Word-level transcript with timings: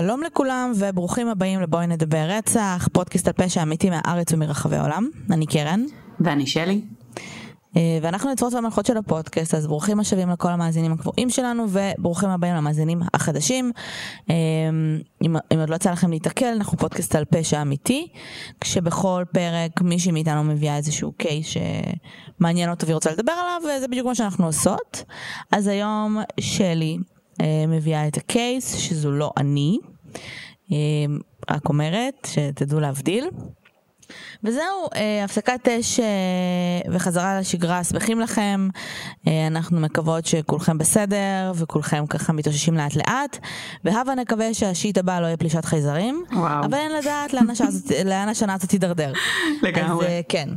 שלום 0.00 0.22
לכולם 0.22 0.72
וברוכים 0.76 1.28
הבאים 1.28 1.60
לבואי 1.60 1.86
נדבר 1.86 2.26
רצח, 2.28 2.88
פודקאסט 2.92 3.28
על 3.28 3.32
פשע 3.32 3.62
אמיתי 3.62 3.90
מהארץ 3.90 4.32
ומרחבי 4.32 4.76
העולם. 4.76 5.08
אני 5.30 5.46
קרן. 5.46 5.84
ואני 6.20 6.46
שלי. 6.46 6.80
אה, 7.76 7.98
ואנחנו 8.02 8.32
נצרות 8.32 8.54
והמלכות 8.54 8.86
של 8.86 8.96
הפודקאסט, 8.96 9.54
אז 9.54 9.66
ברוכים 9.66 10.00
השבים 10.00 10.28
לכל 10.30 10.48
המאזינים 10.48 10.92
הקבועים 10.92 11.30
שלנו 11.30 11.66
וברוכים 11.68 12.28
הבאים 12.28 12.54
למאזינים 12.54 13.00
החדשים. 13.14 13.72
אה, 14.30 14.34
אם, 15.22 15.36
אם 15.54 15.58
עוד 15.58 15.70
לא 15.70 15.76
יצא 15.76 15.90
לכם 15.90 16.10
להתקל, 16.10 16.46
אנחנו 16.46 16.78
פודקאסט 16.78 17.14
על 17.14 17.24
פשע 17.24 17.62
אמיתי, 17.62 18.08
כשבכל 18.60 19.24
פרק 19.32 19.80
מישהי 19.80 20.12
מאיתנו 20.12 20.44
מביאה 20.44 20.76
איזשהו 20.76 21.12
קייס 21.12 21.46
שמעניין 21.46 22.70
אותו 22.70 22.86
והיא 22.86 22.94
רוצה 22.94 23.12
לדבר 23.12 23.32
עליו, 23.32 23.76
וזה 23.78 23.88
בדיוק 23.88 24.06
מה 24.06 24.14
שאנחנו 24.14 24.46
עושות. 24.46 25.04
אז 25.52 25.66
היום 25.66 26.18
שלי 26.40 26.98
מביאה 27.68 28.08
את 28.08 28.16
הקייס, 28.16 28.74
שזו 28.74 29.10
לא 29.12 29.30
אני, 29.36 29.78
רק 31.50 31.68
אומרת, 31.68 32.28
שתדעו 32.30 32.80
להבדיל. 32.80 33.28
וזהו, 34.44 34.88
אה, 34.96 35.24
הפסקת 35.24 35.68
אש 35.68 36.00
אה, 36.00 36.06
וחזרה 36.92 37.40
לשגרה, 37.40 37.84
שמחים 37.84 38.20
לכם. 38.20 38.68
אה, 39.26 39.46
אנחנו 39.46 39.80
מקוות 39.80 40.26
שכולכם 40.26 40.78
בסדר 40.78 41.52
וכולכם 41.54 42.06
ככה 42.06 42.32
מתאוששים 42.32 42.74
לאט 42.74 42.96
לאט. 42.96 43.38
והבה 43.84 44.14
נקווה 44.14 44.54
שהשיט 44.54 44.98
הבא 44.98 45.20
לא 45.20 45.26
יהיה 45.26 45.36
פלישת 45.36 45.64
חייזרים. 45.64 46.24
וואו. 46.32 46.64
אבל 46.64 46.74
אין 46.74 46.92
לדעת 46.92 47.32
לאן, 48.04 48.28
השנה 48.30 48.54
הזאת 48.54 48.70
תידרדר. 48.70 49.12
לגמרי. 49.62 50.06
אז 50.06 50.12
אה, 50.12 50.20
כן. 50.28 50.48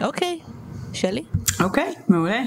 אוקיי, 0.00 0.38
שלי? 0.92 1.24
אוקיי, 1.60 1.94
מעולה. 2.08 2.42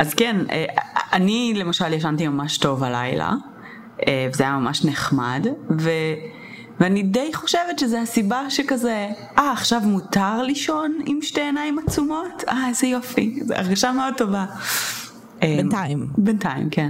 אז 0.00 0.14
כן, 0.14 0.36
אה, 0.50 0.64
אני 1.12 1.52
למשל 1.56 1.92
ישנתי 1.92 2.28
ממש 2.28 2.58
טוב 2.58 2.84
הלילה, 2.84 3.32
אה, 4.08 4.28
וזה 4.32 4.44
היה 4.44 4.52
ממש 4.52 4.84
נחמד, 4.84 5.46
ו... 5.80 5.90
ואני 6.80 7.02
די 7.02 7.30
חושבת 7.34 7.78
שזה 7.78 8.00
הסיבה 8.00 8.50
שכזה, 8.50 9.08
אה, 9.38 9.52
עכשיו 9.52 9.80
מותר 9.84 10.42
לישון 10.42 10.98
עם 11.06 11.18
שתי 11.22 11.40
עיניים 11.40 11.78
עצומות? 11.78 12.44
אה, 12.48 12.68
איזה 12.68 12.86
יופי, 12.86 13.40
זו 13.44 13.54
הרגשה 13.54 13.92
מאוד 13.92 14.14
טובה. 14.16 14.44
אמ, 15.42 15.56
בינתיים. 15.56 16.06
בינתיים, 16.18 16.70
כן. 16.70 16.88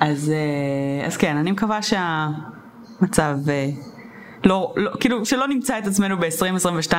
אז, 0.00 0.30
אה, 0.30 1.06
אז 1.06 1.16
כן, 1.16 1.36
אני 1.36 1.52
מקווה 1.52 1.80
שהמצב, 1.82 3.38
אה, 3.48 3.68
לא, 4.44 4.72
לא, 4.76 4.90
כאילו, 5.00 5.24
שלא 5.26 5.48
נמצא 5.48 5.78
את 5.78 5.86
עצמנו 5.86 6.16
ב-2022 6.18 6.92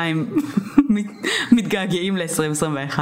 מתגעגעים 1.55 2.17
ל-2021. 2.17 2.99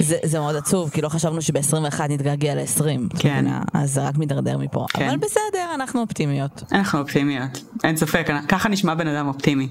זה, 0.00 0.16
זה 0.24 0.38
מאוד 0.38 0.56
עצוב, 0.56 0.90
כי 0.90 1.02
לא 1.02 1.08
חשבנו 1.08 1.42
שב-21 1.42 2.02
נתגעגע 2.08 2.54
ל-20. 2.54 3.18
כן. 3.18 3.44
אז 3.74 3.94
זה 3.94 4.08
רק 4.08 4.18
מידרדר 4.18 4.58
מפה. 4.58 4.86
כן. 4.92 5.08
אבל 5.08 5.16
בסדר, 5.16 5.74
אנחנו 5.74 6.00
אופטימיות. 6.00 6.62
אנחנו 6.72 6.98
אופטימיות, 6.98 7.62
אין 7.84 7.96
ספק, 7.96 8.28
ככה 8.48 8.68
נשמע 8.68 8.94
בן 8.94 9.06
אדם 9.06 9.28
אופטימי. 9.28 9.68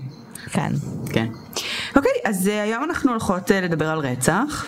כאן. 0.51 0.71
כן. 1.13 1.27
אוקיי, 1.95 2.11
אז 2.25 2.47
אה, 2.47 2.63
היום 2.63 2.83
אנחנו 2.83 3.11
הולכות 3.11 3.51
אה, 3.51 3.61
לדבר 3.61 3.89
על 3.89 3.99
רצח. 3.99 4.67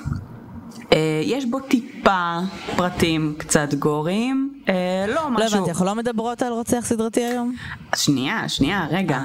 אה, 0.94 1.22
יש 1.24 1.46
בו 1.46 1.60
טיפה 1.60 2.38
פרטים 2.76 3.36
קצת 3.38 3.74
גוריים, 3.74 4.54
אה, 4.70 5.06
לא 5.08 5.14
לא 5.14 5.30
משהו... 5.30 5.58
הבנתי, 5.58 5.72
אנחנו 5.72 5.86
לא 5.86 5.96
מדברות 5.96 6.42
על 6.42 6.54
רוצח 6.54 6.80
סדרתי 6.86 7.22
היום? 7.26 7.56
שנייה, 7.96 8.50
שנייה, 8.50 8.88
רגע. 8.92 9.22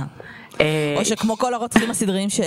אה, 0.60 0.94
או 0.96 1.04
שכמו 1.04 1.38
כל 1.38 1.54
הרוצחים 1.54 1.91
הסדריים, 1.91 2.31
ש- 2.31 2.41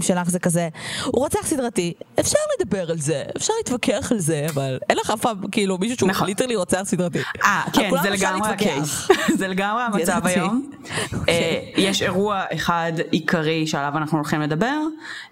שלך 0.00 0.30
זה 0.30 0.38
כזה, 0.38 0.68
הוא 1.04 1.22
רוצח 1.22 1.46
סדרתי, 1.46 1.92
אפשר 2.20 2.38
לדבר 2.60 2.90
על 2.90 2.98
זה, 2.98 3.22
אפשר 3.36 3.52
להתווכח 3.58 4.12
על 4.12 4.18
זה, 4.18 4.46
אבל 4.54 4.78
אין 4.88 4.98
לך 4.98 5.10
אף 5.10 5.20
פעם, 5.20 5.36
כאילו, 5.52 5.78
מישהו 5.78 5.96
שהוא 5.96 6.08
נכון. 6.08 6.26
ליטרלי 6.26 6.56
רוצח 6.56 6.82
סדרתי. 6.84 7.18
אה, 7.44 7.62
כן, 7.72 7.90
זה 8.02 8.10
לגמרי. 8.10 8.48
הקייס. 8.48 9.08
זה 9.34 9.48
לגמרי 9.48 9.82
המצב. 9.82 10.20
היום. 10.24 10.70
אוקיי. 11.12 11.34
אה, 11.34 11.60
יש 11.76 12.02
אירוע 12.02 12.42
אחד 12.54 12.92
עיקרי 13.10 13.66
שעליו 13.66 13.92
אנחנו 13.96 14.18
הולכים 14.18 14.40
לדבר, 14.40 14.66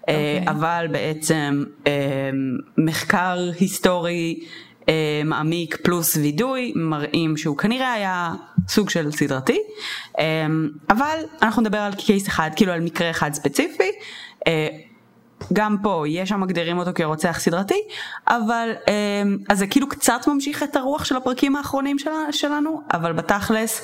אה, 0.09 0.37
אוקיי. 0.39 0.43
אבל 0.53 0.87
בעצם 0.91 1.63
מחקר 2.77 3.49
היסטורי 3.59 4.39
אה, 4.89 5.21
מעמיק 5.25 5.77
פלוס 5.83 6.15
וידוי 6.15 6.73
מראים 6.75 7.37
שהוא 7.37 7.57
כנראה 7.57 7.93
היה 7.93 8.33
סוג 8.67 8.89
של 8.89 9.11
סדרתי, 9.11 9.59
אה, 10.19 10.47
אבל 10.89 11.17
אנחנו 11.41 11.61
נדבר 11.61 11.77
על 11.77 11.93
קייס 11.93 12.27
אחד, 12.27 12.49
כאילו 12.55 12.71
על 12.71 12.81
מקרה 12.81 13.09
אחד 13.11 13.33
ספציפי. 13.33 13.91
אה, 14.47 14.67
גם 15.53 15.77
פה 15.83 16.03
יש 16.07 16.29
שם 16.29 16.41
מגדירים 16.41 16.77
אותו 16.77 16.91
כרוצח 16.95 17.39
סדרתי, 17.39 17.81
אבל 18.27 18.69
אמ, 18.87 19.37
אז 19.49 19.59
זה 19.59 19.67
כאילו 19.67 19.89
קצת 19.89 20.27
ממשיך 20.27 20.63
את 20.63 20.75
הרוח 20.75 21.05
של 21.05 21.15
הפרקים 21.15 21.55
האחרונים 21.55 21.99
של, 21.99 22.09
שלנו, 22.31 22.81
אבל 22.93 23.13
בתכלס, 23.13 23.81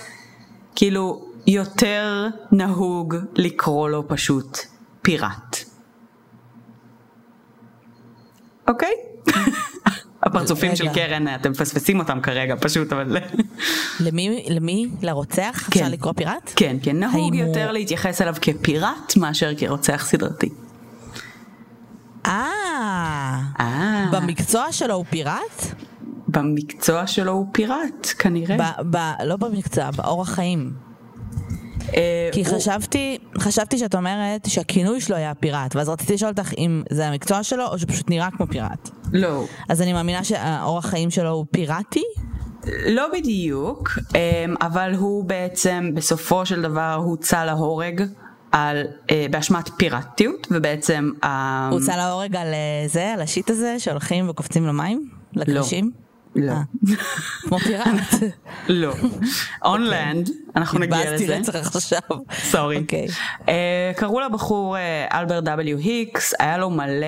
כאילו 0.76 1.26
יותר 1.48 2.28
נהוג 2.52 3.16
לקרוא 3.36 3.90
לו 3.90 4.08
פשוט 4.08 4.58
פיראט. 5.02 5.58
אוקיי? 8.68 8.94
הפרצופים 10.24 10.76
של. 10.76 10.94
קרן, 10.94 11.36
אתם 11.36 11.52
מפספסים 11.52 12.00
אותם 12.00 12.22
כרגע 12.22 12.56
פשוט, 12.62 12.94
אבל... 12.94 13.18
למי, 14.00 14.46
למי? 14.50 14.88
לרוצח? 15.02 15.68
כן. 15.72 15.80
אפשר 15.80 15.94
לקרוא 15.94 16.14
פיראט? 16.14 16.52
כן, 16.56 16.78
כן, 16.84 17.00
נהוג 17.00 17.16
האם 17.16 17.44
הוא- 17.44 17.48
יותר 17.48 17.72
להתייחס 17.72 18.22
אליו 18.22 18.36
כפיראט 18.42 19.18
מאשר 19.18 19.52
כרוצח 19.58 20.06
סדרתי. 20.08 20.50
אה, 22.26 22.48
אה, 23.60 24.06
במקצוע 24.12 24.72
שלו 24.72 24.94
הוא 24.96 25.06
פיראט? 25.10 25.66
במקצוע 26.28 27.08
שלו 27.08 27.32
הוא 27.32 27.48
פיראט, 27.52 28.08
כנראה. 28.20 28.58
ב, 28.58 28.98
ב, 28.98 29.12
לא 29.26 29.38
במקצוע, 29.38 29.92
באורח 29.92 30.30
חיים. 30.30 30.89
אה, 31.98 32.30
כי 32.32 32.44
הוא- 32.46 32.56
חשבתי, 32.58 33.18
חשבתי 33.38 33.78
שאת 33.78 33.96
אומרת 33.96 34.46
שהכינוי 34.48 35.02
שלו 35.02 35.16
היה 35.16 35.34
פיראט, 35.36 35.76
ואז 35.76 35.90
רציתי 35.90 36.14
לשאול 36.14 36.32
אותך 36.32 36.52
אם 36.58 36.84
זה 36.90 37.08
המקצוע 37.08 37.44
שלו 37.44 37.66
או 37.68 37.80
שפשוט 37.80 38.10
נראה 38.10 38.28
כמו 38.32 38.48
פיראט. 38.48 38.90
לא, 39.14 39.46
אז 39.70 39.82
אני 39.82 39.94
מאמינה 39.94 40.24
שהאורח 40.24 40.86
חיים 40.86 41.10
שלו 41.12 41.30
הוא 41.30 41.46
פיראטי? 41.52 42.04
לא 42.88 43.06
בדיוק, 43.14 43.90
אמ, 44.16 44.56
אבל 44.62 44.94
הוא 44.96 45.24
בעצם 45.24 45.92
בסופו 45.94 46.46
של 46.46 46.62
דבר 46.62 46.94
הוצא 46.94 47.46
להורג 47.46 48.04
על, 48.52 48.82
אה, 49.12 49.26
באשמת 49.32 49.70
פיראטיות, 49.78 50.48
ובעצם... 50.52 51.12
ה- 51.24 51.68
הוא 51.72 51.80
הוצא 51.80 51.96
להורג 51.96 52.36
על 52.36 52.48
אה, 52.48 52.88
זה, 52.88 53.14
על 53.14 53.22
השיט 53.22 53.50
הזה, 53.50 53.76
שהולכים 53.80 54.30
וקופצים 54.30 54.68
למים? 54.68 55.10
לכבישים? 55.34 55.86
לא. 55.86 56.09
אה, 56.38 56.62
כמו 57.48 57.60
פיראט. 57.60 57.88
לא. 58.68 58.94
On 59.64 59.80
land, 59.92 60.32
אנחנו 60.56 60.80
נגיע 60.80 61.00
התבאסתי 61.00 61.28
לזה. 61.28 61.38
רצח 61.38 61.76
עכשיו. 61.76 62.00
sorry. 62.34 62.78
אוקיי. 62.78 63.08
אה, 63.50 63.92
קראו 63.96 64.20
לבחור 64.20 64.78
אה, 64.78 65.20
אלברט 65.20 65.48
W. 65.48 65.78
היקס, 65.78 66.34
היה 66.40 66.58
לו 66.58 66.70
מלא 66.70 67.06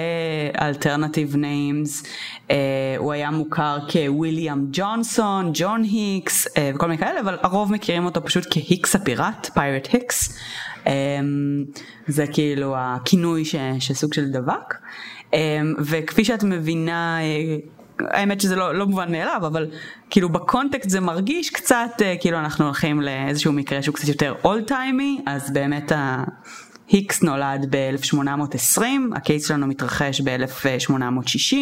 alternative 0.61 1.35
names, 1.35 2.03
הוא 2.97 3.13
היה 3.13 3.31
מוכר 3.31 3.77
כוויליאם 3.91 4.65
ג'ונסון, 4.71 5.51
ג'ון 5.53 5.83
היקס 5.83 6.47
וכל 6.75 6.87
מיני 6.87 6.97
כאלה, 6.97 7.19
אבל 7.19 7.37
הרוב 7.41 7.71
מכירים 7.71 8.05
אותו 8.05 8.25
פשוט 8.25 8.47
כהיקס 8.49 8.95
הפיראט, 8.95 9.49
pirate 9.53 9.87
היקס. 9.91 10.39
זה 12.07 12.27
כאילו 12.27 12.75
הכינוי 12.77 13.43
שסוג 13.79 14.13
של 14.13 14.31
דבק. 14.31 14.75
וכפי 15.79 16.25
שאת 16.25 16.43
מבינה, 16.43 17.17
האמת 18.09 18.41
שזה 18.41 18.55
לא, 18.55 18.75
לא 18.75 18.85
מובן 18.87 19.11
מאליו, 19.11 19.41
אבל 19.47 19.67
כאילו 20.09 20.29
בקונטקסט 20.29 20.89
זה 20.89 20.99
מרגיש 20.99 21.49
קצת 21.49 21.91
אה, 22.01 22.15
כאילו 22.19 22.39
אנחנו 22.39 22.65
הולכים 22.65 23.01
לאיזשהו 23.01 23.53
מקרה 23.53 23.81
שהוא 23.81 23.95
קצת 23.95 24.07
יותר 24.07 24.33
אולד 24.43 24.67
טיימי, 24.67 25.21
אז 25.25 25.53
באמת 25.53 25.91
ה... 25.91 26.23
היקס 26.87 27.23
נולד 27.23 27.65
ב-1820, 27.69 28.81
הקייס 29.15 29.47
שלנו 29.47 29.67
מתרחש 29.67 30.21
ב-1860. 30.21 31.55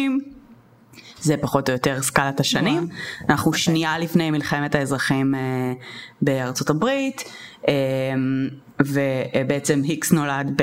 זה 1.20 1.36
פחות 1.40 1.68
או 1.68 1.72
יותר 1.72 2.02
סקלת 2.02 2.40
השנים. 2.40 2.88
אנחנו 3.28 3.52
שנייה 3.52 3.98
לפני 3.98 4.30
מלחמת 4.30 4.74
האזרחים 4.74 5.34
אה, 5.34 5.40
בארצות 6.22 6.70
הברית, 6.70 7.24
אה, 7.68 7.74
ובעצם 8.86 9.80
היקס 9.84 10.12
נולד 10.12 10.62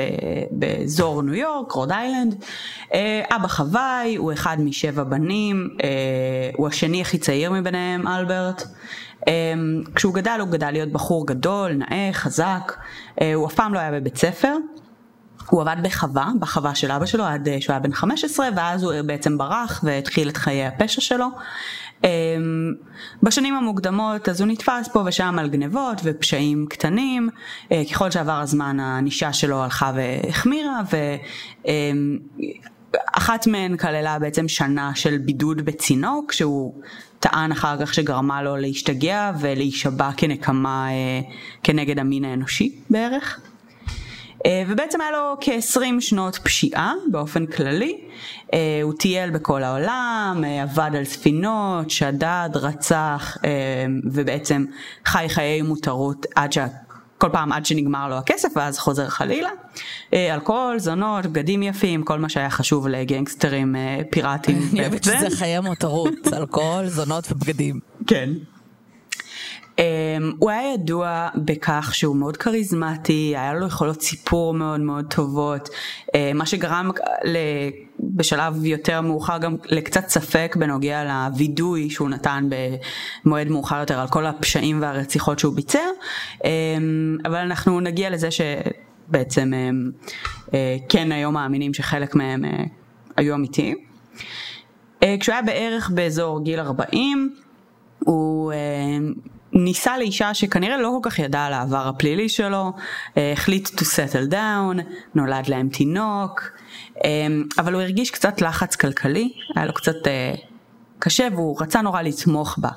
באזור 0.50 1.22
ניו 1.22 1.34
יורק, 1.34 1.72
רוד 1.72 1.92
איילנד. 1.92 2.44
אה, 2.94 3.22
אבא 3.36 3.48
חוואי, 3.48 4.16
הוא 4.16 4.32
אחד 4.32 4.56
משבע 4.60 5.02
בנים, 5.02 5.68
אה, 5.84 5.88
הוא 6.56 6.68
השני 6.68 7.00
הכי 7.00 7.18
צעיר 7.18 7.52
מביניהם, 7.52 8.08
אלברט. 8.08 8.62
אה, 9.28 9.32
כשהוא 9.94 10.14
גדל 10.14 10.36
הוא 10.40 10.48
גדל 10.48 10.70
להיות 10.70 10.92
בחור 10.92 11.26
גדול, 11.26 11.72
נאה, 11.72 12.10
חזק, 12.12 12.76
הוא 13.34 13.46
אף 13.46 13.54
פעם 13.54 13.74
לא 13.74 13.78
היה 13.78 13.90
בבית 13.90 14.16
ספר. 14.16 14.56
הוא 15.50 15.62
עבד 15.62 15.76
בחווה, 15.82 16.28
בחווה 16.40 16.74
של 16.74 16.92
אבא 16.92 17.06
שלו 17.06 17.24
עד 17.24 17.48
שהוא 17.60 17.72
היה 17.72 17.80
בן 17.80 17.92
15 17.92 18.48
ואז 18.56 18.82
הוא 18.82 18.92
בעצם 19.06 19.38
ברח 19.38 19.80
והתחיל 19.84 20.28
את 20.28 20.36
חיי 20.36 20.66
הפשע 20.66 21.00
שלו. 21.00 21.26
אמ, 22.04 22.74
בשנים 23.22 23.54
המוקדמות 23.54 24.28
אז 24.28 24.40
הוא 24.40 24.48
נתפס 24.48 24.88
פה 24.92 25.02
ושם 25.06 25.36
על 25.38 25.48
גנבות 25.48 26.00
ופשעים 26.04 26.66
קטנים, 26.70 27.28
אה, 27.72 27.82
ככל 27.90 28.10
שעבר 28.10 28.32
הזמן 28.32 28.80
הענישה 28.80 29.32
שלו 29.32 29.62
הלכה 29.62 29.92
והחמירה 29.94 30.82
אחת 33.12 33.46
מהן 33.46 33.76
כללה 33.76 34.18
בעצם 34.18 34.48
שנה 34.48 34.92
של 34.94 35.18
בידוד 35.18 35.62
בצינוק, 35.62 36.32
שהוא 36.32 36.74
טען 37.20 37.52
אחר 37.52 37.86
כך 37.86 37.94
שגרמה 37.94 38.42
לו 38.42 38.56
להשתגע 38.56 39.32
ולהישבע 39.40 40.10
כנקמה 40.16 40.88
אה, 40.90 41.20
כנגד 41.62 41.98
המין 41.98 42.24
האנושי 42.24 42.76
בערך. 42.90 43.40
אה, 44.46 44.62
ובעצם 44.68 45.00
היה 45.00 45.10
לו 45.10 45.36
כ-20 45.40 46.00
שנות 46.00 46.38
פשיעה 46.42 46.94
באופן 47.10 47.46
כללי. 47.46 48.00
אה, 48.54 48.80
הוא 48.82 48.92
טייל 48.98 49.30
בכל 49.30 49.62
העולם, 49.62 50.44
אה, 50.46 50.62
עבד 50.62 50.90
על 50.96 51.04
ספינות, 51.04 51.90
שדד, 51.90 52.50
רצח 52.54 53.36
ובעצם 54.12 54.64
חי 55.06 55.26
חיי 55.28 55.62
מותרות 55.62 56.26
עד 56.34 56.52
שה... 56.52 56.66
כל 57.18 57.28
פעם 57.32 57.52
עד 57.52 57.66
שנגמר 57.66 58.08
לו 58.08 58.14
הכסף 58.14 58.48
ואז 58.56 58.78
חוזר 58.78 59.08
חלילה. 59.08 59.50
אלכוהול, 60.12 60.78
זונות, 60.78 61.26
בגדים 61.26 61.62
יפים, 61.62 62.02
כל 62.02 62.18
מה 62.18 62.28
שהיה 62.28 62.50
חשוב 62.50 62.88
לגנגסטרים 62.88 63.76
פיראטים. 64.10 64.68
אני 64.72 64.80
אוהבת 64.80 65.04
שזה 65.04 65.36
חיי 65.36 65.60
מותרות, 65.60 66.14
אלכוהול, 66.36 66.86
זונות 66.86 67.32
ובגדים. 67.32 67.80
כן. 68.06 68.30
Um, 69.78 69.80
הוא 70.38 70.50
היה 70.50 70.74
ידוע 70.74 71.28
בכך 71.34 71.90
שהוא 71.94 72.16
מאוד 72.16 72.36
כריזמטי, 72.36 73.34
היה 73.36 73.54
לו 73.54 73.66
יכולות 73.66 74.02
סיפור 74.02 74.54
מאוד 74.54 74.80
מאוד 74.80 75.04
טובות, 75.14 75.68
uh, 75.68 76.10
מה 76.34 76.46
שגרם. 76.46 76.90
בשלב 78.00 78.64
יותר 78.64 79.00
מאוחר 79.00 79.38
גם 79.38 79.56
לקצת 79.64 80.08
ספק 80.08 80.56
בנוגע 80.58 81.04
לווידוי 81.04 81.90
שהוא 81.90 82.08
נתן 82.08 82.48
במועד 83.24 83.48
מאוחר 83.48 83.80
יותר 83.80 83.98
על 83.98 84.08
כל 84.08 84.26
הפשעים 84.26 84.82
והרציחות 84.82 85.38
שהוא 85.38 85.54
ביצע, 85.54 85.80
um, 86.38 86.44
אבל 87.24 87.36
אנחנו 87.36 87.80
נגיע 87.80 88.10
לזה 88.10 88.28
שבעצם 88.30 89.52
um, 89.52 90.06
uh, 90.46 90.52
כן 90.88 91.12
היום 91.12 91.34
מאמינים 91.34 91.74
שחלק 91.74 92.14
מהם 92.14 92.44
uh, 92.44 92.48
היו 93.16 93.34
אמיתיים. 93.34 93.76
כשהוא 95.20 95.32
היה 95.32 95.42
בערך 95.42 95.90
באזור 95.90 96.44
גיל 96.44 96.60
40, 96.60 97.34
הוא 97.98 98.52
ניסה 99.52 99.98
לאישה 99.98 100.34
שכנראה 100.34 100.76
לא 100.76 100.98
כל 101.02 101.10
כך 101.10 101.18
ידעה 101.18 101.46
על 101.46 101.52
העבר 101.52 101.88
הפלילי 101.88 102.28
שלו, 102.28 102.72
אה, 103.16 103.32
החליט 103.32 103.68
to 103.68 103.82
settle 103.82 104.32
down, 104.32 104.82
נולד 105.14 105.48
להם 105.48 105.68
תינוק, 105.68 106.42
אה, 107.04 107.26
אבל 107.58 107.74
הוא 107.74 107.82
הרגיש 107.82 108.10
קצת 108.10 108.40
לחץ 108.40 108.76
כלכלי, 108.76 109.32
היה 109.56 109.66
לו 109.66 109.74
קצת 109.74 110.06
אה, 110.06 110.34
קשה 110.98 111.28
והוא 111.32 111.62
רצה 111.62 111.82
נורא 111.82 112.02
לתמוך 112.02 112.58
בה. 112.58 112.70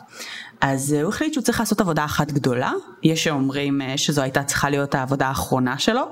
אז 0.61 0.93
הוא 0.93 1.09
החליט 1.09 1.33
שהוא 1.33 1.43
צריך 1.43 1.59
לעשות 1.59 1.81
עבודה 1.81 2.05
אחת 2.05 2.31
גדולה, 2.31 2.71
יש 3.03 3.23
שאומרים 3.23 3.81
שזו 3.97 4.21
הייתה 4.21 4.43
צריכה 4.43 4.69
להיות 4.69 4.95
העבודה 4.95 5.27
האחרונה 5.27 5.77
שלו, 5.79 6.03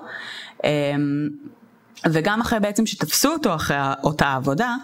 וגם 2.05 2.41
אחרי 2.41 2.59
בעצם 2.59 2.85
שתפסו 2.85 3.33
אותו 3.33 3.55
אחרי 3.55 3.77
אותה 4.03 4.33
עבודה, 4.33 4.75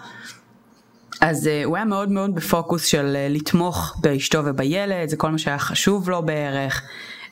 אז 1.22 1.46
uh, 1.48 1.66
הוא 1.66 1.76
היה 1.76 1.86
מאוד 1.86 2.12
מאוד 2.12 2.36
בפוקוס 2.36 2.86
של 2.86 3.16
uh, 3.16 3.34
לתמוך 3.34 3.96
באשתו 4.02 4.42
ובילד, 4.46 5.10
זה 5.10 5.18
כל 5.18 5.32
מה 5.32 5.38
שהיה 5.38 5.60
חשוב 5.60 6.10
לו 6.10 6.26
בערך, 6.26 6.82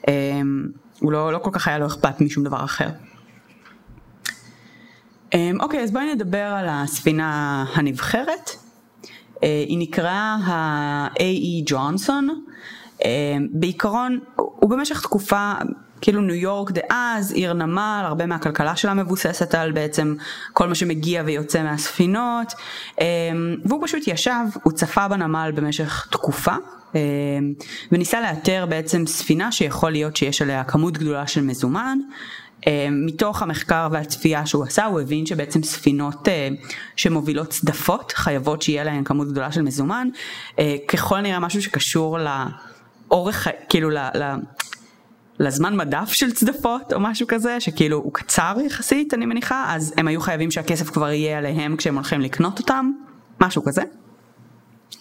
um, 0.02 0.06
הוא 1.00 1.12
לא, 1.12 1.34
לא 1.34 1.38
כל 1.38 1.50
כך 1.54 1.68
היה 1.68 1.78
לו 1.78 1.88
אכפת 1.88 2.22
משום 2.22 2.44
דבר 2.44 2.64
אחר. 2.64 2.90
Um, 5.32 5.36
אוקיי, 5.60 5.84
אז 5.84 5.92
בואי 5.92 6.16
נדבר 6.16 6.38
על 6.38 6.66
הספינה 6.70 7.66
הנבחרת. 7.74 8.50
Uh, 8.50 9.40
היא 9.42 9.78
נקראה 9.78 10.38
ה-A.E. 10.44 11.64
ג'ונסון. 11.66 12.44
Uh, 13.00 13.04
בעיקרון, 13.52 14.20
הוא 14.36 14.70
במשך 14.70 15.02
תקופה 15.02 15.54
כאילו 16.04 16.22
ניו 16.22 16.36
יורק 16.36 16.72
דאז, 16.72 17.32
עיר 17.32 17.54
נמל, 17.54 18.02
הרבה 18.06 18.26
מהכלכלה 18.26 18.76
שלה 18.76 18.94
מבוססת 18.94 19.56
על 19.56 19.72
בעצם 19.72 20.16
כל 20.54 20.68
מה 20.68 20.76
שמגיע 20.76 21.24
ויוצא 21.26 21.64
מהספינות, 21.64 22.54
אמ, 23.02 23.06
והוא 23.66 23.88
פשוט 23.88 24.04
ישב, 24.08 24.44
הוא 24.64 24.74
צפה 24.74 25.08
בנמל 25.08 25.52
במשך 25.56 26.08
תקופה. 26.12 26.56
אמ, 26.96 27.00
וניסה 27.92 28.22
לאתר 28.22 28.66
בעצם 28.70 29.08
ספינה 29.08 29.52
שיכול 29.52 29.92
להיות 29.92 30.16
שיש 30.16 30.42
עליה 30.42 30.64
כמות 30.64 30.98
גדולה 30.98 31.28
של 31.28 31.42
מזומן. 31.42 31.98
אמ, 32.68 33.04
מתוך 33.06 33.42
המחקר 33.42 33.88
והצפייה 33.92 34.46
שהוא 34.46 34.64
עשה 34.64 34.86
הוא 34.86 35.02
הבין 35.02 35.26
שבעצם 35.26 35.64
ספינות 35.64 36.28
אה, 36.28 36.50
שמובילות 36.96 37.50
צדפות 37.50 38.12
חייבות 38.16 38.62
שיהיה 38.62 38.84
להן 38.84 39.04
כמות 39.04 39.32
גדולה 39.32 39.52
של 39.52 39.62
מזומן 39.62 40.08
אה, 40.60 40.76
ככל 40.88 41.22
נראה 41.22 41.40
משהו 41.40 41.62
שקשור 41.62 42.18
לאורך 43.10 43.48
כאילו 43.70 43.90
לזמן 45.40 45.78
מדף 45.78 46.12
של 46.12 46.32
צדפות 46.32 46.94
או 46.94 47.00
משהו 47.00 47.28
כזה 47.28 47.60
שכאילו 47.60 47.98
הוא 47.98 48.14
קצר 48.14 48.56
יחסית 48.66 49.14
אני 49.14 49.26
מניחה 49.26 49.66
אז 49.76 49.94
הם 49.98 50.08
היו 50.08 50.22
חייבים 50.22 50.52
שהכסף 50.52 50.90
כבר 50.90 51.12
יהיה 51.12 51.38
עליהם 51.38 51.76
כשהם 51.78 51.96
הולכים 51.96 52.22
לקנות 52.22 52.60
אותם 52.60 52.92
משהו 53.42 53.64
כזה. 53.64 53.82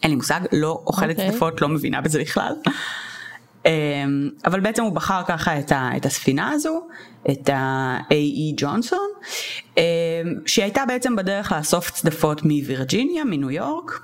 אין 0.03 0.11
לי 0.11 0.17
מושג 0.17 0.41
לא 0.53 0.83
אוכלת 0.87 1.09
okay. 1.09 1.21
אוקיי. 1.21 1.31
צדפות 1.31 1.61
לא 1.61 1.69
מבינה 1.69 2.01
בזה 2.01 2.21
בכלל. 2.21 2.55
אמ, 3.67 3.71
אבל 4.45 4.61
בעצם 4.61 4.83
הוא 4.83 4.93
בחר 4.93 5.23
ככה 5.27 5.59
את, 5.59 5.73
ה, 5.73 5.91
את 5.97 6.07
הספינה 6.07 6.51
הזו 6.51 6.87
את 7.31 7.49
ה-A.E. 7.49 8.55
ג'ונסון 8.57 9.09
אמ, 9.77 9.83
שהייתה 10.47 10.85
בעצם 10.89 11.17
בדרך 11.17 11.53
לאסוף 11.53 11.91
צדפות 11.91 12.43
מווירג'יניה 12.43 13.25
מניו 13.25 13.51
יורק. 13.51 14.01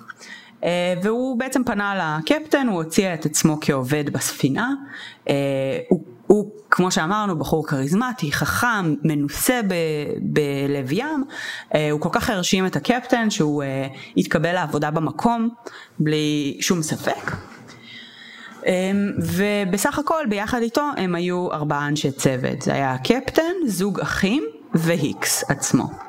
אה, 0.64 0.94
והוא 1.02 1.38
בעצם 1.38 1.64
פנה 1.64 2.18
לקפטן, 2.18 2.68
הוא 2.68 2.82
הציע 2.82 3.14
את 3.14 3.26
עצמו 3.26 3.58
כעובד 3.60 4.10
בספינה, 4.10 4.74
אה, 5.28 5.34
הוא 5.88 6.04
הוא, 6.28 6.52
כמו 6.70 6.90
שאמרנו, 6.90 7.38
בחור 7.38 7.66
כריזמטי, 7.66 8.32
חכם, 8.32 8.94
מנוסה 9.02 9.60
בלב 10.22 10.92
ים, 10.92 11.24
אה, 11.74 11.90
הוא 11.90 12.00
כל 12.00 12.08
כך 12.12 12.30
הרשים 12.30 12.66
את 12.66 12.76
הקפטן 12.76 13.30
שהוא 13.30 13.62
אה, 13.62 13.86
התקבל 14.16 14.52
לעבודה 14.52 14.90
במקום 14.90 15.48
בלי 15.98 16.56
שום 16.60 16.82
ספק. 16.82 17.32
אה, 18.66 18.90
ובסך 19.18 19.98
הכל 19.98 20.24
ביחד 20.28 20.62
איתו 20.62 20.84
הם 20.96 21.14
היו 21.14 21.52
ארבעה 21.52 21.88
אנשי 21.88 22.12
צוות, 22.12 22.62
זה 22.62 22.74
היה 22.74 22.92
הקפטן, 22.92 23.52
זוג 23.66 24.00
אחים 24.00 24.44
והיקס 24.74 25.50
עצמו. 25.50 26.07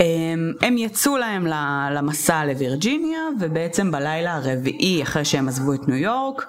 אמ, 0.00 0.52
הם 0.62 0.78
יצאו 0.78 1.16
להם 1.16 1.46
למסע 1.90 2.44
לווירג'יניה 2.44 3.20
ובעצם 3.40 3.90
בלילה 3.90 4.34
הרביעי 4.34 5.02
אחרי 5.02 5.24
שהם 5.24 5.48
עזבו 5.48 5.74
את 5.74 5.88
ניו 5.88 5.96
יורק 5.96 6.46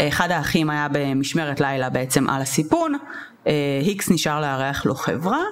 אחד 0.00 0.30
האחים 0.30 0.70
היה 0.70 0.88
במשמרת 0.92 1.60
לילה 1.60 1.90
בעצם 1.90 2.30
על 2.30 2.42
הסיפון 2.42 2.94
אה, 3.46 3.80
היקס 3.82 4.10
נשאר 4.10 4.40
לארח 4.40 4.86
לו 4.86 4.94
חברה 4.94 5.42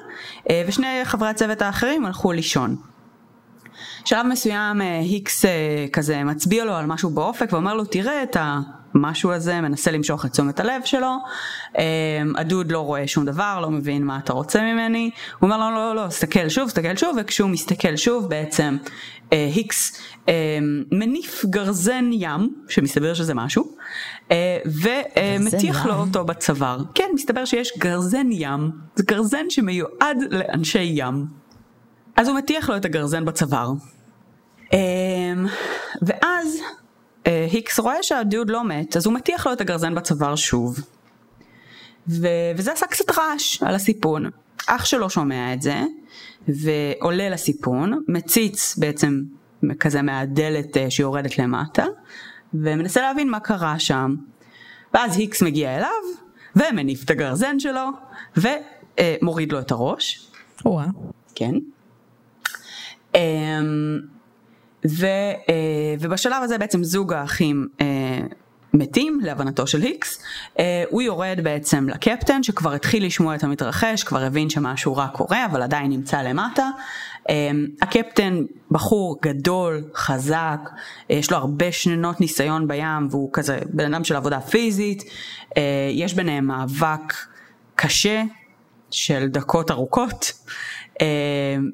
אה, 0.51 0.65
ושני 0.69 1.01
חברי 1.05 1.29
הצוות 1.29 1.63
האחרים 1.63 2.07
הלכו 2.07 2.33
לישון. 2.33 2.77
שלב 4.05 4.27
מסוים 4.27 4.83
אה, 4.83 4.99
היקס 4.99 5.45
כזה 5.93 6.25
מצביע 6.25 6.65
לו 6.65 6.75
על 6.75 6.87
משהו 6.87 7.11
באופק 7.11 7.53
ואומר 7.53 7.75
לו 7.75 7.85
תראה 7.85 8.23
את 8.23 8.37
ה... 8.37 8.61
המשהו 8.95 9.33
הזה, 9.33 9.61
מנסה 9.61 9.91
למשוך 9.91 10.25
את 10.25 10.31
תשומת 10.31 10.61
הלב 10.61 10.83
שלו, 10.85 11.17
אמ, 11.79 11.83
הדוד 12.37 12.73
לא 12.73 12.79
רואה 12.79 13.07
שום 13.07 13.25
דבר, 13.25 13.59
לא 13.63 13.71
מבין 13.71 14.05
מה 14.05 14.19
אתה 14.19 14.33
רוצה 14.33 14.63
ממני, 14.63 15.11
הוא 15.39 15.51
אומר 15.51 15.57
לו 15.57 15.77
לא, 15.77 15.95
לא, 15.95 16.05
לא, 16.05 16.11
סתכל 16.11 16.49
שוב, 16.49 16.69
סתכל 16.69 16.97
שוב, 16.97 17.17
וכשהוא 17.21 17.51
מסתכל 17.51 17.97
שוב 17.97 18.29
בעצם 18.29 18.77
אה, 19.33 19.51
היקס 19.55 20.01
אמ, 20.29 20.33
מניף 20.93 21.45
גרזן 21.45 22.11
ים, 22.13 22.55
שמסתבר 22.69 23.15
שזה 23.15 23.35
משהו, 23.35 23.77
אה, 24.31 24.59
ומטיח 24.67 25.87
לו 25.87 25.95
אותו 25.95 26.25
בצוואר. 26.25 26.79
כן, 26.95 27.09
מסתבר 27.15 27.45
שיש 27.45 27.73
גרזן 27.79 28.27
ים, 28.31 28.71
זה 28.97 29.05
גרזן 29.07 29.51
שמיועד 29.51 30.17
לאנשי 30.31 30.93
ים. 30.95 31.27
אז 32.17 32.29
הוא 32.29 32.37
מטיח 32.37 32.71
לו 32.71 32.77
את 32.77 32.85
הגרזן 32.85 33.25
בצוואר. 33.25 33.73
אמ, 34.73 35.47
ואז 36.03 36.59
היקס 37.25 37.79
רואה 37.79 38.03
שהדוד 38.03 38.51
לא 38.51 38.65
מת, 38.65 38.97
אז 38.97 39.07
הוא 39.07 39.15
מטיח 39.15 39.47
לו 39.47 39.53
את 39.53 39.61
הגרזן 39.61 39.95
בצוואר 39.95 40.37
שוב. 40.37 40.79
ו... 42.09 42.27
וזה 42.57 42.73
עשה 42.73 42.87
קצת 42.87 43.19
רעש 43.19 43.63
על 43.63 43.75
הסיפון. 43.75 44.31
אח 44.67 44.85
שלו 44.85 45.11
שומע 45.11 45.53
את 45.55 45.63
זה, 45.63 45.83
ועולה 46.49 47.29
לסיפון, 47.29 48.03
מציץ 48.09 48.77
בעצם 48.79 49.23
כזה 49.81 50.03
מהדלת 50.03 50.77
אה, 50.77 50.91
שיורדת 50.91 51.39
למטה, 51.39 51.85
ומנסה 52.55 53.01
להבין 53.01 53.31
מה 53.31 53.41
קרה 53.41 53.79
שם. 53.79 54.15
ואז 54.95 55.17
היקס 55.17 55.43
מגיע 55.43 55.77
אליו, 55.77 55.91
ומניף 56.57 57.05
את 57.05 57.11
הגרזן 57.11 57.59
שלו, 57.59 57.89
ומוריד 58.37 59.53
לו 59.53 59.61
את 59.61 59.71
הראש. 59.71 60.29
וואו. 60.65 60.89
כן. 61.35 61.55
ו, 64.87 65.07
אה, 65.07 65.95
ובשלב 66.01 66.43
הזה 66.43 66.59
בעצם 66.59 66.85
זוג 66.85 67.13
האחים 67.13 67.69
אה, 67.81 67.87
מתים 68.75 69.21
להבנתו 69.23 69.67
של 69.67 69.83
היקס, 69.83 70.23
אה, 70.59 70.85
הוא 70.91 71.03
יורד 71.03 71.41
בעצם 71.43 71.89
לקפטן 71.89 72.43
שכבר 72.43 72.73
התחיל 72.73 73.07
לשמוע 73.07 73.35
את 73.35 73.45
המתרחש, 73.45 74.05
כבר 74.05 74.25
הבין 74.25 74.51
שמשהו 74.51 74.97
רע 74.97 75.09
קורה 75.09 75.47
אבל 75.47 75.63
עדיין 75.63 75.91
נמצא 75.91 76.23
למטה. 76.23 76.71
הקפטן 77.83 78.43
בחור 78.71 79.19
גדול, 79.23 79.85
חזק, 79.95 80.71
יש 81.11 81.31
לו 81.31 81.37
הרבה 81.37 81.73
שנות 81.73 82.21
ניסיון 82.21 82.69
בים 82.69 83.09
והוא 83.11 83.31
כזה 83.33 83.59
בן 83.71 83.95
אדם 83.95 84.05
של 84.05 84.17
עבודה 84.17 84.41
פיזית, 84.41 85.05
יש 85.93 86.15
ביניהם 86.15 86.47
מאבק 86.47 87.15
קשה 87.75 88.23
של 88.91 89.27
דקות 89.29 89.71
ארוכות. 89.71 90.33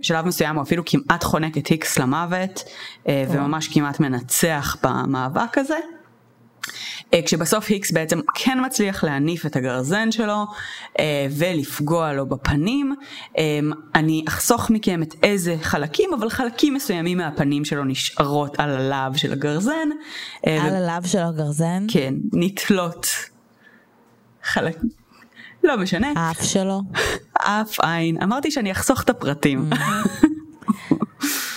שלב 0.02 0.26
מסוים 0.26 0.56
הוא 0.56 0.62
אפילו 0.62 0.82
כמעט 0.86 1.24
חונק 1.24 1.58
את 1.58 1.66
היקס 1.66 1.98
למוות, 1.98 2.64
וממש 3.08 3.68
כמעט 3.68 4.00
מנצח 4.00 4.76
במאבק 4.82 5.58
הזה. 5.58 5.78
אה, 7.14 7.20
כשבסוף 7.26 7.68
היקס 7.68 7.90
בעצם 7.90 8.20
כן 8.34 8.58
מצליח 8.66 9.04
להניף 9.04 9.46
את 9.46 9.56
הגרזן 9.56 10.12
שלו 10.12 10.46
אה, 10.98 11.26
ולפגוע 11.30 12.12
לו 12.12 12.26
בפנים. 12.26 12.94
אה, 13.38 13.58
אני 13.94 14.24
אחסוך 14.28 14.70
מכם 14.70 15.02
את 15.02 15.14
איזה 15.22 15.56
חלקים, 15.62 16.10
אבל 16.14 16.30
חלקים 16.30 16.74
מסוימים 16.74 17.18
מהפנים 17.18 17.64
שלו 17.64 17.84
נשארות 17.84 18.60
על 18.60 18.70
הלאו 18.70 19.18
של 19.18 19.32
הגרזן. 19.32 19.88
על 20.46 20.52
ו... 20.52 20.76
הלאו 20.76 21.08
של 21.08 21.18
הגרזן? 21.18 21.86
כן, 21.88 22.14
נתלות. 22.32 23.06
חלק... 24.42 24.76
לא 25.64 25.76
משנה. 25.76 26.12
האף 26.16 26.42
שלו? 26.42 26.82
אף 27.38 27.80
עין. 27.80 28.22
אמרתי 28.22 28.50
שאני 28.50 28.72
אחסוך 28.72 29.02
את 29.02 29.10
הפרטים. 29.10 29.70
Mm. 29.72 29.76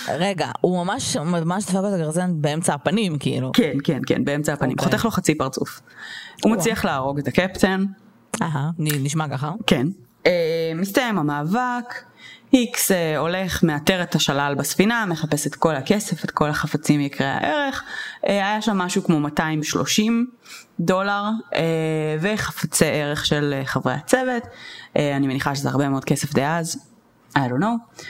רגע, 0.08 0.50
הוא 0.60 0.84
ממש 0.84 1.16
ממש 1.16 1.64
דפק 1.64 1.78
את 1.88 1.92
הגרזן 1.94 2.30
באמצע 2.34 2.74
הפנים 2.74 3.18
כאילו. 3.18 3.50
כן, 3.54 3.72
כן, 3.84 4.00
כן, 4.06 4.24
באמצע 4.24 4.52
הפנים. 4.52 4.70
Okay. 4.70 4.80
אוקיי. 4.80 4.92
חותך 4.92 5.04
לו 5.04 5.10
חצי 5.10 5.34
פרצוף. 5.34 5.80
הוא 6.44 6.52
מצליח 6.52 6.84
להרוג 6.84 7.18
את 7.18 7.28
הקפטן. 7.28 7.84
אהה, 8.42 8.70
נשמע 8.78 9.28
ככה. 9.28 9.52
כן. 9.66 9.86
Uh, 10.22 10.26
מסתיים 10.74 11.18
המאבק, 11.18 12.04
היקס 12.54 12.90
uh, 12.90 12.94
הולך, 13.18 13.62
מאתר 13.62 14.02
את 14.02 14.14
השלל 14.14 14.54
בספינה, 14.58 15.06
מחפש 15.06 15.46
את 15.46 15.54
כל 15.54 15.76
הכסף, 15.76 16.24
את 16.24 16.30
כל 16.30 16.48
החפצים 16.48 17.00
יקרי 17.00 17.26
הערך. 17.26 17.82
Uh, 17.82 18.28
היה 18.30 18.62
שם 18.62 18.78
משהו 18.78 19.04
כמו 19.04 19.20
230 19.20 20.26
דולר 20.80 21.22
uh, 21.50 21.56
וחפצי 22.20 22.84
ערך 22.86 23.26
של 23.26 23.60
חברי 23.64 23.92
הצוות. 23.92 24.42
אני 24.96 25.26
מניחה 25.26 25.54
שזה 25.54 25.68
הרבה 25.68 25.88
מאוד 25.88 26.04
כסף 26.04 26.34
דאז, 26.34 26.90
I 27.36 27.40
don't 27.40 27.62
know. 27.62 28.04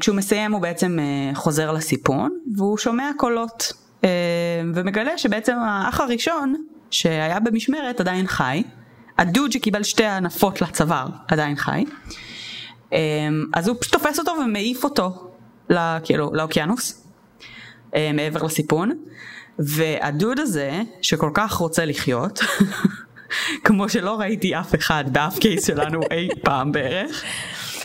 כשהוא 0.00 0.16
מסיים 0.16 0.52
הוא 0.52 0.60
בעצם 0.60 0.98
אה, 0.98 1.34
חוזר 1.34 1.72
לסיפון 1.72 2.38
והוא 2.56 2.78
שומע 2.78 3.10
קולות 3.16 3.72
ומגלה 4.74 5.18
שבעצם 5.18 5.56
האח 5.58 6.00
הראשון 6.00 6.54
שהיה 6.90 7.40
במשמרת 7.40 8.00
עדיין 8.00 8.26
חי, 8.26 8.62
הדוד 9.18 9.52
שקיבל 9.52 9.82
שתי 9.82 10.04
הנפות 10.04 10.62
לצוואר 10.62 11.06
עדיין 11.28 11.56
חי, 11.56 11.84
אז 13.52 13.68
הוא 13.68 13.76
פשוט 13.80 13.92
תופס 13.92 14.18
אותו 14.18 14.32
ומעיף 14.44 14.84
אותו 14.84 15.32
כאילו, 16.04 16.30
לאוקיינוס, 16.34 17.06
מעבר 18.14 18.42
לסיפון, 18.42 18.90
והדוד 19.58 20.40
הזה 20.40 20.82
שכל 21.02 21.30
כך 21.34 21.52
רוצה 21.52 21.84
לחיות, 21.84 22.40
כמו 23.64 23.88
שלא 23.88 24.20
ראיתי 24.20 24.54
אף 24.54 24.74
אחד 24.74 25.04
באף 25.12 25.38
קייס 25.38 25.66
שלנו 25.66 26.00
אי 26.12 26.28
פעם 26.42 26.72
בערך, 26.72 27.24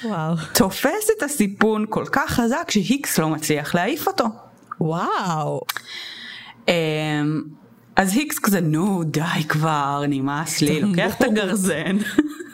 וואו. 0.03 0.35
תופס 0.53 1.09
את 1.17 1.23
הסיפון 1.23 1.85
כל 1.89 2.05
כך 2.11 2.31
חזק 2.31 2.71
שהיקס 2.71 3.19
לא 3.19 3.29
מצליח 3.29 3.75
להעיף 3.75 4.07
אותו. 4.07 4.25
וואו. 4.81 5.61
Um, 6.65 6.69
אז 7.95 8.13
היקס 8.13 8.39
כזה 8.39 8.61
נו 8.61 9.03
די 9.03 9.43
כבר 9.49 10.03
נמאס 10.07 10.61
לי 10.61 10.81
לוקח 10.81 11.15
את 11.15 11.21
הגרזן. 11.21 11.97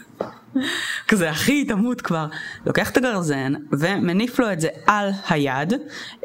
כזה 1.07 1.31
אחי 1.31 1.65
תמות 1.65 2.01
כבר 2.01 2.27
לוקח 2.65 2.89
את 2.89 2.97
הגרזן 2.97 3.53
ומניף 3.71 4.39
לו 4.39 4.51
את 4.51 4.59
זה 4.59 4.67
על 4.87 5.09
היד 5.29 5.73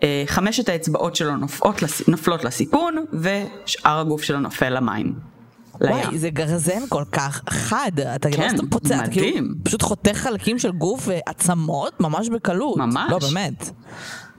אה, 0.02 0.24
חמשת 0.26 0.68
האצבעות 0.68 1.16
שלו 1.16 1.36
נופלות, 1.36 1.82
נופלות 2.08 2.44
לסיפון 2.44 3.04
ושאר 3.12 3.98
הגוף 3.98 4.22
שלו 4.22 4.40
נופל 4.40 4.76
למים. 4.76 5.14
וואי, 5.80 6.18
זה 6.18 6.30
גרזן 6.30 6.86
כל 6.88 7.04
כך 7.12 7.42
חד, 7.50 7.90
אתה 8.14 8.28
כן, 8.30 8.56
לא 8.56 8.62
פוצע, 8.70 8.96
מדהים. 8.96 9.04
אתה 9.04 9.10
כאילו 9.10 9.46
פשוט 9.62 9.82
חותך 9.82 10.16
חלקים 10.16 10.58
של 10.58 10.70
גוף 10.70 11.08
ועצמות 11.08 12.00
ממש 12.00 12.28
בקלות. 12.28 12.76
ממש. 12.76 13.10
לא, 13.10 13.18
באמת. 13.18 13.70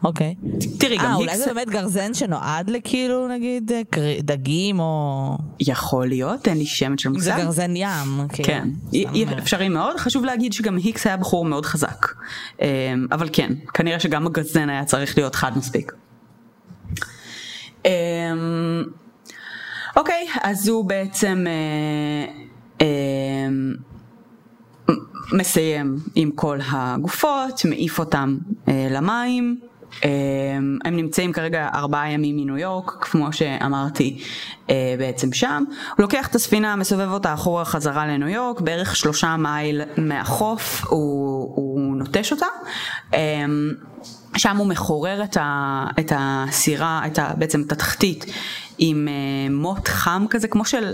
אוקיי. 0.03 0.35
תראי, 0.79 0.97
גם 0.97 1.05
היקס... 1.05 1.11
אה, 1.11 1.15
אולי 1.15 1.37
זה 1.37 1.45
באמת 1.45 1.69
גרזן 1.69 2.13
שנועד 2.13 2.69
לכאילו, 2.69 3.27
נגיד, 3.27 3.71
דגים 4.19 4.79
או... 4.79 5.37
יכול 5.59 6.07
להיות, 6.07 6.47
אין 6.47 6.57
לי 6.57 6.65
שמץ 6.65 7.01
של 7.01 7.09
מושג. 7.09 7.23
זה 7.23 7.31
גרזן 7.31 7.75
ים. 7.75 8.27
כאילו. 8.33 8.47
כן, 8.47 8.67
אפשרי 9.37 9.69
מאוד. 9.69 9.97
חשוב 9.97 10.25
להגיד 10.25 10.53
שגם 10.53 10.77
היקס 10.77 11.07
היה 11.07 11.17
בחור 11.17 11.45
מאוד 11.45 11.65
חזק. 11.65 12.07
אמ, 12.61 12.65
אבל 13.11 13.29
כן, 13.33 13.53
כנראה 13.73 13.99
שגם 13.99 14.27
הגרזן 14.27 14.69
היה 14.69 14.85
צריך 14.85 15.17
להיות 15.17 15.35
חד 15.35 15.57
מספיק. 15.57 15.91
אמ, 17.85 18.83
אוקיי, 19.95 20.27
אז 20.43 20.67
הוא 20.67 20.85
בעצם 20.85 21.45
אה, 21.47 22.33
אה, 22.81 23.49
מסיים 25.33 25.97
עם 26.15 26.31
כל 26.31 26.59
הגופות, 26.71 27.65
מעיף 27.65 27.99
אותם 27.99 28.37
אה, 28.67 28.87
למים. 28.91 29.59
אה, 30.05 30.09
הם 30.85 30.95
נמצאים 30.95 31.33
כרגע 31.33 31.69
ארבעה 31.73 32.11
ימים 32.11 32.37
מניו 32.37 32.57
יורק, 32.57 32.91
כמו 33.01 33.33
שאמרתי 33.33 34.23
אה, 34.69 34.95
בעצם 34.99 35.33
שם. 35.33 35.63
הוא 35.67 36.01
לוקח 36.03 36.27
את 36.27 36.35
הספינה, 36.35 36.75
מסובב 36.75 37.11
אותה 37.11 37.33
אחורה 37.33 37.65
חזרה 37.65 38.07
לניו 38.07 38.27
יורק, 38.27 38.61
בערך 38.61 38.95
שלושה 38.95 39.37
מייל 39.37 39.81
מהחוף 39.97 40.85
הוא, 40.87 41.55
הוא 41.55 41.95
נוטש 41.95 42.31
אותה. 42.31 42.45
אה, 43.13 43.45
שם 44.37 44.57
הוא 44.57 44.67
מחורר 44.67 45.23
את, 45.23 45.37
ה, 45.37 45.85
את 45.99 46.11
הסירה, 46.15 47.01
את 47.07 47.19
ה, 47.19 47.33
בעצם 47.37 47.61
את 47.61 47.71
התחתית 47.71 48.25
עם 48.77 49.07
uh, 49.07 49.53
מוט 49.53 49.87
חם 49.87 50.25
כזה, 50.29 50.47
כמו 50.47 50.65
של, 50.65 50.93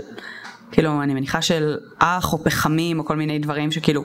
כאילו, 0.72 1.02
אני 1.02 1.14
מניחה 1.14 1.42
של 1.42 1.76
אח 1.98 2.32
או 2.32 2.44
פחמים 2.44 2.98
או 2.98 3.04
כל 3.04 3.16
מיני 3.16 3.38
דברים 3.38 3.72
שכאילו 3.72 4.04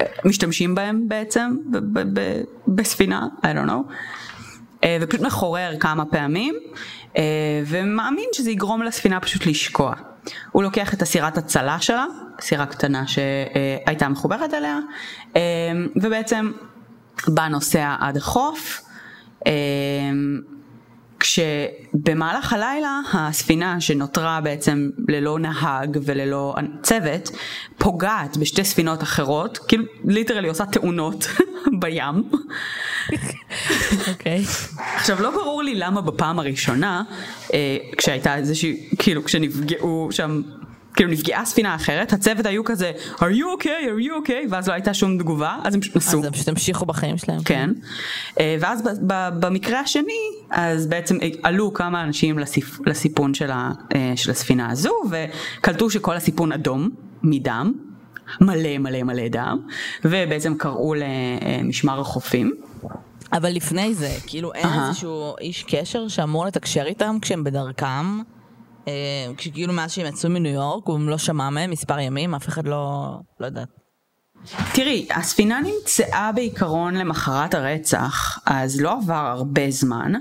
אה, 0.00 0.06
משתמשים 0.24 0.74
בהם 0.74 1.08
בעצם 1.08 1.56
ב- 1.70 2.20
ב- 2.20 2.42
בספינה, 2.68 3.26
I 3.42 3.44
don't 3.44 3.68
know, 3.68 3.92
ופשוט 5.00 5.20
מחורר 5.20 5.72
כמה 5.80 6.04
פעמים, 6.04 6.54
uh, 7.12 7.16
ומאמין 7.66 8.28
שזה 8.32 8.50
יגרום 8.50 8.82
לספינה 8.82 9.20
פשוט 9.20 9.46
לשקוע. 9.46 9.94
הוא 10.52 10.62
לוקח 10.62 10.94
את 10.94 11.02
הסירת 11.02 11.38
הצלה 11.38 11.80
שלה, 11.80 12.04
סירה 12.40 12.66
קטנה 12.66 13.04
שהייתה 13.06 14.08
מחוברת 14.08 14.54
אליה, 14.54 14.78
ובעצם 16.02 16.52
בא 17.28 17.48
נוסע 17.48 17.96
עד 18.00 18.16
החוף. 18.16 18.82
כשבמהלך 21.20 22.52
הלילה 22.52 23.00
הספינה 23.12 23.80
שנותרה 23.80 24.40
בעצם 24.40 24.90
ללא 25.08 25.38
נהג 25.38 25.98
וללא 26.02 26.54
צוות 26.82 27.30
פוגעת 27.78 28.36
בשתי 28.36 28.64
ספינות 28.64 29.02
אחרות, 29.02 29.58
כאילו 29.58 29.84
ליטרלי 30.04 30.48
עושה 30.48 30.66
תאונות 30.66 31.26
בים. 31.80 32.30
אוקיי. 34.08 34.44
עכשיו 34.96 35.22
לא 35.22 35.30
ברור 35.30 35.62
לי 35.62 35.74
למה 35.74 36.00
בפעם 36.00 36.38
הראשונה, 36.38 37.02
אה, 37.54 37.76
כשהייתה 37.96 38.36
איזושהי, 38.36 38.88
כאילו 38.98 39.24
כשנפגעו 39.24 40.08
שם 40.10 40.42
כאילו 41.00 41.12
נפגעה 41.12 41.44
ספינה 41.44 41.74
אחרת, 41.74 42.12
הצוות 42.12 42.46
היו 42.46 42.64
כזה, 42.64 42.92
are 43.16 43.20
you 43.20 43.60
okay, 43.60 43.64
are 43.64 44.04
you 44.04 44.28
okay, 44.28 44.46
ואז 44.50 44.68
לא 44.68 44.72
הייתה 44.72 44.94
שום 44.94 45.18
תגובה, 45.18 45.56
אז 45.64 45.74
הם 45.74 45.80
פשוט 45.80 45.96
נסו. 45.96 46.18
אז 46.18 46.24
הם 46.24 46.32
פשוט 46.32 46.48
המשיכו 46.48 46.86
בחיים 46.86 47.18
שלהם. 47.18 47.42
כן. 47.44 47.70
אה, 48.40 48.56
ואז 48.60 48.82
במקרה 49.08 49.80
השני, 49.80 50.12
אז 50.50 50.86
בעצם 50.86 51.18
עלו 51.42 51.74
כמה 51.74 52.02
אנשים 52.02 52.38
לסיפ, 52.38 52.86
לסיפון 52.86 53.34
של, 53.34 53.50
ה, 53.50 53.70
אה, 53.94 54.12
של 54.16 54.30
הספינה 54.30 54.70
הזו, 54.70 54.92
וקלטו 55.10 55.90
שכל 55.90 56.16
הסיפון 56.16 56.52
אדום, 56.52 56.90
מדם, 57.22 57.72
מלא 58.40 58.78
מלא 58.78 59.02
מלא 59.02 59.28
דם, 59.28 59.58
ובעצם 60.04 60.54
קראו 60.58 60.94
למשמר 60.94 62.00
החופים. 62.00 62.54
אבל 63.32 63.50
לפני 63.50 63.94
זה, 63.94 64.10
כאילו 64.26 64.54
אין 64.54 64.66
uh-huh. 64.66 64.88
איזשהו 64.88 65.34
איש 65.40 65.64
קשר 65.68 66.08
שאמור 66.08 66.46
לתקשר 66.46 66.84
איתם 66.86 67.16
כשהם 67.22 67.44
בדרכם? 67.44 68.20
כשכאילו 69.36 69.72
מאז 69.72 69.92
שהם 69.92 70.06
יצאו 70.06 70.30
מניו 70.30 70.52
יורק, 70.52 70.86
הוא 70.86 71.00
לא 71.00 71.18
שמע 71.18 71.50
מהם 71.50 71.70
מספר 71.70 71.98
ימים, 71.98 72.34
אף 72.34 72.48
אחד 72.48 72.66
לא, 72.66 73.10
לא 73.40 73.46
יודעת. 73.46 73.68
תראי, 74.72 75.06
הספינה 75.14 75.60
נמצאה 75.60 76.32
בעיקרון 76.32 76.94
למחרת 76.94 77.54
הרצח, 77.54 78.38
אז 78.46 78.80
לא 78.80 78.92
עבר 78.92 79.14
הרבה 79.14 79.70
זמן. 79.70 80.12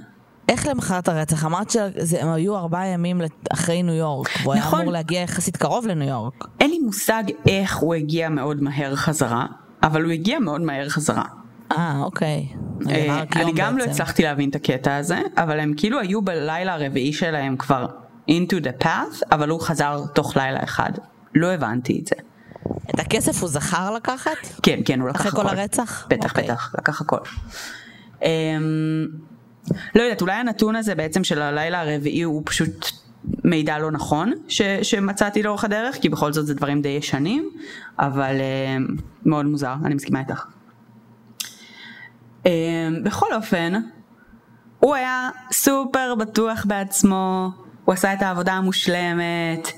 איך 0.50 0.68
למחרת 0.68 1.08
הרצח? 1.08 1.46
אמרת 1.46 1.70
שהם 1.70 2.30
היו 2.30 2.58
ארבעה 2.58 2.88
ימים 2.88 3.22
אחרי 3.50 3.84
ניו 3.84 3.94
יורק, 3.94 4.30
והוא 4.44 4.56
נכון. 4.56 4.74
היה 4.74 4.82
אמור 4.82 4.94
להגיע 4.94 5.22
יחסית 5.22 5.58
קרוב 5.58 5.88
לניו 5.88 6.08
יורק. 6.08 6.48
אין 6.60 6.70
לי 6.70 6.80
מושג 6.80 7.24
איך 7.48 7.78
הוא 7.78 7.94
הגיע 7.96 8.30
מאוד 8.30 8.63
מהר 8.63 8.96
חזרה, 8.96 9.46
אבל 9.84 10.04
הוא 10.04 10.12
הגיע 10.12 10.39
מאוד 10.39 10.62
מהר 10.62 10.89
חזרה. 10.89 11.24
אה, 11.72 12.00
אוקיי. 12.00 12.48
אה, 12.89 13.24
אני 13.36 13.51
גם 13.56 13.78
לא 13.78 13.84
הצלחתי 13.84 14.24
להבין 14.24 14.50
את 14.50 14.56
הקטע 14.56 14.96
הזה, 14.96 15.22
אבל 15.38 15.60
הם 15.60 15.74
כאילו 15.78 16.00
היו 16.00 16.22
בלילה 16.22 16.74
הרביעי 16.74 17.13
שלהם 17.13 17.58
כבר 17.58 17.86
into 18.29 18.63
the 18.63 18.83
path, 18.83 19.24
אבל 19.31 19.50
הוא 19.50 19.62
חזר 19.62 20.01
תוך 20.13 20.38
לילה 20.38 20.63
אחד. 20.63 20.91
לא 21.36 21.48
הבנתי 21.48 22.00
את 22.01 22.07
זה. 22.07 22.15
את 22.89 23.00
הכסף 23.00 23.41
הוא 23.41 23.50
זכר 23.50 23.91
לקחת? 23.91 24.38
כן, 24.63 24.79
כן, 24.86 25.00
הוא 25.00 25.09
לקח 25.09 25.25
הכל. 25.25 25.29
אחרי 25.29 25.51
כל 25.51 25.57
הרצח? 25.57 26.07
בטח, 26.09 26.25
okay. 26.25 26.29
אוקיי. 26.29 26.43
בטח, 26.43 26.75
לקח 26.77 27.01
הכל. 27.01 27.17
Um, 28.19 28.24
לא 29.95 30.01
יודעת, 30.01 30.21
אולי 30.21 30.33
הנתון 30.33 30.75
הזה 30.75 30.95
בעצם 30.95 31.24
של 31.24 31.41
הלילה 31.41 31.81
הרביעי 31.81 32.21
הוא 32.21 32.41
פשוט 32.45 32.91
מידע 33.43 33.79
לא 33.79 33.91
נכון 33.91 34.33
ש, 34.48 34.62
שמצאתי 34.62 35.43
לאורך 35.43 35.63
הדרך, 35.63 35.95
כי 35.95 36.09
בכל 36.09 36.33
זאת 36.33 36.48
זה 36.48 36.53
דברים 36.53 36.81
די 36.81 36.89
ישנים, 36.89 37.50
אבל 38.00 38.36
um, 38.36 39.01
מאוד 39.25 39.45
מוזר, 39.45 39.75
אני 39.86 39.95
מסכימה 39.95 40.19
איתך. 40.19 40.45
בכל 43.03 43.33
אופן, 43.33 43.74
הוא 44.79 44.95
היה 44.95 45.29
סופר 45.51 46.15
בטוח 46.15 46.65
בעצמו, 46.67 47.50
הוא 47.89 47.93
עשה 47.93 48.13
את 48.13 48.22
העבודה 48.22 48.53
המושלמת, 48.53 49.72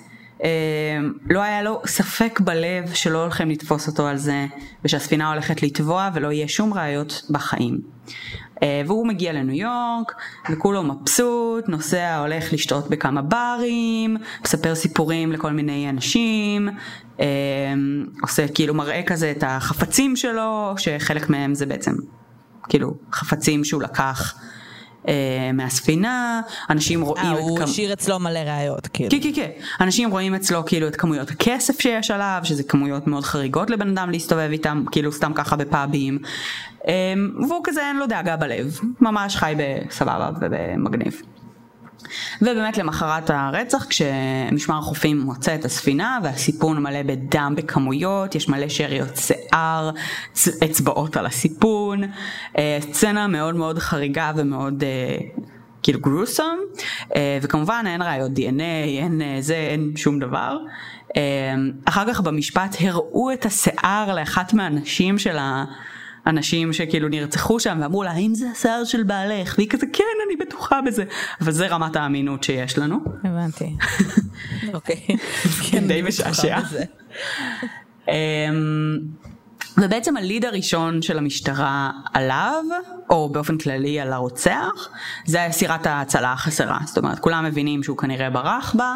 לא 1.30 1.40
היה 1.40 1.62
לו 1.64 1.82
ספק 1.86 2.40
בלב 2.40 2.94
שלא 2.94 3.22
הולכים 3.22 3.50
לתפוס 3.50 3.88
אותו 3.88 4.08
על 4.08 4.18
זה, 4.18 4.46
ושהספינה 4.86 5.32
הולכת 5.32 5.64
לטבוע 5.64 6.10
ולא 6.14 6.32
יהיה 6.32 6.48
שום 6.48 6.74
ראיות 6.74 7.22
בחיים. 7.30 7.82
והוא 8.62 9.08
מגיע 9.08 9.34
לניו 9.34 9.56
יורק, 9.56 10.12
וכולו 10.50 10.84
מבסוט, 10.84 11.70
נוסע, 11.70 12.18
הולך 12.18 12.54
לשתות 12.54 12.90
בכמה 12.90 13.22
ברים, 13.22 14.18
מספר 14.46 14.76
סיפורים 14.76 15.32
לכל 15.32 15.52
מיני 15.52 15.90
אנשים, 15.90 16.70
עושה 18.22 18.48
כאילו 18.54 18.74
מראה 18.74 19.02
כזה 19.06 19.32
את 19.32 19.44
החפצים 19.48 20.16
שלו, 20.16 20.74
שחלק 20.78 21.30
מהם 21.30 21.56
זה 21.56 21.66
בעצם 21.66 21.92
כאילו 22.70 22.94
חפצים 23.14 23.64
שהוא 23.64 23.82
לקח. 23.82 24.36
אה, 25.08 25.14
מהספינה, 25.54 26.42
אנשים 26.70 27.02
רואים 27.02 27.26
אה, 27.26 27.34
את... 27.34 27.38
הוא 27.40 27.58
כמ- 27.58 27.64
השאיר 27.64 27.94
אצלו 27.94 28.20
מלא 28.20 28.40
ראיות, 28.40 28.88
כאילו. 28.88 29.10
כן, 29.12 29.18
כן, 29.24 29.32
כן. 29.36 29.50
אנשים 29.82 30.12
רואים 30.12 30.36
אצלו 30.36 30.66
כאילו 30.66 30.88
את 30.88 30.96
כמויות 30.96 31.30
הכסף 31.32 31.82
שיש 31.82 32.12
עליו, 32.12 32.40
שזה 32.44 32.64
כמויות 32.64 33.08
מאוד 33.08 33.24
חריגות 33.24 33.70
לבן 33.70 33.90
אדם 33.98 34.10
להסתובב 34.12 34.50
איתם, 34.52 34.84
כאילו 34.92 35.12
סתם 35.12 35.32
ככה 35.36 35.56
בפאבים. 35.56 36.20
אמ, 36.88 36.92
והוא 37.50 37.62
כזה 37.64 37.82
אין 37.88 37.98
לו 37.98 38.08
דאגה 38.08 38.36
בלב, 38.38 38.80
ממש 39.02 39.36
חי 39.36 39.54
בסבבה 39.58 40.30
ובמגניב. 40.42 41.22
ובאמת 42.42 42.78
למחרת 42.78 43.30
הרצח 43.30 43.86
כשמשמר 43.86 44.78
החופים 44.78 45.20
מוצא 45.20 45.56
את 45.56 45.66
הספינה 45.66 46.20
והסיפון 46.24 46.84
מלא 46.84 47.04
בדם 47.04 47.54
בכמויות, 47.58 48.36
יש 48.36 48.50
מלא 48.50 48.70
שאריות 48.70 49.18
שיער, 49.18 49.92
אצבעות 50.66 51.18
על 51.18 51.26
הסיפון, 51.26 52.04
אה, 52.58 52.78
סצנה 52.82 53.28
מאוד 53.28 53.56
מאוד 53.56 53.80
חריגה 53.80 54.32
ומאוד 54.36 54.84
אה, 54.84 55.18
כאילו 55.84 56.00
גרוסום, 56.00 56.60
אה, 57.16 57.40
וכמובן 57.42 57.84
אין 57.88 58.02
ראיות 58.02 58.34
דנ"א, 58.34 58.84
אין 59.02 59.22
זה, 59.40 59.56
אין 59.56 59.92
שום 59.96 60.20
דבר. 60.20 60.58
אחר 61.86 62.14
כך 62.14 62.22
במשפט 62.22 62.76
הראו 62.80 63.34
את 63.34 63.46
השיער 63.46 64.16
לאחת 64.16 64.54
מהנשים 64.54 65.18
של 65.18 65.38
ה... 65.38 65.64
אנשים 66.28 66.74
שכאילו 66.74 67.10
נרצחו 67.10 67.60
שם 67.60 67.78
ואמרו 67.82 68.04
לה 68.04 68.12
האם 68.12 68.36
זה 68.36 68.50
השיער 68.52 68.84
של 68.84 69.04
בעלך 69.04 69.56
והיא 69.58 69.70
כזה 69.70 69.86
כן 69.94 70.04
אני 70.28 70.46
בטוחה 70.46 70.82
בזה 70.82 71.04
אבל 71.42 71.52
זה 71.52 71.68
רמת 71.68 71.96
האמינות 71.96 72.44
שיש 72.44 72.78
לנו. 72.78 72.98
הבנתי. 73.24 73.76
אוקיי. 74.74 75.18
כן, 75.72 75.88
די 75.88 75.94
אני 75.94 76.04
בטוחה 76.04 76.30
משעשע. 76.30 76.60
אמ, 78.08 78.14
ובעצם 79.78 80.18
הליד 80.18 80.46
הראשון 80.46 81.02
של 81.02 81.18
המשטרה 81.18 81.92
עליו, 82.14 82.64
או 83.10 83.30
באופן 83.30 83.58
כללי 83.58 84.00
על 84.00 84.14
הרוצח, 84.14 84.90
זה 85.26 85.38
היה 85.38 85.52
סירת 85.52 85.88
ההצלה 85.88 86.34
החסרה. 86.34 86.80
זאת 86.86 86.98
אומרת, 86.98 87.20
כולם 87.20 87.46
מבינים 87.46 87.84
שהוא 87.84 87.98
כנראה 87.98 88.30
ברח 88.30 88.76
בה, 88.78 88.96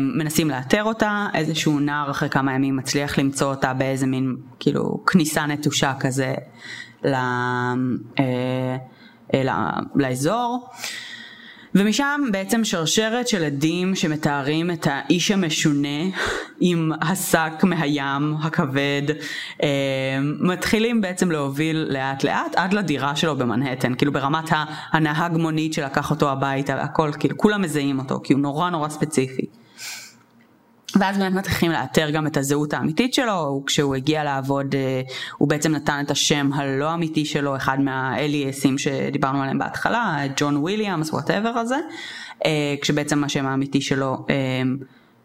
מנסים 0.00 0.50
לאתר 0.50 0.84
אותה, 0.84 1.26
איזשהו 1.34 1.80
נער 1.80 2.10
אחרי 2.10 2.28
כמה 2.28 2.54
ימים 2.54 2.76
מצליח 2.76 3.18
למצוא 3.18 3.50
אותה 3.50 3.74
באיזה 3.74 4.06
מין, 4.06 4.36
כאילו, 4.60 5.04
כניסה 5.06 5.46
נטושה 5.46 5.92
כזה 6.00 6.34
ל, 7.04 7.14
אה, 7.14 7.74
אה, 9.34 9.42
ל- 9.44 10.02
לאזור. 10.02 10.68
ומשם 11.74 12.20
בעצם 12.32 12.64
שרשרת 12.64 13.28
של 13.28 13.44
עדים 13.44 13.94
שמתארים 13.94 14.70
את 14.70 14.86
האיש 14.90 15.30
המשונה 15.30 16.04
עם 16.60 16.92
השק 17.00 17.52
מהים 17.62 18.34
הכבד 18.42 19.02
אה, 19.62 19.68
מתחילים 20.40 21.00
בעצם 21.00 21.30
להוביל 21.30 21.86
לאט 21.90 22.24
לאט 22.24 22.54
עד 22.56 22.72
לדירה 22.72 23.16
שלו 23.16 23.36
במנהטן 23.36 23.94
כאילו 23.94 24.12
ברמת 24.12 24.50
הנהג 24.92 25.36
מונית 25.36 25.72
שלקח 25.72 26.10
אותו 26.10 26.30
הביתה 26.30 26.82
הכל 26.82 27.10
כאילו 27.18 27.36
כולם 27.36 27.62
מזהים 27.62 27.98
אותו 27.98 28.20
כי 28.24 28.32
הוא 28.32 28.40
נורא 28.40 28.70
נורא 28.70 28.88
ספציפי. 28.88 29.61
ואז 30.96 31.18
באמת 31.18 31.32
מתחילים 31.32 31.72
לאתר 31.72 32.10
גם 32.10 32.26
את 32.26 32.36
הזהות 32.36 32.74
האמיתית 32.74 33.14
שלו, 33.14 33.32
הוא, 33.32 33.66
כשהוא 33.66 33.94
הגיע 33.94 34.24
לעבוד 34.24 34.74
אה, 34.74 35.02
הוא 35.38 35.48
בעצם 35.48 35.72
נתן 35.72 36.02
את 36.06 36.10
השם 36.10 36.50
הלא 36.54 36.94
אמיתי 36.94 37.24
שלו, 37.24 37.56
אחד 37.56 37.80
מה 37.80 38.02
alias 38.02 38.56
ים 38.56 38.78
שדיברנו 38.78 39.42
עליהם 39.42 39.58
בהתחלה, 39.58 40.16
ג'ון 40.36 40.56
וויליאמס, 40.56 41.12
whatever 41.12 41.48
הזה, 41.48 41.76
אה, 42.44 42.74
כשבעצם 42.82 43.24
השם 43.24 43.46
האמיתי 43.46 43.80
שלו, 43.80 44.26
אה, 44.30 44.34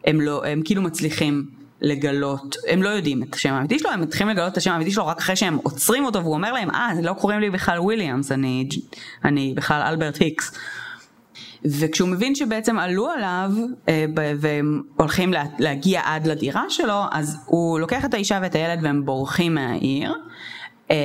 הם, 0.06 0.22
לא, 0.22 0.46
הם 0.46 0.62
כאילו 0.66 0.82
מצליחים 0.82 1.46
לגלות, 1.82 2.56
הם 2.68 2.84
לא 2.84 2.90
יודעים 2.90 3.24
את 3.24 3.36
השם 3.36 3.54
האמיתי 3.54 3.80
שלו, 3.80 3.90
הם 3.92 4.02
מתחילים 4.02 4.30
לגלות 4.30 4.52
את 4.52 4.58
השם 4.58 4.72
האמיתי 4.72 4.92
שלו 4.92 5.08
רק 5.08 5.18
אחרי 5.18 5.36
שהם 5.36 5.58
עוצרים 5.64 6.06
אותו 6.06 6.22
והוא 6.22 6.34
אומר 6.34 6.54
להם, 6.54 6.70
אה, 6.70 6.90
לא 7.04 7.14
קוראים 7.14 7.40
לי 7.40 7.50
בכלל 7.50 7.80
וויליאמס, 7.80 8.32
אני, 8.32 8.70
אני 9.26 9.54
בכלל 9.56 9.82
אלברט 9.82 10.18
היקס. 10.18 10.52
וכשהוא 11.66 12.10
מבין 12.10 12.36
שבעצם 12.36 12.80
עלו 12.80 13.10
עליו 13.10 13.52
אה, 13.90 14.06
והם 14.16 14.82
הולכים 14.96 15.34
לה, 15.34 15.44
להגיע 15.60 16.02
עד 16.06 16.28
לדירה 16.28 16.64
שלו, 16.70 17.02
אז 17.12 17.38
הוא 17.46 17.80
לוקח 17.80 18.06
את 18.06 18.14
האישה 18.14 18.40
ואת 18.42 18.56
הילד 18.56 18.80
והם 18.84 19.06
בורחים 19.06 19.56
מהעיר. 19.56 20.14
אה, 20.92 20.96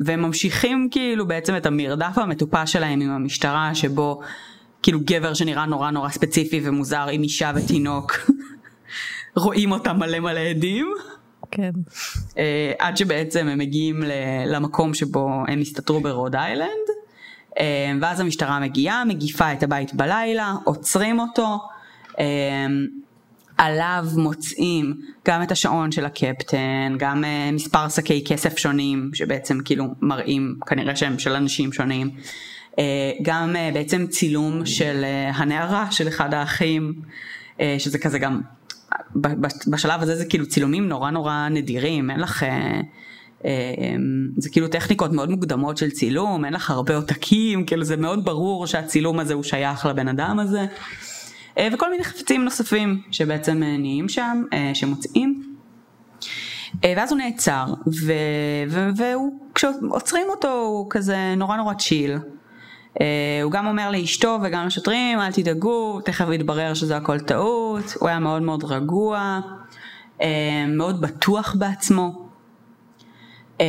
והם 0.00 0.22
ממשיכים 0.22 0.88
כאילו 0.90 1.26
בעצם 1.26 1.56
את 1.56 1.66
המרדף 1.66 2.18
המטופש 2.18 2.72
שלהם 2.72 3.00
עם 3.00 3.10
המשטרה 3.10 3.74
שבו 3.74 4.20
כאילו 4.82 5.00
גבר 5.04 5.34
שנראה 5.34 5.66
נורא 5.66 5.90
נורא 5.90 6.08
ספציפי 6.08 6.60
ומוזר 6.64 7.06
עם 7.12 7.22
אישה 7.22 7.52
ותינוק 7.54 8.12
רואים 9.36 9.72
אותם 9.72 9.96
מלא 9.98 10.20
מלא 10.20 10.40
עדים 10.40 10.92
כן. 11.50 11.70
אה, 12.38 12.72
עד 12.78 12.96
שבעצם 12.96 13.48
הם 13.48 13.58
מגיעים 13.58 14.02
למקום 14.46 14.94
שבו 14.94 15.28
הם 15.48 15.60
הסתתרו 15.60 16.00
ברוד 16.00 16.36
איילנד 16.36 16.97
ואז 18.00 18.20
המשטרה 18.20 18.60
מגיעה, 18.60 19.04
מגיפה 19.04 19.52
את 19.52 19.62
הבית 19.62 19.94
בלילה, 19.94 20.54
עוצרים 20.64 21.18
אותו, 21.18 21.58
אה, 22.18 22.66
עליו 23.58 24.06
מוצאים 24.16 24.94
גם 25.28 25.42
את 25.42 25.52
השעון 25.52 25.92
של 25.92 26.04
הקפטן, 26.04 26.96
גם 26.98 27.24
אה, 27.24 27.50
מספר 27.52 27.88
שקי 27.88 28.24
כסף 28.26 28.58
שונים 28.58 29.10
שבעצם 29.14 29.58
כאילו 29.64 29.84
מראים 30.02 30.56
כנראה 30.66 30.96
שהם 30.96 31.18
של 31.18 31.32
אנשים 31.32 31.72
שונים, 31.72 32.10
אה, 32.78 33.12
גם 33.22 33.56
אה, 33.56 33.70
בעצם 33.74 34.06
צילום 34.06 34.66
של 34.66 35.04
הנערה 35.34 35.90
של 35.90 36.08
אחד 36.08 36.34
האחים, 36.34 36.94
שזה 37.78 37.98
כזה 37.98 38.18
גם, 38.18 38.40
בשלב 39.66 40.02
הזה 40.02 40.16
זה 40.16 40.24
כאילו 40.24 40.46
צילומים 40.46 40.88
נורא 40.88 41.10
נורא 41.10 41.48
נדירים, 41.48 42.10
אין 42.10 42.20
לך... 42.20 42.44
אה, 43.44 43.50
אה, 43.50 43.96
זה 44.36 44.50
כאילו 44.50 44.68
טכניקות 44.68 45.12
מאוד 45.12 45.30
מוקדמות 45.30 45.76
של 45.76 45.90
צילום, 45.90 46.44
אין 46.44 46.52
לך 46.52 46.70
הרבה 46.70 46.96
עותקים, 46.96 47.66
כאילו 47.66 47.84
זה 47.84 47.96
מאוד 47.96 48.24
ברור 48.24 48.66
שהצילום 48.66 49.18
הזה 49.18 49.34
הוא 49.34 49.42
שייך 49.42 49.86
לבן 49.86 50.08
אדם 50.08 50.38
הזה. 50.38 50.66
אה, 51.58 51.68
וכל 51.72 51.90
מיני 51.90 52.04
חפצים 52.04 52.44
נוספים 52.44 53.02
שבעצם 53.10 53.62
אה, 53.62 53.76
נהיים 53.76 54.08
שם, 54.08 54.42
שמוצאים. 54.74 55.54
ואז 56.82 57.12
הוא 57.12 57.18
נעצר, 57.18 57.64
ו- 57.86 58.12
ו- 58.68 58.88
והוא, 58.96 59.40
כשעוצרים 59.54 60.26
אותו 60.28 60.52
הוא 60.52 60.86
כזה 60.90 61.34
נורא 61.36 61.56
נורא 61.56 61.74
צ'יל. 61.74 62.16
הוא 63.42 63.52
גם 63.52 63.66
אומר 63.66 63.90
לאשתו 63.90 64.38
וגם 64.42 64.66
לשוטרים, 64.66 65.20
אל 65.20 65.32
תדאגו, 65.32 66.00
תכף 66.00 66.26
יתברר 66.32 66.74
שזה 66.74 66.96
הכל 66.96 67.20
טעות, 67.20 67.94
הוא 68.00 68.08
היה 68.08 68.18
מאוד 68.18 68.42
מאוד 68.42 68.64
רגוע, 68.64 69.40
מאוד 70.68 71.00
בטוח 71.00 71.54
בעצמו. 71.58 72.27
Uh, 73.58 73.60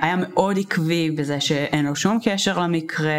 היה 0.00 0.16
מאוד 0.16 0.58
עקבי 0.58 1.10
בזה 1.10 1.40
שאין 1.40 1.86
לו 1.86 1.96
שום 1.96 2.18
קשר 2.24 2.58
למקרה, 2.58 3.12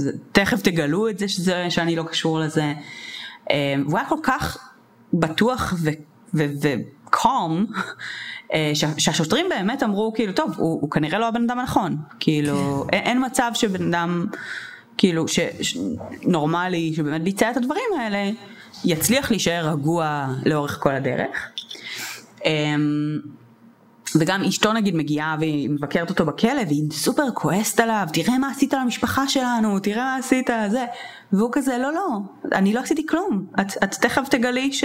ותכף 0.00 0.60
תגלו 0.62 1.08
את 1.08 1.18
זה 1.18 1.28
שזה, 1.28 1.66
שאני 1.70 1.96
לא 1.96 2.02
קשור 2.02 2.38
לזה. 2.40 2.72
Uh, 3.44 3.52
והוא 3.86 3.98
היה 3.98 4.08
כל 4.08 4.18
כך 4.22 4.58
בטוח 5.14 5.74
וקום, 6.34 7.66
שה- 8.74 8.98
שהשוטרים 8.98 9.46
באמת 9.48 9.82
אמרו 9.82 10.12
כאילו 10.14 10.32
טוב 10.32 10.52
הוא, 10.56 10.80
הוא 10.80 10.90
כנראה 10.90 11.18
לא 11.18 11.28
הבן 11.28 11.42
אדם 11.44 11.58
הנכון 11.58 11.96
כאילו 12.20 12.86
אין, 12.92 13.02
אין 13.02 13.24
מצב 13.26 13.50
שבן 13.54 13.94
אדם 13.94 14.26
כאילו 14.98 15.28
ש, 15.28 15.40
ש, 15.60 15.76
נורמלי 16.22 16.92
שבאמת 16.96 17.22
ביצע 17.22 17.50
את 17.50 17.56
הדברים 17.56 17.84
האלה 18.00 18.30
יצליח 18.84 19.30
להישאר 19.30 19.68
רגוע 19.68 20.26
לאורך 20.46 20.78
כל 20.82 20.94
הדרך. 20.94 21.48
וגם 24.20 24.42
אשתו 24.44 24.72
נגיד 24.72 24.96
מגיעה 24.96 25.36
והיא 25.40 25.70
מבקרת 25.70 26.10
אותו 26.10 26.26
בכלא 26.26 26.62
והיא 26.66 26.82
סופר 26.90 27.30
כועסת 27.34 27.80
עליו 27.80 28.06
תראה 28.12 28.38
מה 28.38 28.50
עשית 28.50 28.72
למשפחה 28.72 29.28
שלנו 29.28 29.78
תראה 29.78 30.04
מה 30.04 30.16
עשית 30.16 30.50
זה 30.70 30.84
והוא 31.32 31.50
כזה 31.52 31.78
לא 31.78 31.92
לא 31.92 32.18
אני 32.52 32.72
לא 32.72 32.80
עשיתי 32.80 33.06
כלום. 33.06 33.46
את, 33.60 33.84
את 33.84 33.94
תכף 33.94 34.28
תגלי 34.28 34.72
ש, 34.72 34.84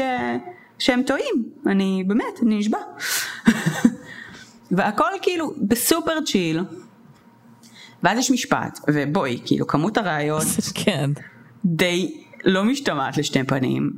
שהם 0.79 1.03
טועים. 1.03 1.49
אני 1.67 2.03
באמת 2.07 2.39
אני 2.43 2.57
נשבע. 2.57 2.77
והכל 4.71 5.09
כאילו 5.21 5.53
בסופר 5.67 6.21
צ'יל. 6.25 6.63
ואז 8.03 8.19
יש 8.19 8.31
משפט 8.31 8.79
ובואי 8.87 9.39
כאילו 9.45 9.67
כמות 9.67 9.97
הראיות. 9.97 10.43
כן. 10.73 11.11
די 11.65 12.23
לא 12.45 12.63
משתמעת 12.63 13.17
לשתי 13.17 13.43
פנים. 13.43 13.91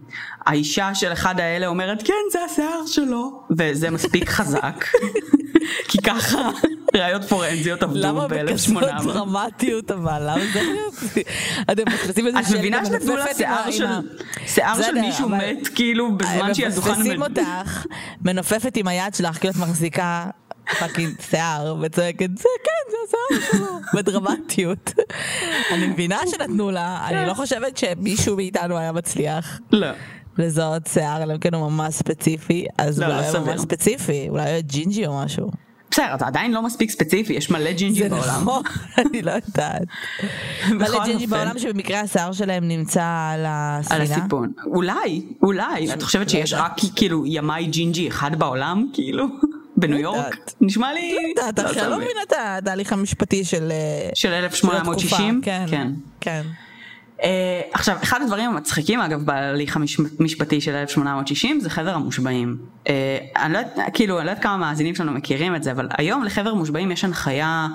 האישה 0.45 0.95
של 0.95 1.13
אחד 1.13 1.39
האלה 1.39 1.67
אומרת 1.67 2.03
כן 2.03 2.13
זה 2.31 2.39
השיער 2.51 2.85
שלו 2.85 3.43
וזה 3.57 3.89
מספיק 3.89 4.29
חזק 4.37 4.85
כי 5.87 5.97
ככה 6.01 6.49
ראיות 6.95 7.23
פורנזיות 7.23 7.83
עבדו 7.83 7.99
למה 7.99 8.27
בכזאת 8.27 8.73
ב-1800. 8.77 9.03
דרמטיות 9.03 9.91
אבל? 9.91 10.21
למה 10.21 10.41
זה 10.53 10.61
להיות? 10.61 10.93
אתם 11.71 11.83
מפספסים 11.87 12.27
את 12.27 12.33
שלט 12.47 12.57
מבינה 12.57 12.85
שנתנו 12.85 13.15
לה 13.15 13.25
שיער 13.33 13.71
של, 13.71 13.85
שיער 14.47 14.73
של 14.75 14.81
בסדר, 14.81 15.01
מישהו 15.01 15.29
מת 15.29 15.67
כאילו 15.75 16.17
בזמן 16.17 16.53
שהיא 16.53 16.65
על 16.65 16.71
דוכן 16.71 16.91
המד- 17.11 17.39
אותך, 17.39 17.85
מנופפת 18.21 18.77
עם 18.77 18.87
היד 18.87 19.13
שלך, 19.15 19.37
כאילו 19.39 19.53
את 19.53 19.69
מחזיקה 19.69 20.25
fucking 20.79 21.21
שיער, 21.29 21.75
וצועקת, 21.81 22.29
זה 22.37 22.49
כן, 22.63 22.91
זה 22.91 22.97
השיער 23.07 23.51
שלו, 23.51 23.79
בדרמטיות. 23.93 24.93
אני 25.71 25.87
מבינה 25.87 26.19
שנתנו 26.27 26.71
לה, 26.71 27.07
אני 27.07 27.27
לא 27.27 27.33
חושבת 27.33 27.77
שמישהו 27.77 28.35
מאיתנו 28.35 28.77
היה 28.77 28.91
מצליח 28.91 29.59
לא. 29.71 29.87
לזהות 30.37 30.87
שיער, 30.87 31.23
אלא 31.23 31.33
אם 31.33 31.39
כן 31.39 31.53
הוא 31.53 31.71
ממש 31.71 31.93
ספציפי, 31.93 32.65
אז 32.77 32.99
לא, 32.99 33.05
אולי 33.05 33.17
לא 33.17 33.21
היה 33.21 33.31
סביר. 33.31 33.53
ממש 33.53 33.61
ספציפי, 33.61 34.29
אולי 34.29 34.43
היה 34.43 34.61
ג'ינג'י 34.61 35.07
או 35.07 35.19
משהו. 35.23 35.51
בסדר, 35.91 36.15
אתה 36.15 36.27
עדיין 36.27 36.51
לא 36.51 36.61
מספיק 36.61 36.91
ספציפי, 36.91 37.33
יש 37.33 37.49
מלא 37.49 37.71
ג'ינג'י 37.71 38.03
זה 38.03 38.09
בעולם. 38.09 38.41
נכון, 38.41 38.63
אני 39.01 39.21
לא 39.21 39.31
יודעת. 39.31 39.81
מלא 40.71 41.05
ג'ינג'י. 41.05 41.27
בעולם 41.27 41.59
שבמקרה 41.59 41.99
השיער 41.99 42.31
שלהם 42.31 42.67
נמצא 42.67 43.03
על 43.03 43.39
על 43.39 43.47
הספינה. 43.47 44.03
הסיפון. 44.03 44.51
אולי, 44.65 45.25
אולי. 45.43 45.93
את 45.93 46.03
חושבת 46.03 46.25
לא 46.25 46.31
שיש. 46.31 46.53
רק 46.53 46.71
כאילו 46.95 47.23
ימאי 47.25 47.65
ג'ינג'י 47.65 48.07
אחד 48.07 48.39
בעולם, 48.39 48.87
כאילו? 48.93 49.25
בניו 49.81 49.99
יורק? 49.99 50.17
יודעת. 50.17 50.53
נשמע 50.61 50.93
לי... 50.93 51.15
לא 51.35 51.41
יודעת, 51.41 51.65
אחי, 51.65 51.81
אני 51.81 51.89
לא. 51.89 51.97
מבינה 51.97 52.19
את 52.27 52.33
התהליך 52.39 52.93
המשפטי 52.93 53.43
של... 53.43 53.71
אה, 53.71 54.09
של 54.13 54.29
של 54.29 54.33
1860? 54.33 55.41
התקופה, 55.43 55.67
כן, 55.71 55.93
כן. 56.21 56.41
Uh, 57.21 57.23
עכשיו, 57.73 57.97
אחד 58.03 58.21
הדברים 58.21 58.49
המצחיקים 58.49 59.01
אגב 59.01 59.25
בהליך 59.25 59.77
המשפטי 60.19 60.61
של 60.61 60.75
1860 60.75 61.59
זה 61.59 61.69
חבר 61.69 61.93
המושבעים. 61.93 62.57
Uh, 62.83 62.89
אני 63.35 63.53
לא 63.53 63.57
יודעת, 63.57 63.75
כאילו, 63.93 64.17
אני 64.17 64.25
לא 64.25 64.31
יודעת 64.31 64.43
כמה 64.43 64.57
מאזינים 64.57 64.95
שלנו 64.95 65.11
מכירים 65.11 65.55
את 65.55 65.63
זה, 65.63 65.71
אבל 65.71 65.87
היום 65.97 66.23
לחבר 66.23 66.49
המושבעים 66.49 66.91
יש 66.91 67.03
הנחיה 67.03 67.67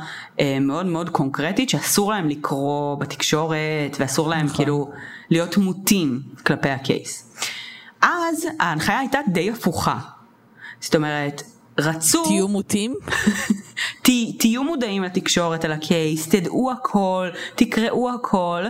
מאוד 0.61 0.87
מאוד 0.87 1.11
קונקרטית 1.11 1.71
שאסור 1.71 2.13
להם 2.13 2.29
לקרוא 2.29 2.97
בתקשורת 2.97 3.97
ואסור 3.99 4.29
להם 4.29 4.45
נכון. 4.47 4.57
כאילו 4.57 4.91
להיות 5.31 5.57
מוטים 5.57 6.21
כלפי 6.47 6.69
הקייס. 6.69 7.37
אז 8.03 8.47
ההנחיה 8.61 8.99
הייתה 8.99 9.19
די 9.29 9.51
הפוכה. 9.51 9.99
זאת 10.81 10.95
אומרת, 10.95 11.43
רצו... 11.79 12.25
תהיו 12.25 12.49
מוטים? 12.49 12.95
ת, 14.03 14.09
תהיו 14.39 14.65
מודעים 14.65 15.03
לתקשורת 15.03 15.65
על 15.65 15.73
הקייס, 15.73 16.29
תדעו 16.29 16.71
הכל, 16.73 17.29
תקראו 17.55 18.11
הכל. 18.11 18.65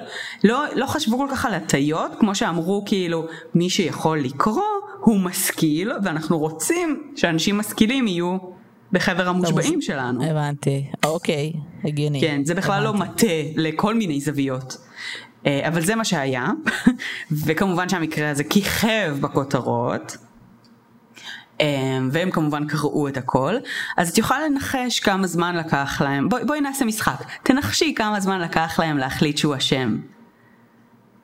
לא, 0.44 0.64
לא 0.74 0.86
חשבו 0.86 1.18
כל 1.18 1.28
כך 1.30 1.46
על 1.46 1.54
הטיות, 1.54 2.10
כמו 2.20 2.34
שאמרו 2.34 2.82
כאילו, 2.86 3.26
מי 3.54 3.70
שיכול 3.70 4.18
לקרוא 4.18 4.62
הוא 5.00 5.20
משכיל, 5.20 5.92
ואנחנו 6.04 6.38
רוצים 6.38 7.12
שאנשים 7.16 7.58
משכילים 7.58 8.08
יהיו 8.08 8.36
בחבר 8.92 9.28
המושבעים 9.28 9.82
שלנו. 9.82 10.24
הבנתי, 10.24 10.86
אוקיי, 11.04 11.52
הגיוני. 11.84 12.20
כן, 12.20 12.44
זה 12.44 12.54
בכלל 12.54 12.82
לא 12.82 12.88
הבנתי. 12.88 13.04
מטה 13.52 13.60
לכל 13.60 13.94
מיני 13.94 14.20
זוויות. 14.20 14.76
אה, 15.46 15.68
אבל 15.68 15.80
זה 15.80 15.94
מה 15.94 16.04
שהיה, 16.04 16.46
וכמובן 17.46 17.88
שהמקרה 17.88 18.30
הזה 18.30 18.44
כיכב 18.44 19.16
בכותרות. 19.20 20.16
אה, 21.60 21.66
והם 22.12 22.30
כמובן 22.30 22.66
קראו 22.66 23.08
את 23.08 23.16
הכל, 23.16 23.56
אז 23.96 24.10
את 24.10 24.18
יכולה 24.18 24.48
לנחש 24.48 25.00
כמה 25.00 25.26
זמן 25.26 25.56
לקח 25.56 26.02
להם, 26.04 26.28
בואי, 26.28 26.44
בואי 26.44 26.60
נעשה 26.60 26.84
משחק, 26.84 27.24
תנחשי 27.42 27.94
כמה 27.96 28.20
זמן 28.20 28.40
לקח 28.40 28.80
להם 28.80 28.98
להחליט 28.98 29.38
שהוא 29.38 29.56
אשם. 29.56 29.96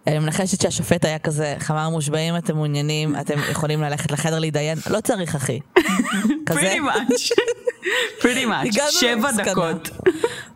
אני 0.06 0.18
מנחשת 0.18 0.60
שהשופט 0.60 1.04
היה 1.04 1.18
כזה, 1.18 1.54
חמר 1.58 1.88
מושבעים 1.88 2.36
אתם 2.36 2.54
מעוניינים, 2.54 3.16
אתם 3.20 3.34
יכולים 3.50 3.82
ללכת 3.82 4.12
לחדר 4.12 4.38
להתדיין, 4.38 4.78
לא 4.90 5.00
צריך 5.00 5.34
אחי. 5.34 5.60
כזה. 6.46 6.76
pretty 8.20 8.46
much, 8.46 8.68
הגענו 8.68 8.90
שבע. 8.90 9.30
דקות, 9.32 9.90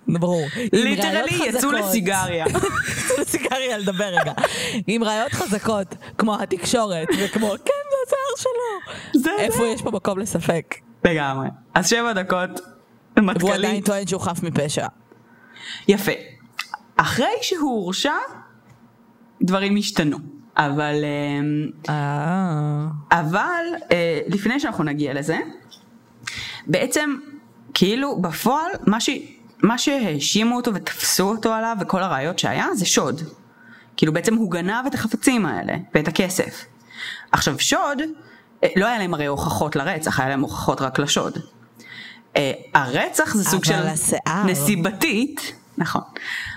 ברור. 0.09 0.47
ליטרלי 0.73 1.41
יצאו. 1.47 1.73
לסיגריה. 1.73 2.45
יצאו 2.99 3.21
לסיגריה 3.21 3.79
לדבר 3.79 4.05
רגע. 4.05 4.33
עם 4.87 5.05
ראיות 5.05 5.33
חזקות, 5.33 5.95
כמו 6.19 6.41
התקשורת, 6.41 7.09
וכמו, 7.19 7.55
כן, 7.65 7.73
שלו. 8.37 8.95
זה 9.21 9.31
איפה. 9.39 9.67
יש 9.67 9.83
פה 9.83 9.91
מקום 9.91 10.19
לספק? 10.19 10.75
לגמרי. 11.05 11.49
אז 11.75 11.89
שבע 11.89 12.13
דקות, 12.13 12.61
והוא 13.17 13.27
מטכ"לי. 13.27 13.53
עדיין 13.53 13.83
טוען 13.83 14.07
שהוא 14.07 14.21
חף 14.21 14.43
מפשע. 14.43 14.87
יפה. 15.89 16.13
אחרי 16.97 17.37
שהוא 17.43 17.85
הורשע, 17.85 18.13
דברים 19.43 19.77
השתנו. 19.77 20.19
אבל, 20.57 20.95
אמ, 21.05 21.71
אה... 21.89 22.87
אבל 23.11 23.65
אה, 23.93 24.21
לפני 24.27 24.61
שאנחנו 24.61 24.85
נגיע 24.85 25.15
לזה, 25.15 25.39
בעצם 26.67 27.15
כאילו 27.75 28.23
בפועל 28.23 28.71
מה, 28.87 29.01
ש, 29.01 29.11
מה 29.63 29.79
שהאשימו 29.79 30.57
אותו 30.57 30.75
ותפסו 30.75 31.31
אותו 31.31 31.53
עליו 31.53 31.77
וכל 31.81 32.03
הראיות 32.03 32.39
שהיה 32.39 32.67
זה 32.75 32.87
שוד. 32.87 33.23
כאילו 33.97 34.13
בעצם 34.13 34.35
הוא 34.35 34.51
גנב 34.51 34.87
את 34.87 34.95
החפצים 34.95 35.47
האלה 35.47 35.77
ואת 35.95 36.09
הכסף. 36.09 36.65
עכשיו 37.33 37.59
שוד, 37.59 38.03
אה, 38.65 38.69
לא 38.77 38.87
היה 38.87 38.99
להם 38.99 39.15
הרי 39.15 39.27
הוכחות 39.27 39.77
לרצח, 39.77 40.21
היה 40.21 40.29
להם 40.29 40.41
הוכחות 40.41 40.81
רק 40.81 40.99
לשוד. 40.99 41.39
אה, 42.37 42.53
הרצח 42.75 43.35
זה 43.35 43.45
סוג 43.45 43.65
של 43.65 43.75
השיער. 43.75 44.45
נסיבתית, 44.47 45.53
נכון. 45.79 46.03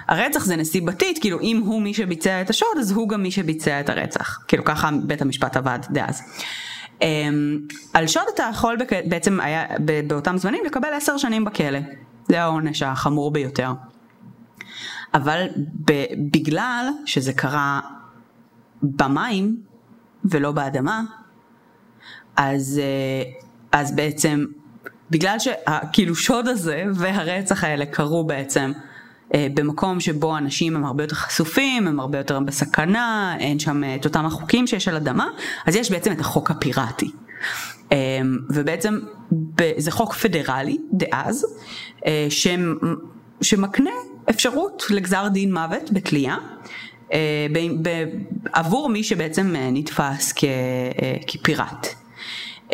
הרצח 0.07 0.45
זה 0.45 0.55
נסיבתית, 0.55 1.19
כאילו 1.21 1.39
אם 1.39 1.61
הוא 1.65 1.81
מי 1.81 1.93
שביצע 1.93 2.41
את 2.41 2.49
השוד 2.49 2.77
אז 2.79 2.91
הוא 2.91 3.09
גם 3.09 3.23
מי 3.23 3.31
שביצע 3.31 3.79
את 3.79 3.89
הרצח. 3.89 4.39
כאילו 4.47 4.65
ככה 4.65 4.89
בית 5.03 5.21
המשפט 5.21 5.57
עבד 5.57 5.79
דאז. 5.89 6.21
Um, 6.99 7.03
על 7.93 8.07
שוד 8.07 8.23
אתה 8.33 8.49
יכול 8.51 8.77
בק... 8.77 8.89
בעצם 9.05 9.39
היה 9.39 9.65
באותם 10.07 10.37
זמנים 10.37 10.65
לקבל 10.65 10.93
עשר 10.93 11.17
שנים 11.17 11.45
בכלא. 11.45 11.79
זה 12.27 12.41
העונש 12.41 12.81
החמור 12.81 13.31
ביותר. 13.31 13.71
אבל 15.13 15.47
בגלל 16.31 16.89
שזה 17.05 17.33
קרה 17.33 17.79
במים 18.83 19.57
ולא 20.25 20.51
באדמה, 20.51 21.01
אז, 22.35 22.81
אה, 22.83 23.31
אז 23.71 23.95
בעצם 23.95 24.45
בגלל 25.09 25.37
שכאילו 25.39 26.15
שוד 26.15 26.47
הזה 26.47 26.83
והרצח 26.95 27.63
האלה 27.63 27.85
קרו 27.85 28.23
בעצם 28.23 28.71
אה, 29.33 29.47
במקום 29.53 29.99
שבו 29.99 30.37
אנשים 30.37 30.75
הם 30.75 30.85
הרבה 30.85 31.03
יותר 31.03 31.15
חשופים, 31.15 31.87
הם 31.87 31.99
הרבה 31.99 32.17
יותר 32.17 32.39
בסכנה, 32.39 33.35
אין 33.39 33.59
שם 33.59 33.83
אה, 33.83 33.95
את 33.95 34.05
אותם 34.05 34.25
החוקים 34.25 34.67
שיש 34.67 34.87
על 34.87 34.95
אדמה, 34.95 35.27
אז 35.65 35.75
יש 35.75 35.91
בעצם 35.91 36.11
את 36.11 36.19
החוק 36.19 36.51
הפיראטי. 36.51 37.11
ובעצם 38.49 38.99
זה 39.77 39.91
חוק 39.91 40.13
פדרלי 40.13 40.77
דאז, 40.93 41.45
שמ- 42.29 42.95
שמקנה 43.41 43.89
אפשרות 44.29 44.83
לגזר 44.89 45.27
דין 45.27 45.53
מוות 45.53 45.91
בתלייה. 45.91 46.35
אה, 47.13 47.47
עבור 48.53 48.89
מי 48.89 49.03
שבעצם 49.03 49.55
אה, 49.55 49.69
נתפס 49.71 50.33
כ- 50.35 50.43
אה, 50.43 51.15
כפיראט. 51.27 51.87
Um, 52.69 52.71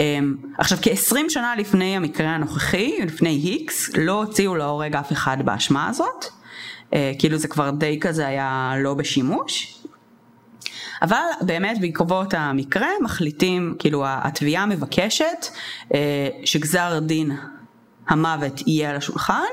עכשיו 0.57 0.77
כ-20 0.81 1.15
שנה 1.29 1.55
לפני 1.55 1.95
המקרה 1.97 2.29
הנוכחי, 2.29 2.91
לפני 3.03 3.29
היקס, 3.29 3.89
לא 3.97 4.11
הוציאו 4.11 4.55
להורג 4.55 4.95
אף 4.95 5.11
אחד 5.11 5.37
באשמה 5.45 5.87
הזאת, 5.87 6.25
כאילו 7.19 7.37
זה 7.37 7.47
כבר 7.47 7.69
די 7.71 7.99
כזה 7.99 8.27
היה 8.27 8.73
לא 8.77 8.93
בשימוש. 8.93 9.83
אבל 11.01 11.17
באמת 11.41 11.77
בעקבות 11.81 12.33
המקרה 12.33 12.87
מחליטים, 13.01 13.75
כאילו 13.79 14.03
התביעה 14.07 14.65
מבקשת 14.65 15.45
שגזר 16.45 16.99
דין 16.99 17.31
המוות 18.07 18.67
יהיה 18.67 18.89
על 18.89 18.95
השולחן 18.95 19.43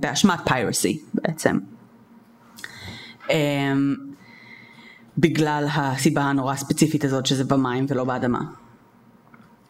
באשמת 0.00 0.38
פיירסי 0.44 1.02
בעצם. 1.14 1.58
Um, 3.32 4.12
בגלל 5.18 5.66
הסיבה 5.74 6.22
הנורא 6.22 6.52
הספציפית 6.52 7.04
הזאת 7.04 7.26
שזה 7.26 7.44
במים 7.44 7.86
ולא 7.88 8.04
באדמה. 8.04 8.40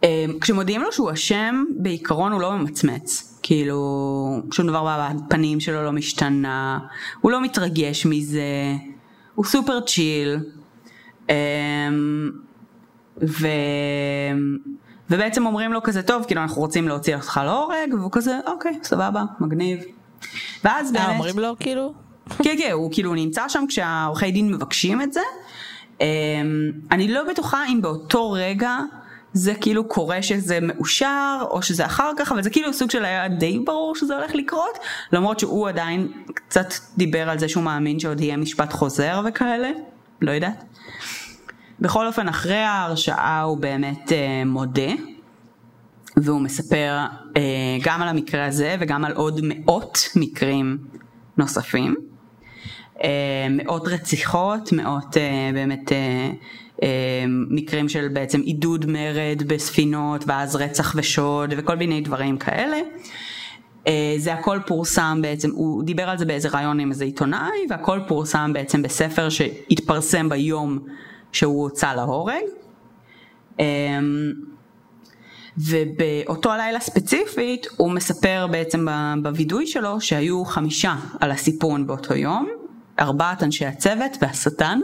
אמ, 0.02 0.38
כשמודיעים 0.40 0.80
לו 0.82 0.92
שהוא 0.92 1.12
אשם, 1.12 1.64
בעיקרון 1.76 2.32
הוא 2.32 2.40
לא 2.40 2.52
ממצמץ. 2.52 3.38
כאילו, 3.42 4.42
שום 4.52 4.66
דבר 4.66 5.08
בפנים 5.28 5.60
שלו 5.60 5.82
לא 5.82 5.92
משתנה, 5.92 6.78
הוא 7.20 7.32
לא 7.32 7.42
מתרגש 7.42 8.06
מזה, 8.06 8.42
הוא 9.34 9.44
סופר 9.44 9.80
צ'יל. 9.80 10.38
אמ, 11.28 12.30
ו... 13.22 13.46
ובעצם 15.10 15.46
אומרים 15.46 15.72
לו 15.72 15.82
כזה, 15.82 16.02
טוב, 16.02 16.24
כאילו 16.24 16.42
אנחנו 16.42 16.62
רוצים 16.62 16.88
להוציא 16.88 17.14
אותך 17.14 17.40
להורג, 17.44 17.94
והוא 17.94 18.10
כזה, 18.12 18.38
אוקיי, 18.46 18.78
סבבה, 18.82 19.24
מגניב. 19.40 19.78
ואז 20.64 20.92
באמת... 20.92 21.04
אה, 21.06 21.12
אומרים 21.12 21.38
לו 21.38 21.56
כאילו? 21.60 21.94
כן, 22.42 22.54
כן, 22.58 22.70
הוא 22.72 22.90
כאילו 22.92 23.14
נמצא 23.14 23.48
שם 23.48 23.64
כשהעורכי 23.68 24.30
דין 24.30 24.52
מבקשים 24.52 25.02
את 25.02 25.12
זה. 25.12 25.20
אמ, 26.00 26.06
אני 26.90 27.08
לא 27.08 27.22
בטוחה 27.30 27.66
אם 27.68 27.82
באותו 27.82 28.32
רגע 28.32 28.78
זה 29.32 29.54
כאילו 29.54 29.88
קורה 29.88 30.22
שזה 30.22 30.58
מאושר, 30.62 31.44
או 31.50 31.62
שזה 31.62 31.86
אחר 31.86 32.10
כך, 32.18 32.32
אבל 32.32 32.42
זה 32.42 32.50
כאילו 32.50 32.72
סוג 32.72 32.90
של 32.90 33.04
היה 33.04 33.28
די 33.28 33.58
ברור 33.58 33.94
שזה 33.96 34.16
הולך 34.16 34.34
לקרות, 34.34 34.78
למרות 35.12 35.40
שהוא 35.40 35.68
עדיין 35.68 36.12
קצת 36.34 36.72
דיבר 36.96 37.30
על 37.30 37.38
זה 37.38 37.48
שהוא 37.48 37.64
מאמין 37.64 38.00
שעוד 38.00 38.20
יהיה 38.20 38.36
משפט 38.36 38.72
חוזר 38.72 39.20
וכאלה, 39.24 39.70
לא 40.22 40.30
יודעת. 40.30 40.64
בכל 41.80 42.06
אופן, 42.06 42.28
אחרי 42.28 42.56
ההרשעה 42.56 43.42
הוא 43.42 43.58
באמת 43.58 44.12
אה, 44.12 44.42
מודה. 44.46 44.92
והוא 46.16 46.40
מספר 46.40 46.98
אה, 47.36 47.42
גם 47.82 48.02
על 48.02 48.08
המקרה 48.08 48.46
הזה 48.46 48.76
וגם 48.80 49.04
על 49.04 49.12
עוד 49.12 49.40
מאות 49.42 49.98
מקרים 50.16 50.78
נוספים. 51.36 52.11
אה, 53.00 53.46
מאות 53.50 53.88
רציחות, 53.88 54.72
מאות 54.72 55.16
אה, 55.16 55.50
באמת 55.54 55.92
אה, 55.92 57.24
מקרים 57.50 57.88
של 57.88 58.08
בעצם 58.08 58.40
עידוד 58.40 58.86
מרד 58.86 59.42
בספינות 59.46 60.24
ואז 60.26 60.56
רצח 60.56 60.94
ושוד 60.96 61.54
וכל 61.56 61.76
מיני 61.76 62.00
דברים 62.00 62.38
כאלה. 62.38 62.76
זה 64.18 64.32
הכל 64.32 64.58
פורסם 64.66 65.18
בעצם, 65.22 65.50
הוא 65.50 65.84
דיבר 65.84 66.10
על 66.10 66.18
זה 66.18 66.24
באיזה 66.24 66.48
ראיון 66.48 66.80
עם 66.80 66.90
איזה 66.90 67.04
עיתונאי 67.04 67.66
והכל 67.70 68.00
פורסם 68.08 68.52
בעצם 68.52 68.82
בספר 68.82 69.28
שהתפרסם 69.28 70.28
ביום 70.28 70.78
שהוא 71.32 71.62
הוצא 71.62 71.94
להורג. 71.94 72.42
ובאותו 75.58 76.52
הלילה 76.52 76.80
ספציפית 76.80 77.66
הוא 77.76 77.92
מספר 77.92 78.46
בעצם 78.50 78.86
בווידוי 79.22 79.66
שלו 79.66 80.00
שהיו 80.00 80.44
חמישה 80.44 80.94
על 81.20 81.30
הסיפון 81.30 81.86
באותו 81.86 82.14
יום, 82.14 82.48
ארבעת 83.00 83.42
אנשי 83.42 83.66
הצוות 83.66 84.16
והשטן, 84.20 84.80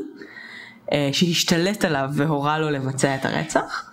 אה, 0.92 1.11
שהשתלט 1.12 1.85
עליו 1.85 2.11
והורה 2.12 2.59
לו 2.59 2.71
לבצע 2.71 3.14
את 3.14 3.25
הרצח. 3.25 3.90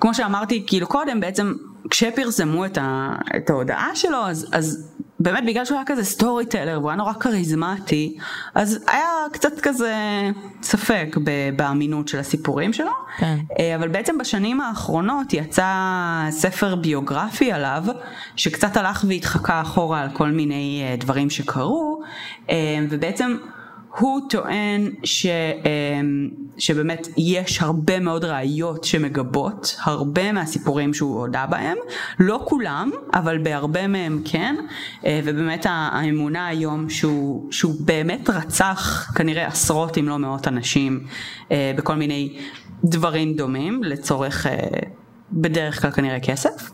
כמו 0.00 0.14
שאמרתי 0.14 0.64
כאילו 0.66 0.86
קודם 0.86 1.20
בעצם 1.20 1.52
כשפרסמו 1.90 2.66
את, 2.66 2.78
ה, 2.78 3.14
את 3.36 3.50
ההודעה 3.50 3.90
שלו, 3.94 4.18
אז, 4.26 4.48
אז 4.52 4.94
באמת 5.20 5.44
בגלל 5.46 5.64
שהוא 5.64 5.76
היה 5.76 5.84
כזה 5.86 6.04
סטורי 6.04 6.46
טלר 6.46 6.78
והוא 6.78 6.90
היה 6.90 6.96
נורא 6.96 7.12
כריזמטי, 7.12 8.16
אז 8.54 8.84
היה 8.88 9.08
קצת 9.32 9.60
כזה 9.62 9.94
ספק 10.62 11.16
באמינות 11.56 12.08
של 12.08 12.18
הסיפורים 12.18 12.72
שלו. 12.72 12.90
כן. 13.18 13.38
אה, 13.58 13.76
אבל 13.76 13.88
בעצם 13.88 14.18
בשנים 14.18 14.60
האחרונות 14.60 15.32
יצא 15.32 15.66
ספר 16.30 16.74
ביוגרפי 16.74 17.52
עליו, 17.52 17.84
שקצת 18.36 18.76
הלך 18.76 19.04
והתחקה 19.08 19.60
אחורה 19.60 20.00
על 20.00 20.08
כל 20.12 20.30
מיני 20.30 20.84
אה, 20.84 20.96
דברים 20.96 21.30
שקרו, 21.30 22.02
אה, 22.50 22.56
ובעצם 22.90 23.36
הוא 23.98 24.20
טוען 24.30 24.90
ש, 25.04 25.26
אמ, 25.26 26.30
שבאמת 26.58 27.08
יש 27.16 27.62
הרבה 27.62 28.00
מאוד 28.00 28.24
ראיות 28.24 28.84
שמגבות 28.84 29.76
הרבה 29.82 30.32
מהסיפורים 30.32 30.94
שהוא 30.94 31.20
הודה 31.20 31.46
בהם, 31.46 31.76
לא 32.18 32.40
כולם, 32.44 32.90
אבל 33.14 33.38
בהרבה 33.38 33.86
מהם 33.86 34.22
כן, 34.24 34.56
אה, 35.06 35.20
ובאמת 35.24 35.66
האמונה 35.68 36.46
היום 36.46 36.90
שהוא, 36.90 37.52
שהוא 37.52 37.74
באמת 37.80 38.30
רצח 38.30 39.12
כנראה 39.14 39.46
עשרות 39.46 39.98
אם 39.98 40.08
לא 40.08 40.18
מאות 40.18 40.48
אנשים 40.48 41.06
אה, 41.52 41.72
בכל 41.76 41.94
מיני 41.94 42.36
דברים 42.84 43.34
דומים 43.34 43.84
לצורך 43.84 44.46
אה, 44.46 44.68
בדרך 45.32 45.82
כלל 45.82 45.90
כנראה 45.90 46.20
כסף. 46.20 46.70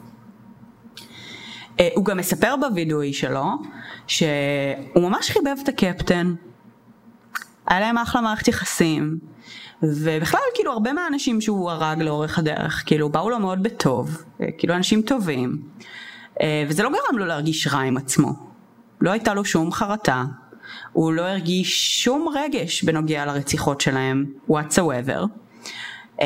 הוא 1.94 2.04
גם 2.04 2.16
מספר 2.16 2.54
בווידאוי 2.60 3.12
שלו 3.12 3.44
שהוא 4.06 4.22
ממש 4.96 5.30
חיבב 5.30 5.56
את 5.62 5.68
הקפטן. 5.68 6.34
היה 7.70 7.80
להם 7.80 7.98
אחלה 7.98 8.20
מערכת 8.20 8.48
יחסים, 8.48 9.18
ובכלל 9.82 10.40
כאילו 10.54 10.72
הרבה 10.72 10.92
מהאנשים 10.92 11.40
שהוא 11.40 11.70
הרג 11.70 12.02
לאורך 12.02 12.38
הדרך, 12.38 12.82
כאילו 12.86 13.08
באו 13.08 13.30
לו 13.30 13.38
מאוד 13.38 13.62
בטוב, 13.62 14.22
כאילו 14.58 14.74
אנשים 14.74 15.02
טובים, 15.02 15.62
אה, 16.40 16.64
וזה 16.68 16.82
לא 16.82 16.90
גרם 16.90 17.18
לו 17.18 17.26
להרגיש 17.26 17.66
רע 17.66 17.80
עם 17.80 17.96
עצמו, 17.96 18.32
לא 19.00 19.10
הייתה 19.10 19.34
לו 19.34 19.44
שום 19.44 19.72
חרטה, 19.72 20.24
הוא 20.92 21.12
לא 21.12 21.22
הרגיש 21.22 22.02
שום 22.04 22.28
רגש 22.34 22.84
בנוגע 22.84 23.24
לרציחות 23.26 23.80
שלהם, 23.80 24.26
whatsoever. 24.50 25.24
Um, 26.16 26.22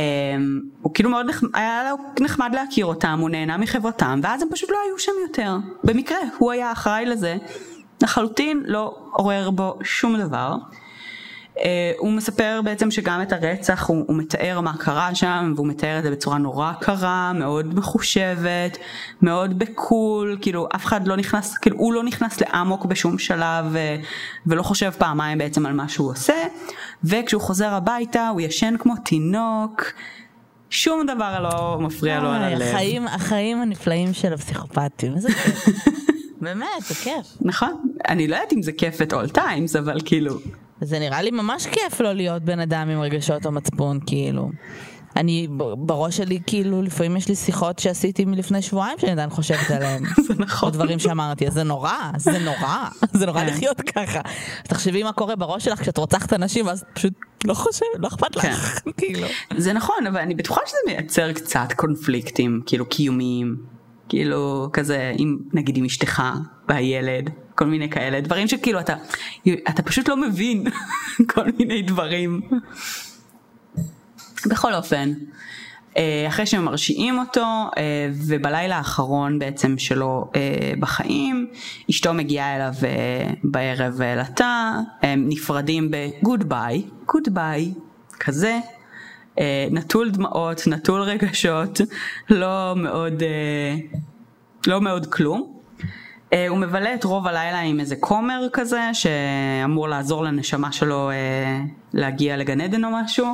הוא 0.82 0.94
כאילו 0.94 1.10
מאוד 1.10 1.26
נחמד, 1.26 1.50
היה 1.54 1.90
לו 1.90 1.96
נחמד 2.20 2.50
להכיר 2.54 2.86
אותם, 2.86 3.18
הוא 3.20 3.30
נהנה 3.30 3.56
מחברתם, 3.56 4.20
ואז 4.22 4.42
הם 4.42 4.48
פשוט 4.50 4.70
לא 4.70 4.76
היו 4.86 4.98
שם 4.98 5.12
יותר. 5.28 5.56
במקרה, 5.84 6.18
הוא 6.38 6.52
היה 6.52 6.72
אחראי 6.72 7.06
לזה, 7.06 7.36
לחלוטין 8.02 8.62
לא 8.66 8.96
עורר 9.12 9.50
בו 9.50 9.78
שום 9.82 10.16
דבר. 10.16 10.54
Uh, 11.54 11.60
הוא 11.98 12.12
מספר 12.12 12.60
בעצם 12.64 12.90
שגם 12.90 13.22
את 13.22 13.32
הרצח 13.32 13.86
הוא, 13.86 14.04
הוא 14.08 14.16
מתאר 14.16 14.60
מה 14.60 14.72
קרה 14.78 15.14
שם 15.14 15.52
והוא 15.56 15.66
מתאר 15.66 15.98
את 15.98 16.02
זה 16.02 16.10
בצורה 16.10 16.38
נורא 16.38 16.72
קרה, 16.80 17.32
מאוד 17.32 17.74
מחושבת, 17.74 18.78
מאוד 19.22 19.58
בקול, 19.58 20.38
כאילו 20.40 20.68
אף 20.74 20.84
אחד 20.84 21.06
לא 21.06 21.16
נכנס, 21.16 21.58
כאילו 21.58 21.76
הוא 21.76 21.92
לא 21.92 22.04
נכנס 22.04 22.40
לאמוק 22.40 22.84
בשום 22.84 23.18
שלב 23.18 23.64
ו, 23.70 23.76
אה, 23.76 23.96
ולא 24.46 24.62
חושב 24.62 24.90
פעמיים 24.98 25.38
בעצם 25.38 25.66
על 25.66 25.72
מה 25.72 25.88
שהוא 25.88 26.10
עושה 26.10 26.34
וכשהוא 27.04 27.42
חוזר 27.42 27.68
הביתה 27.68 28.28
הוא 28.28 28.40
ישן 28.40 28.74
כמו 28.78 28.94
תינוק, 29.04 29.82
שום 30.70 31.06
דבר 31.06 31.40
לא 31.40 31.78
מפריע 31.80 32.20
לו 32.20 32.28
על 32.28 32.42
הלב. 32.42 32.62
החיים, 32.62 33.06
החיים 33.06 33.62
הנפלאים 33.62 34.12
של 34.12 34.32
הפסיכופטים, 34.32 35.14
איזה 35.16 35.28
כיף. 35.32 35.66
באמת, 36.40 36.66
זה 36.80 36.94
כיף. 36.94 37.26
נכון, 37.40 37.82
אני 38.08 38.28
לא 38.28 38.36
יודעת 38.36 38.52
אם 38.52 38.62
זה 38.62 38.72
כיף 38.72 39.02
את 39.02 39.12
all 39.12 39.36
times 39.36 39.78
אבל 39.78 39.98
כאילו. 40.04 40.38
זה 40.84 40.98
נראה 40.98 41.22
לי 41.22 41.30
ממש 41.30 41.66
כיף 41.66 42.00
לא 42.00 42.12
להיות 42.12 42.42
בן 42.42 42.60
אדם 42.60 42.88
עם 42.88 43.00
רגשות 43.00 43.46
או 43.46 43.52
מצפון, 43.52 43.98
כאילו. 44.06 44.50
אני 45.16 45.48
בראש 45.78 46.16
שלי 46.16 46.40
כאילו 46.46 46.82
לפעמים 46.82 47.16
יש 47.16 47.28
לי 47.28 47.34
שיחות 47.34 47.78
שעשיתי 47.78 48.24
מלפני 48.24 48.62
שבועיים 48.62 48.98
שאני 48.98 49.12
עדיין 49.12 49.30
חושבת 49.30 49.70
עליהם. 49.70 50.02
זה 50.26 50.34
נכון. 50.38 50.68
או 50.68 50.74
דברים 50.74 50.98
שאמרתי, 50.98 51.46
אז 51.46 51.54
זה 51.54 51.62
נורא, 51.62 51.92
זה 52.16 52.38
נורא, 52.38 52.88
זה 53.12 53.26
נורא 53.26 53.40
כן. 53.40 53.46
לחיות 53.46 53.80
ככה. 53.80 54.20
תחשבי 54.62 55.02
מה 55.02 55.12
קורה 55.12 55.36
בראש 55.36 55.64
שלך 55.64 55.80
כשאת 55.80 55.98
רוצחת 55.98 56.32
אנשים 56.32 56.66
ואז 56.66 56.84
פשוט 56.94 57.12
לא 57.44 57.54
חושבת, 57.54 57.88
לא 57.98 58.08
אכפת 58.08 58.36
לך, 58.36 58.44
כן. 58.44 58.90
כאילו. 58.98 59.26
זה 59.56 59.72
נכון, 59.72 60.06
אבל 60.08 60.18
אני 60.18 60.34
בטוחה 60.34 60.60
שזה 60.66 60.76
מייצר 60.86 61.32
קצת 61.32 61.72
קונפליקטים, 61.76 62.62
כאילו 62.66 62.86
קיומיים. 62.86 63.56
כאילו 64.08 64.68
כזה 64.72 65.12
אם 65.18 65.38
נגיד 65.52 65.76
עם 65.76 65.84
אשתך 65.84 66.22
והילד 66.68 67.30
כל 67.54 67.64
מיני 67.64 67.90
כאלה 67.90 68.20
דברים 68.20 68.48
שכאילו 68.48 68.80
אתה 68.80 68.94
אתה 69.68 69.82
פשוט 69.82 70.08
לא 70.08 70.16
מבין 70.16 70.64
כל 71.34 71.44
מיני 71.58 71.82
דברים. 71.82 72.40
בכל 74.46 74.74
אופן 74.74 75.12
אה, 75.96 76.24
אחרי 76.28 76.46
שהם 76.46 76.64
מרשיעים 76.64 77.18
אותו 77.18 77.46
אה, 77.76 78.08
ובלילה 78.12 78.76
האחרון 78.76 79.38
בעצם 79.38 79.78
שלו 79.78 80.30
אה, 80.36 80.72
בחיים 80.78 81.46
אשתו 81.90 82.14
מגיעה 82.14 82.56
אליו 82.56 82.72
בערב 83.44 84.02
לתא 84.02 84.70
הם 85.02 85.28
נפרדים 85.28 85.90
ב 85.90 85.98
goodbye 85.98 86.48
goodbye 86.48 87.72
כזה 88.20 88.58
אה, 89.38 89.66
נטול 89.70 90.10
דמעות, 90.10 90.66
נטול 90.66 91.02
רגשות, 91.02 91.80
לא 92.30 92.74
מאוד, 92.76 93.22
אה, 93.22 93.74
לא 94.66 94.80
מאוד 94.80 95.06
כלום. 95.06 95.53
אה, 96.32 96.48
הוא 96.48 96.58
מבלה 96.58 96.94
את 96.94 97.04
רוב 97.04 97.26
הלילה 97.26 97.60
עם 97.60 97.80
איזה 97.80 97.96
כומר 97.96 98.46
כזה 98.52 98.90
שאמור 98.92 99.88
לעזור 99.88 100.24
לנשמה 100.24 100.72
שלו 100.72 101.10
להגיע 101.92 102.36
לגן 102.36 102.60
עדן 102.60 102.84
או 102.84 102.90
משהו. 102.92 103.26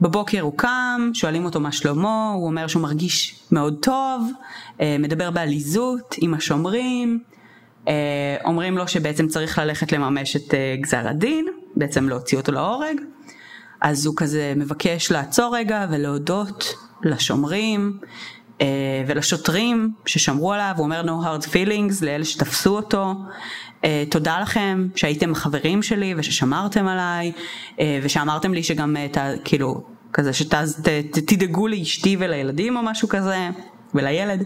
בבוקר 0.00 0.40
הוא 0.40 0.52
קם, 0.56 1.10
שואלים 1.14 1.44
אותו 1.44 1.60
מה 1.60 1.72
שלמה, 1.72 2.32
הוא 2.34 2.46
אומר 2.46 2.66
שהוא 2.66 2.82
מרגיש 2.82 3.42
מאוד 3.52 3.76
טוב, 3.82 4.30
מדבר 4.80 5.30
בעליזות 5.30 6.14
עם 6.18 6.34
השומרים, 6.34 7.18
אומרים 8.44 8.78
לו 8.78 8.88
שבעצם 8.88 9.28
צריך 9.28 9.58
ללכת 9.58 9.92
לממש 9.92 10.36
את 10.36 10.54
גזר 10.80 11.08
הדין, 11.08 11.46
בעצם 11.76 12.08
להוציא 12.08 12.38
אותו 12.38 12.52
להורג. 12.52 13.00
אז 13.80 14.06
הוא 14.06 14.14
כזה 14.16 14.52
מבקש 14.56 15.12
לעצור 15.12 15.56
רגע 15.56 15.86
ולהודות 15.90 16.74
לשומרים 17.02 17.98
אה, 18.02 18.08
ולשוטרים 19.06 19.90
ששמרו 20.06 20.52
עליו, 20.52 20.74
הוא 20.76 20.84
אומר 20.84 21.02
no 21.02 21.24
hard 21.24 21.46
feelings 21.46 22.04
לאלה 22.04 22.24
שתפסו 22.24 22.76
אותו, 22.76 23.14
אה, 23.84 24.04
תודה 24.10 24.40
לכם 24.40 24.88
שהייתם 24.96 25.34
חברים 25.34 25.82
שלי 25.82 26.14
וששמרתם 26.16 26.86
עליי 26.86 27.32
אה, 27.80 28.00
ושאמרתם 28.02 28.54
לי 28.54 28.62
שגם 28.62 28.96
ת, 29.12 29.18
כאילו 29.44 29.84
כזה 30.12 30.32
שתדאגו 30.32 31.68
לאשתי 31.68 32.16
ולילדים 32.20 32.76
או 32.76 32.82
משהו 32.82 33.08
כזה 33.08 33.48
ולילד 33.94 34.44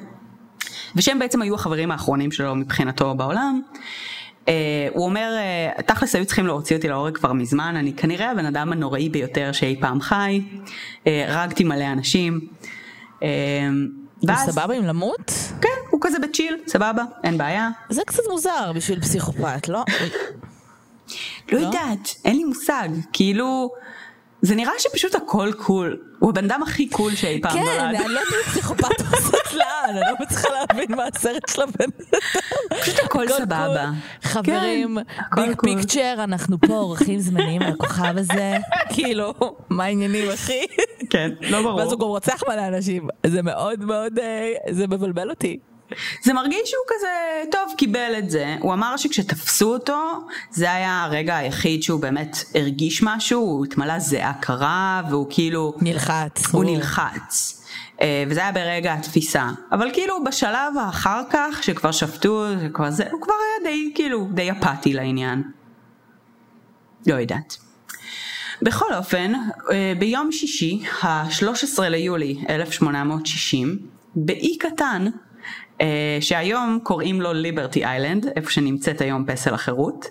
ושהם 0.96 1.18
בעצם 1.18 1.42
היו 1.42 1.54
החברים 1.54 1.90
האחרונים 1.90 2.32
שלו 2.32 2.54
מבחינתו 2.54 3.14
בעולם. 3.14 3.60
Uh, 4.44 4.46
הוא 4.94 5.04
אומר, 5.04 5.30
uh, 5.78 5.82
תכלס 5.82 6.14
היו 6.14 6.24
צריכים 6.24 6.46
להוציא 6.46 6.76
אותי 6.76 6.88
להורג 6.88 7.16
כבר 7.16 7.32
מזמן, 7.32 7.76
אני 7.76 7.92
כנראה 7.92 8.30
הבן 8.30 8.46
אדם 8.46 8.72
הנוראי 8.72 9.08
ביותר 9.08 9.52
שאי 9.52 9.76
פעם 9.80 10.00
חי, 10.00 10.42
uh, 11.04 11.08
הרגתי 11.28 11.64
מלא 11.64 11.92
אנשים. 11.92 12.40
Uh, 13.20 13.24
ואז... 14.22 14.50
סבבה 14.50 14.74
עם 14.74 14.84
למות? 14.84 15.32
כן, 15.60 15.68
הוא 15.90 16.00
כזה 16.02 16.18
ב 16.18 16.23
chill, 16.23 16.56
סבבה, 16.66 17.02
אין 17.24 17.38
בעיה. 17.38 17.70
זה 17.88 18.02
קצת 18.06 18.22
מוזר 18.30 18.72
בשביל 18.74 19.00
פסיכופת, 19.00 19.68
לא? 19.68 19.84
לא 21.52 21.58
יודעת, 21.58 22.14
אין 22.24 22.36
לי 22.36 22.44
מושג, 22.44 22.88
כאילו... 23.12 23.70
זה 24.44 24.54
נראה 24.54 24.72
שפשוט 24.78 25.14
הכל 25.14 25.50
cool. 25.56 25.96
הוא 26.18 26.30
הבן 26.30 26.44
אדם 26.44 26.62
הכי 26.62 26.88
cool 26.88 27.14
שאי 27.14 27.40
פעם 27.42 27.52
כן, 27.52 27.58
נולד. 27.58 27.80
אני 27.80 28.08
לא 28.14 28.20
יודעת 28.20 28.34
אם 28.34 28.50
פסיכופת 28.50 29.00
או 29.00 29.16
סטלן, 29.16 29.64
אני 29.88 30.00
לא 30.00 30.16
מצליחה 30.20 30.48
להבין 30.54 30.96
מה 30.96 31.04
הסרט 31.14 31.48
של 31.48 31.62
הבן 31.62 31.84
אדם. 31.84 32.18
פשוט 32.80 32.98
הכל 33.04 33.28
סבבה. 33.28 33.90
חברים, 34.22 34.98
כן, 35.08 35.20
הכל 35.22 35.46
big. 35.46 35.60
picture, 35.76 36.14
אנחנו 36.24 36.60
פה 36.60 36.74
אורחים 36.74 37.18
זמניים 37.18 37.62
על 37.62 37.72
הכוכב 37.72 38.18
הזה, 38.18 38.56
כאילו, 38.94 39.34
מה 39.70 39.84
העניינים 39.84 40.30
אחי? 40.30 40.66
כן, 41.10 41.30
לא 41.40 41.62
ברור. 41.62 41.76
ואז 41.76 41.92
הוא 41.92 42.00
גם 42.00 42.06
רוצח 42.06 42.42
מלא 42.48 42.68
אנשים, 42.68 43.08
זה 43.26 43.42
מאוד 43.42 43.84
מאוד, 43.84 44.18
אה, 44.18 44.52
זה 44.70 44.86
מבלבל 44.86 45.30
אותי. 45.30 45.58
זה 46.22 46.32
מרגיש 46.32 46.60
שהוא 46.64 46.84
כזה, 46.88 47.08
טוב, 47.50 47.74
קיבל 47.76 48.14
את 48.18 48.30
זה. 48.30 48.56
הוא 48.60 48.72
אמר 48.72 48.96
שכשתפסו 48.96 49.72
אותו, 49.72 50.00
זה 50.50 50.72
היה 50.72 51.02
הרגע 51.02 51.36
היחיד 51.36 51.82
שהוא 51.82 52.00
באמת 52.00 52.36
הרגיש 52.54 53.02
משהו, 53.02 53.40
הוא 53.40 53.64
התמלא 53.64 53.98
זיעה 53.98 54.32
קרה, 54.40 55.02
והוא 55.10 55.26
כאילו... 55.30 55.74
נלחץ. 55.80 56.46
הוא 56.52 56.64
נלחץ. 56.64 57.64
אה, 58.00 58.24
וזה 58.28 58.40
היה 58.40 58.52
ברגע 58.52 58.94
התפיסה. 58.94 59.48
אבל 59.72 59.90
כאילו 59.92 60.24
בשלב 60.24 60.76
האחר 60.80 61.22
כך, 61.30 61.62
שכבר 61.62 61.92
שפטו, 61.92 62.46
שכבר 62.64 62.90
זה, 62.90 63.04
הוא 63.10 63.20
כבר 63.20 63.34
היה 63.34 63.70
די, 63.72 63.92
כאילו, 63.94 64.28
די 64.34 64.50
אפאתי 64.50 64.92
לעניין. 64.92 65.42
לא 67.06 67.14
יודעת. 67.14 67.56
בכל 68.62 68.94
אופן, 68.94 69.32
אה, 69.70 69.92
ביום 69.98 70.32
שישי, 70.32 70.82
ה-13 71.02 71.82
ליולי 71.82 72.44
1860, 72.50 73.78
באי 74.14 74.58
קטן, 74.58 75.06
שהיום 76.20 76.78
קוראים 76.82 77.20
לו 77.20 77.32
ליברטי 77.32 77.84
איילנד, 77.84 78.26
איפה 78.36 78.50
שנמצאת 78.50 79.00
היום 79.00 79.24
פסל 79.26 79.54
החירות, 79.54 80.06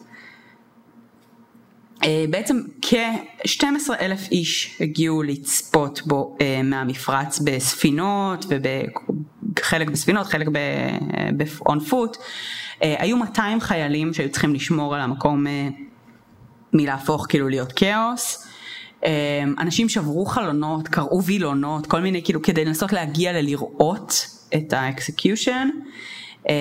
אה, 2.04 2.26
בעצם 2.30 2.62
כ-12 2.82 3.93
אלף 3.99 4.32
איש 4.32 4.78
הגיעו 4.82 5.23
לצפות 5.23 6.02
בו 6.06 6.38
אה, 6.41 6.62
מהמפרץ 6.63 7.39
בספינות 7.39 8.45
וחלק 9.60 9.89
בספינות, 9.89 10.28
חלק 10.28 10.47
ב-on 10.47 11.89
foot. 11.89 12.17
אה, 12.84 12.95
היו 12.99 13.17
200 13.17 13.62
חיילים 13.62 14.13
שהיו 14.13 14.30
צריכים 14.32 14.54
לשמור 14.54 14.95
על 14.95 15.02
המקום 15.02 15.47
אה, 15.47 15.67
מלהפוך 16.73 17.26
כאילו 17.30 17.49
להיות 17.49 17.71
כאוס. 17.71 18.47
אה, 19.06 19.43
אנשים 19.60 19.89
שברו 19.89 20.26
חלונות, 20.26 20.88
קרעו 20.88 21.23
וילונות, 21.23 21.88
כל 21.88 22.02
מיני 22.02 22.23
כאילו 22.23 22.41
כדי 22.41 22.65
לנסות 22.65 22.93
להגיע 22.93 23.34
ללראות 23.34 24.28
את 24.55 24.73
ה 24.73 24.82
execution. 24.82 25.69
אה, 26.49 26.53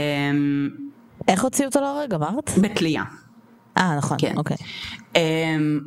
איך 1.28 1.42
הוציאו 1.42 1.68
אותו 1.68 1.80
להורג, 1.80 2.14
אמרת? 2.14 2.50
בתלייה. 2.60 3.02
אה, 3.78 3.96
נכון, 3.96 4.16
כן. 4.20 4.34
אוקיי. 4.36 4.56
Um, 5.14 5.18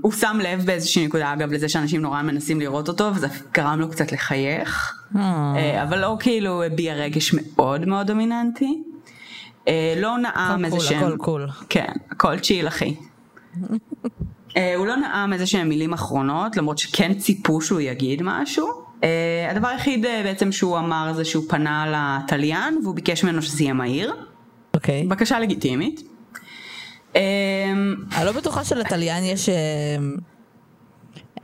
הוא 0.01 0.11
שם 0.11 0.37
לב 0.43 0.65
באיזושהי 0.65 1.05
נקודה 1.05 1.33
אגב 1.33 1.51
לזה 1.51 1.69
שאנשים 1.69 2.01
נורא 2.01 2.21
מנסים 2.21 2.59
לראות 2.59 2.87
אותו 2.87 3.11
וזה 3.15 3.27
גרם 3.53 3.79
לו 3.79 3.89
קצת 3.89 4.11
לחייך 4.11 4.93
אה. 5.15 5.53
uh, 5.55 5.83
אבל 5.83 5.99
לא 5.99 6.17
כאילו 6.19 6.63
הביע 6.63 6.93
רגש 6.93 7.33
מאוד 7.33 7.85
מאוד 7.85 8.07
דומיננטי. 8.07 8.83
Uh, 9.53 9.67
לא 9.97 10.17
נאם 10.17 10.65
איזה 10.65 10.79
שהם, 10.79 11.03
הכל 11.03 11.17
קול. 11.17 11.47
כן, 11.69 11.91
הכל 12.11 12.39
צ'יל 12.39 12.67
אחי. 12.67 12.95
uh, 13.63 14.53
הוא 14.75 14.87
לא 14.87 14.95
נאם 14.95 15.33
איזה 15.33 15.45
שהם 15.45 15.69
מילים 15.69 15.93
אחרונות 15.93 16.57
למרות 16.57 16.77
שכן 16.77 17.13
ציפו 17.13 17.61
שהוא 17.61 17.79
יגיד 17.81 18.21
משהו. 18.23 18.84
Uh, 19.05 19.51
הדבר 19.51 19.67
היחיד 19.67 20.05
uh, 20.05 20.07
בעצם 20.23 20.51
שהוא 20.51 20.77
אמר 20.77 21.13
זה 21.13 21.25
שהוא 21.25 21.43
פנה 21.49 21.85
לתליין 22.23 22.79
והוא 22.83 22.95
ביקש 22.95 23.23
ממנו 23.23 23.41
שזה 23.41 23.63
יהיה 23.63 23.73
מהיר. 23.73 24.13
אוקיי. 24.73 25.03
בקשה 25.07 25.39
לגיטימית. 25.39 26.01
Um, 27.13 27.17
אני 28.15 28.25
לא 28.25 28.31
בטוחה 28.31 28.63
שלתליין 28.63 29.23
יש 29.23 29.49
אה, 29.49 29.55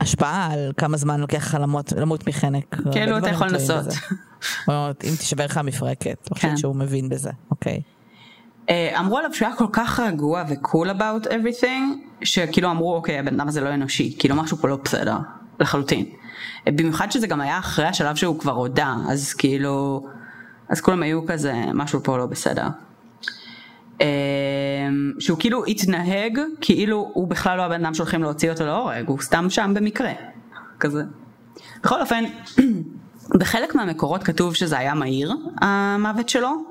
השפעה 0.00 0.52
על 0.52 0.72
כמה 0.76 0.96
זמן 0.96 1.20
לוקח 1.20 1.54
לך 1.54 1.58
למות, 1.96 2.28
מחנק. 2.28 2.76
כאילו 2.92 3.18
אתה 3.18 3.30
יכול 3.30 3.48
לנסות. 3.48 3.86
אם 4.68 5.14
תשבר 5.18 5.44
לך 5.44 5.56
המפרקת, 5.56 6.06
אני 6.06 6.16
כן. 6.28 6.34
חושבת 6.34 6.58
שהוא 6.58 6.76
מבין 6.76 7.08
בזה, 7.08 7.30
אוקיי. 7.50 7.80
אה, 8.70 9.00
אמרו 9.00 9.18
עליו 9.18 9.34
שהוא 9.34 9.48
היה 9.48 9.56
כל 9.56 9.66
כך 9.72 10.00
רגוע 10.00 10.44
ו-cool 10.48 10.98
about 10.98 11.26
everything, 11.26 11.98
שכאילו 12.24 12.70
אמרו 12.70 12.94
אוקיי 12.94 13.18
הבן 13.18 13.40
אדם 13.40 13.48
הזה 13.48 13.60
לא 13.60 13.74
אנושי, 13.74 14.16
כאילו 14.18 14.36
משהו 14.36 14.56
פה 14.56 14.68
לא 14.68 14.78
בסדר, 14.84 15.16
לחלוטין. 15.60 16.06
במיוחד 16.66 17.12
שזה 17.12 17.26
גם 17.26 17.40
היה 17.40 17.58
אחרי 17.58 17.86
השלב 17.86 18.16
שהוא 18.16 18.38
כבר 18.38 18.52
הודה, 18.52 18.94
אז 19.08 19.34
כאילו, 19.34 20.06
אז 20.68 20.80
כולם 20.80 21.02
היו 21.02 21.26
כזה, 21.26 21.54
משהו 21.74 22.00
פה 22.02 22.18
לא 22.18 22.26
בסדר. 22.26 22.66
אה, 24.00 24.06
שהוא 25.18 25.38
כאילו 25.38 25.64
התנהג 25.64 26.40
כאילו 26.60 27.10
הוא 27.12 27.28
בכלל 27.28 27.56
לא 27.56 27.62
הבן 27.62 27.84
אדם 27.84 27.94
שהולכים 27.94 28.22
להוציא 28.22 28.50
אותו 28.50 28.66
להורג, 28.66 29.08
הוא 29.08 29.20
סתם 29.20 29.50
שם 29.50 29.72
במקרה, 29.74 30.12
כזה. 30.80 31.02
בכל 31.82 32.00
אופן, 32.00 32.24
בחלק 33.40 33.74
מהמקורות 33.74 34.22
כתוב 34.22 34.54
שזה 34.54 34.78
היה 34.78 34.94
מהיר 34.94 35.34
המוות 35.60 36.28
שלו, 36.28 36.64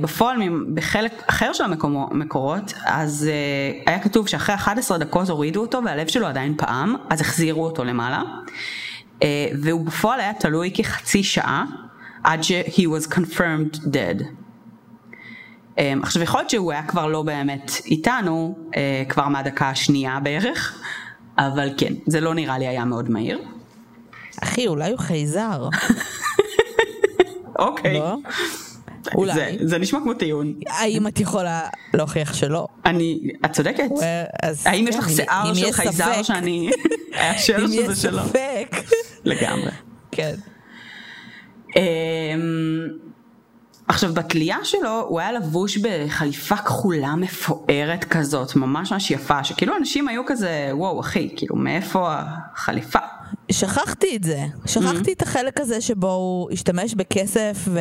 בפועל 0.00 0.36
בחלק 0.74 1.22
אחר 1.26 1.52
של 1.52 1.64
המקורות 1.64 2.72
אז 2.84 3.28
אה, 3.30 3.92
היה 3.92 4.02
כתוב 4.02 4.28
שאחרי 4.28 4.54
11 4.54 4.98
דקות 4.98 5.28
הורידו 5.28 5.60
אותו 5.60 5.80
והלב 5.84 6.06
שלו 6.06 6.26
עדיין 6.26 6.54
פעם, 6.56 6.94
אז 7.10 7.20
החזירו 7.20 7.64
אותו 7.64 7.84
למעלה, 7.84 8.22
אה, 9.22 9.46
והוא 9.62 9.86
בפועל 9.86 10.20
היה 10.20 10.32
תלוי 10.34 10.70
כחצי 10.74 11.22
שעה 11.22 11.64
עד 12.24 12.42
ש-he 12.42 12.80
was 12.80 13.12
confirmed 13.12 13.76
dead. 13.76 14.24
אה, 15.78 15.94
עכשיו 16.02 16.22
יכול 16.22 16.40
להיות 16.40 16.50
שהוא 16.50 16.72
היה 16.72 16.82
כבר 16.82 17.06
לא 17.06 17.22
באמת 17.22 17.72
איתנו, 17.86 18.58
אה, 18.76 19.02
כבר 19.08 19.28
מהדקה 19.28 19.68
השנייה 19.68 20.20
בערך, 20.20 20.82
אבל 21.38 21.70
כן, 21.76 21.92
זה 22.06 22.20
לא 22.20 22.34
נראה 22.34 22.58
לי 22.58 22.68
היה 22.68 22.84
מאוד 22.84 23.10
מהיר. 23.10 23.38
אחי, 24.42 24.66
אולי 24.66 24.90
הוא 24.90 24.98
חייזר. 24.98 25.68
אוקיי. 27.58 27.98
לא? 27.98 28.16
אולי. 29.14 29.34
זה, 29.34 29.56
זה 29.60 29.78
נשמע 29.78 29.98
כמו 30.02 30.14
טיעון. 30.14 30.54
האם 30.68 31.06
את 31.06 31.20
יכולה 31.20 31.60
להוכיח 31.94 32.34
שלא? 32.34 32.66
אני, 32.86 33.20
את 33.44 33.52
צודקת. 33.52 33.84
אז 34.42 34.66
האם 34.66 34.84
יש 34.88 34.94
כן, 34.94 35.00
לך 35.00 35.08
אם- 35.08 35.14
שיער 35.16 35.50
אם 35.50 35.54
של 35.54 35.64
יש 35.66 35.74
חייזר 35.74 36.12
ספק- 36.14 36.22
שאני 36.22 36.70
אאשר 37.14 37.56
אם 37.62 37.66
שזה 37.68 37.92
יש 37.92 37.98
שלו? 38.02 38.22
ספק. 38.28 38.76
לגמרי. 39.24 39.70
כן. 40.12 40.34
אמ, 41.76 42.88
עכשיו 43.88 44.14
בתלייה 44.14 44.56
שלו 44.64 45.00
הוא 45.08 45.20
היה 45.20 45.32
לבוש 45.32 45.76
בחליפה 45.78 46.56
כחולה 46.56 47.14
מפוארת 47.16 48.04
כזאת, 48.10 48.56
ממש 48.56 48.92
ממש 48.92 49.10
יפה, 49.10 49.44
שכאילו 49.44 49.76
אנשים 49.76 50.08
היו 50.08 50.22
כזה, 50.26 50.70
וואו 50.72 51.00
אחי, 51.00 51.28
כאילו 51.36 51.56
מאיפה 51.56 52.14
החליפה? 52.18 52.98
שכחתי 53.50 54.16
את 54.16 54.24
זה, 54.24 54.44
Mm-hmm. 54.44 54.68
שכחתי 54.68 55.12
את 55.12 55.22
החלק 55.22 55.60
הזה 55.60 55.80
שבו 55.80 56.12
הוא 56.12 56.50
השתמש 56.52 56.94
בכסף 56.94 57.58
ו- 57.68 57.80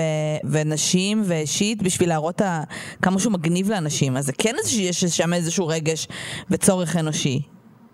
ונשים 0.51 1.23
ושיט 1.25 1.81
בשביל 1.81 2.09
להראות 2.09 2.41
ה- 2.41 2.63
כמה 3.01 3.19
שהוא 3.19 3.33
מגניב 3.33 3.69
לאנשים, 3.71 4.17
אז 4.17 4.25
זה 4.25 4.33
כן 4.37 4.55
שיש 4.65 5.05
שם 5.05 5.33
איזשהו 5.33 5.67
רגש 5.67 6.07
וצורך 6.49 6.95
אנושי. 6.95 7.41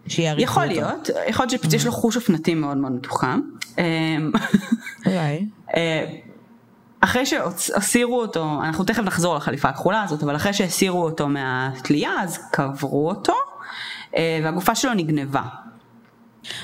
יכול 0.08 0.64
אותו. 0.64 0.74
להיות, 0.76 1.10
יכול 1.28 1.44
להיות 1.46 1.52
שפשוט 1.52 1.74
יש 1.74 1.86
לו 1.86 1.92
חוש 1.92 2.16
אופנתי 2.16 2.54
מאוד 2.56 2.78
מאוד 2.78 2.92
מתוחם. 2.92 3.40
אמ, 3.78 3.84
אולי. 5.06 5.46
אה, 5.76 6.06
אחרי 7.02 7.26
שהסירו 7.26 8.22
אותו, 8.22 8.60
אנחנו 8.64 8.84
תכף 8.84 9.04
נחזור 9.04 9.36
לחליפה 9.36 9.70
הכחולה 9.70 10.04
הזאת, 10.04 10.24
אבל 10.24 10.36
אחרי 10.36 10.54
שהסירו 10.54 11.04
אותו 11.04 11.28
מהתלייה 11.28 12.12
אז 12.22 12.40
קברו 12.52 13.10
אותו 13.10 13.34
אה, 14.16 14.40
והגופה 14.44 14.76
שלו 14.76 14.94
נגנבה. 14.94 15.42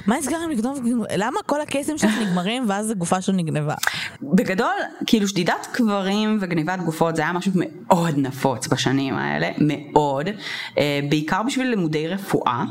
מה 0.08 0.18
נסגר 0.18 0.38
עם 0.44 0.50
לגנוב? 0.50 0.80
למה 1.18 1.40
כל 1.46 1.62
ה 1.62 1.67
case 1.67 1.88
ים 1.88 1.98
שלך 1.98 2.12
נגמרים 2.22 2.66
ואז 2.68 2.90
הגופה 2.90 3.22
שלו 3.22 3.36
נגנבה? 3.36 3.76
בגדול, 4.22 4.74
כאילו 5.06 5.28
שדידת 5.28 5.68
קברים 5.72 6.38
וגניבת 6.42 6.80
גופות 6.80 7.16
זה 7.16 7.22
היה 7.22 7.34
משהו 7.34 7.52
מאוד 7.56 8.18
נפוץ 8.18 8.68
בשנים 8.68 9.16
האלה, 9.16 9.50
מאוד, 9.58 10.30
אה, 10.78 11.00
בעיקר 11.10 11.44
בשביל 11.44 11.68
לימודי 11.68 12.08
רפואה. 12.08 12.64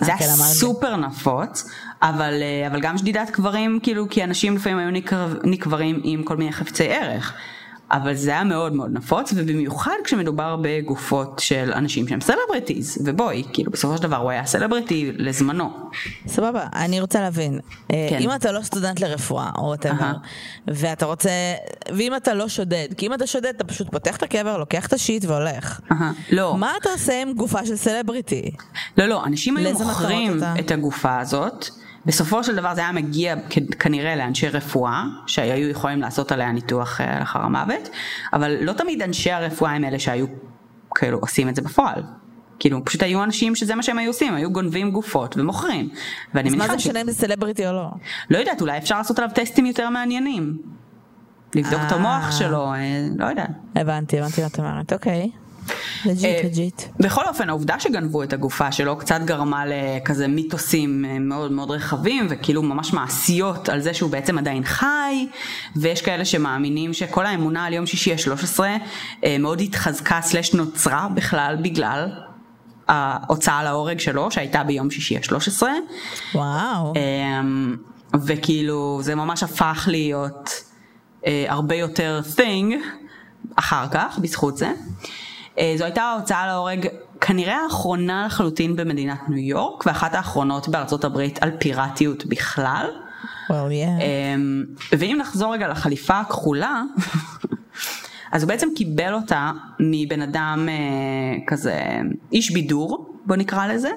זה 0.00 0.06
היה 0.06 0.18
כן, 0.18 0.24
אמרת. 0.24 0.48
סופר 0.48 0.96
נפוץ, 0.96 1.70
אבל, 2.02 2.42
אה, 2.42 2.66
אבל 2.66 2.80
גם 2.80 2.98
שדידת 2.98 3.30
קברים, 3.30 3.78
כאילו, 3.82 4.08
כי 4.10 4.24
אנשים 4.24 4.56
לפעמים 4.56 4.78
היו 4.78 4.90
נקרב, 4.90 5.34
נקברים 5.44 6.00
עם 6.04 6.22
כל 6.22 6.36
מיני 6.36 6.52
חפצי 6.52 6.88
ערך. 6.88 7.34
אבל 7.90 8.14
זה 8.14 8.30
היה 8.30 8.44
מאוד 8.44 8.72
מאוד 8.72 8.90
נפוץ, 8.92 9.32
ובמיוחד 9.36 9.96
כשמדובר 10.04 10.56
בגופות 10.62 11.38
של 11.38 11.72
אנשים 11.74 12.08
שהם 12.08 12.20
celebrities, 12.20 12.98
ובואי, 13.04 13.42
כאילו 13.52 13.70
בסופו 13.70 13.96
של 13.96 14.02
דבר 14.02 14.16
הוא 14.16 14.30
היה 14.30 14.46
celebrity 14.46 15.12
לזמנו. 15.16 15.70
סבבה, 16.26 16.66
אני 16.74 17.00
רוצה 17.00 17.20
להבין. 17.20 17.60
אה, 17.92 18.06
כן. 18.10 18.18
אם 18.18 18.34
אתה 18.34 18.52
לא 18.52 18.62
סטודנט 18.62 19.00
לרפואה, 19.00 19.50
או 19.58 19.62
whatever. 19.62 20.12
ואתה 20.66 21.06
רוצה, 21.06 21.30
ואם 21.96 22.16
אתה 22.16 22.34
לא 22.34 22.48
שודד, 22.48 22.88
כי 22.96 23.06
אם 23.06 23.14
אתה 23.14 23.26
שודד 23.26 23.52
אתה 23.56 23.64
פשוט 23.64 23.90
פותח 23.90 24.16
את 24.16 24.22
הקבר, 24.22 24.58
לוקח 24.58 24.86
את 24.86 24.92
ה 24.92 24.98
shit 24.98 25.24
והולך. 25.24 25.80
לא. 26.32 26.56
מה 26.56 26.72
אתה 26.80 26.90
עושה 26.90 27.22
עם 27.22 27.32
גופה 27.32 27.66
של 27.66 27.76
celebrity? 27.76 28.50
לא, 28.98 29.06
לא, 29.06 29.24
אנשים 29.24 29.56
היו 29.56 29.72
מוכרים? 29.72 30.40
את 30.58 30.70
הגופה 30.70 31.18
הזאת. 31.18 31.68
בסופו 32.06 32.44
של 32.44 32.56
דבר 32.56 32.74
זה 32.74 32.80
היה 32.80 32.92
מגיע 32.92 33.34
כנראה 33.78 34.16
לאנשי 34.16 34.48
רפואה, 34.48 35.04
שהיו 35.26 35.68
יכולים 35.68 36.00
לעשות 36.00 36.32
עליה 36.32 36.52
ניתוח 36.52 37.00
אה, 37.00 37.18
לאחר 37.18 37.38
המוות, 37.38 37.88
אבל 38.32 38.56
לא 38.60 38.72
תמיד 38.72 39.02
אנשי 39.02 39.30
הרפואה 39.30 39.72
הם 39.72 39.84
אלה 39.84 39.98
שהיו 39.98 40.26
כאילו 40.94 41.18
עושים 41.18 41.48
את 41.48 41.56
זה 41.56 41.62
בפועל. 41.62 42.02
כאילו 42.58 42.84
פשוט 42.84 43.02
היו 43.02 43.24
אנשים 43.24 43.54
שזה 43.54 43.74
מה 43.74 43.82
שהם 43.82 43.98
היו 43.98 44.10
עושים, 44.10 44.34
היו 44.34 44.50
גונבים 44.50 44.90
גופות 44.90 45.36
ומוכרים. 45.36 45.88
אז 46.34 46.54
מה 46.54 46.68
זה 46.68 46.76
משנה 46.76 47.00
אם 47.00 47.06
זה 47.06 47.12
סלבריטי 47.12 47.66
או 47.66 47.72
לא? 47.72 47.88
לא 48.30 48.38
יודעת, 48.38 48.60
אולי 48.60 48.78
אפשר 48.78 48.98
לעשות 48.98 49.18
עליו 49.18 49.30
טסטים 49.34 49.66
יותר 49.66 49.90
מעניינים. 49.90 50.58
לבדוק 51.54 51.80
את 51.86 51.92
המוח 51.92 52.24
אה. 52.26 52.32
שלו, 52.32 52.72
אה, 52.72 53.06
לא 53.16 53.26
יודעת. 53.26 53.50
הבנתי, 53.74 54.20
הבנתי 54.20 54.40
מה 54.40 54.46
את 54.46 54.58
אומרת, 54.58 54.92
אוקיי. 54.92 55.30
legit, 56.04 56.24
אה, 56.24 56.40
legit. 56.44 56.82
בכל 57.00 57.22
אופן, 57.28 57.48
העובדה 57.48 57.80
שגנבו 57.80 58.22
את 58.22 58.32
הגופה 58.32 58.72
שלו 58.72 58.96
קצת 58.96 59.20
גרמה 59.24 59.64
לכזה 59.66 60.28
מיתוסים 60.28 61.04
מאוד 61.20 61.52
מאוד 61.52 61.70
רחבים, 61.70 62.26
וכאילו 62.30 62.62
ממש 62.62 62.92
מעשיות 62.92 63.68
על 63.68 63.80
זה 63.80 63.94
שהוא 63.94 64.10
בעצם 64.10 64.38
עדיין 64.38 64.64
חי, 64.64 65.26
ויש 65.76 66.02
כאלה 66.02 66.24
שמאמינים 66.24 66.92
שכל 66.92 67.26
האמונה 67.26 67.64
על 67.64 67.72
יום 67.72 67.86
שישי 67.86 68.12
ה-13 68.12 68.60
מאוד 69.38 69.60
התחזקה 69.60 70.20
סלש 70.22 70.54
נוצרה 70.54 71.08
בכלל 71.14 71.56
בגלל 71.62 72.10
ההוצאה 72.88 73.64
להורג 73.64 74.00
שלו 74.00 74.30
שהייתה 74.30 74.64
ביום 74.64 74.90
שישי 74.90 75.16
ה-13. 75.16 75.62
וואו. 76.34 76.92
וכאילו 78.24 78.98
זה 79.02 79.14
ממש 79.14 79.42
הפך 79.42 79.84
להיות 79.90 80.50
אה, 81.26 81.44
הרבה 81.48 81.74
יותר 81.74 82.20
thing 82.36 82.74
אחר 83.56 83.88
כך 83.90 84.18
בזכות 84.18 84.56
זה. 84.56 84.72
אה, 85.58 85.74
זו 85.78 85.84
הייתה 85.84 86.02
ההוצאה 86.02 86.46
להורג 86.46 86.88
כנראה 87.20 87.56
האחרונה 87.64 88.26
לחלוטין 88.26 88.76
במדינת 88.76 89.28
ניו 89.28 89.38
יורק 89.38 89.86
ואחת 89.86 90.14
האחרונות 90.14 90.68
בארצות 90.68 91.04
הברית 91.04 91.42
על 91.42 91.50
פיראטיות 91.58 92.26
בכלל. 92.26 92.86
Well, 93.48 93.50
yeah. 93.50 94.02
אמ, 94.02 94.64
ואם 94.98 95.16
נחזור 95.20 95.54
רגע 95.54 95.68
לחליפה 95.68 96.20
הכחולה 96.20 96.82
אז 98.32 98.42
הוא 98.42 98.48
בעצם 98.48 98.68
קיבל 98.76 99.14
אותה 99.14 99.50
מבן 99.80 100.22
אדם 100.22 100.68
אה, 100.68 100.74
כזה, 101.46 101.80
איש 102.32 102.50
בידור, 102.50 103.16
בוא 103.26 103.36
נקרא 103.36 103.66
לזה, 103.66 103.90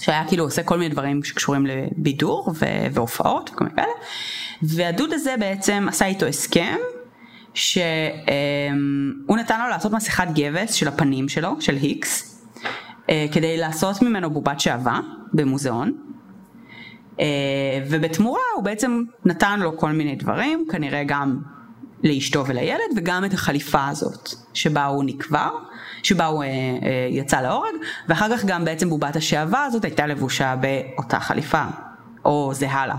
שהיה 0.00 0.28
כאילו 0.28 0.44
עושה 0.44 0.62
כל 0.62 0.78
מיני 0.78 0.94
דברים 0.94 1.24
שקשורים 1.24 1.66
לבידור 1.66 2.50
ו- 2.54 2.86
והופעות 2.92 3.50
וכל 3.50 3.64
מיני 3.64 3.76
כאלה, 3.76 3.92
והדוד 4.62 5.12
הזה 5.12 5.34
בעצם 5.38 5.86
עשה 5.88 6.06
איתו 6.06 6.26
הסכם 6.26 6.76
שהוא 7.54 7.84
אה, 9.36 9.42
נתן 9.42 9.60
לו 9.60 9.68
לעשות 9.68 9.92
מסכת 9.92 10.26
גבס 10.34 10.72
של 10.72 10.88
הפנים 10.88 11.28
שלו, 11.28 11.60
של 11.60 11.74
היקס, 11.74 12.44
אה, 13.10 13.26
כדי 13.32 13.56
לעשות 13.56 14.02
ממנו 14.02 14.30
בובת 14.30 14.60
שעווה 14.60 15.00
במוזיאון. 15.32 15.92
אה, 17.20 17.26
ובתמורה 17.90 18.40
הוא 18.56 18.64
בעצם 18.64 19.02
נתן 19.24 19.60
לו 19.60 19.78
כל 19.78 19.92
מיני 19.92 20.16
דברים, 20.16 20.66
כנראה 20.70 21.04
גם 21.06 21.38
לאשתו 22.02 22.46
ולילד 22.46 22.96
וגם 22.96 23.24
את 23.24 23.32
החליפה 23.34 23.88
הזאת 23.88 24.28
שבה 24.54 24.84
הוא 24.84 25.04
נקבר, 25.04 25.50
שבה 26.02 26.26
הוא 26.26 26.44
אה, 26.44 26.48
יצא 27.10 27.40
להורג 27.40 27.74
ואחר 28.08 28.36
כך 28.36 28.44
גם 28.44 28.64
בעצם 28.64 28.88
בובת 28.88 29.16
השעווה 29.16 29.64
הזאת 29.64 29.84
הייתה 29.84 30.06
לבושה 30.06 30.56
באותה 30.56 31.20
חליפה 31.20 31.64
או 32.24 32.50
זהה 32.54 32.86
לה 32.86 32.96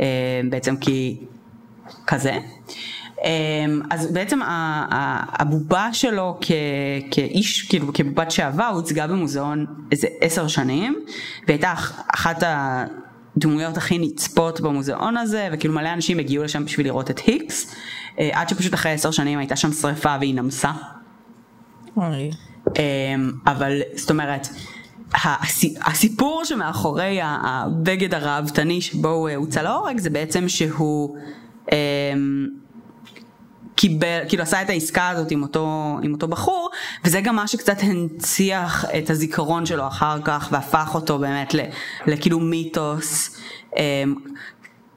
אה, 0.00 0.40
בעצם 0.50 0.76
כי 0.76 1.20
כזה. 2.06 2.38
אה, 3.24 3.30
אז 3.90 4.12
בעצם 4.12 4.40
הבובה 5.32 5.88
שלו 5.92 6.38
כ, 6.40 6.50
כאיש, 7.10 7.62
כאילו 7.62 7.92
כבובת 7.94 8.30
שעווה 8.30 8.68
הוצגה 8.68 9.06
במוזיאון 9.06 9.66
איזה 9.92 10.08
עשר 10.20 10.48
שנים 10.48 11.04
והייתה 11.48 11.74
אחת 12.14 12.42
הדמויות 12.46 13.76
הכי 13.76 13.98
נצפות 13.98 14.60
במוזיאון 14.60 15.16
הזה 15.16 15.48
וכאילו 15.52 15.74
מלא 15.74 15.92
אנשים 15.92 16.18
הגיעו 16.18 16.44
לשם 16.44 16.64
בשביל 16.64 16.86
לראות 16.86 17.10
את 17.10 17.18
היקס 17.18 17.74
אה, 18.18 18.30
עד 18.32 18.48
שפשוט 18.48 18.74
אחרי 18.74 18.92
עשר 18.92 19.10
שנים 19.10 19.38
הייתה 19.38 19.56
שם 19.56 19.72
שריפה 19.72 20.16
והיא 20.20 20.34
נמסה. 20.34 20.70
אוי. 21.96 22.30
אמ, 22.66 23.32
אבל 23.46 23.80
זאת 23.96 24.10
אומרת, 24.10 24.48
הסיפור 25.84 26.44
שמאחורי 26.44 27.18
הבגד 27.22 28.14
הראוותני 28.14 28.80
שבו 28.80 29.08
הוא 29.08 29.30
הוצא 29.30 29.62
להורג 29.62 29.98
זה 29.98 30.10
בעצם 30.10 30.48
שהוא 30.48 31.16
אמ, 31.72 32.46
קיבל, 33.82 34.20
כאילו 34.28 34.42
עשה 34.42 34.62
את 34.62 34.70
העסקה 34.70 35.08
הזאת 35.08 35.30
עם 35.30 35.42
אותו, 35.42 35.98
עם 36.02 36.12
אותו 36.12 36.28
בחור 36.28 36.70
וזה 37.04 37.20
גם 37.20 37.36
מה 37.36 37.48
שקצת 37.48 37.76
הנציח 37.82 38.84
את 38.98 39.10
הזיכרון 39.10 39.66
שלו 39.66 39.86
אחר 39.86 40.18
כך 40.24 40.48
והפך 40.52 40.90
אותו 40.94 41.18
באמת 41.18 41.54
לכאילו 42.06 42.40
מיתוס. 42.40 43.36
אמ, 43.76 44.14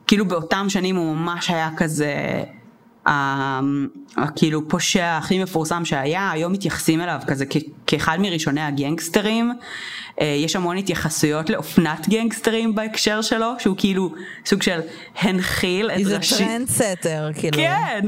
כאילו 0.07 0.25
באותם 0.25 0.65
שנים 0.69 0.95
הוא 0.95 1.15
ממש 1.15 1.49
היה 1.49 1.69
כזה 1.77 2.13
הכאילו 4.17 4.69
פושע 4.69 5.17
הכי 5.17 5.43
מפורסם 5.43 5.85
שהיה, 5.85 6.31
היום 6.31 6.53
מתייחסים 6.53 7.01
אליו 7.01 7.19
כזה 7.27 7.45
כאחד 7.87 8.17
מראשוני 8.19 8.61
הגנגסטרים. 8.61 9.51
אה, 10.21 10.25
יש 10.25 10.55
המון 10.55 10.77
התייחסויות 10.77 11.49
לאופנת 11.49 12.09
גנגסטרים 12.09 12.75
בהקשר 12.75 13.21
שלו, 13.21 13.53
שהוא 13.59 13.75
כאילו 13.77 14.13
סוג 14.45 14.61
של 14.61 14.79
הנחיל 15.19 15.91
את 15.91 16.05
ראשית... 16.05 16.37
זה 16.37 16.45
trendsetter, 16.45 17.29
כאילו. 17.39 17.57
כן, 17.57 18.05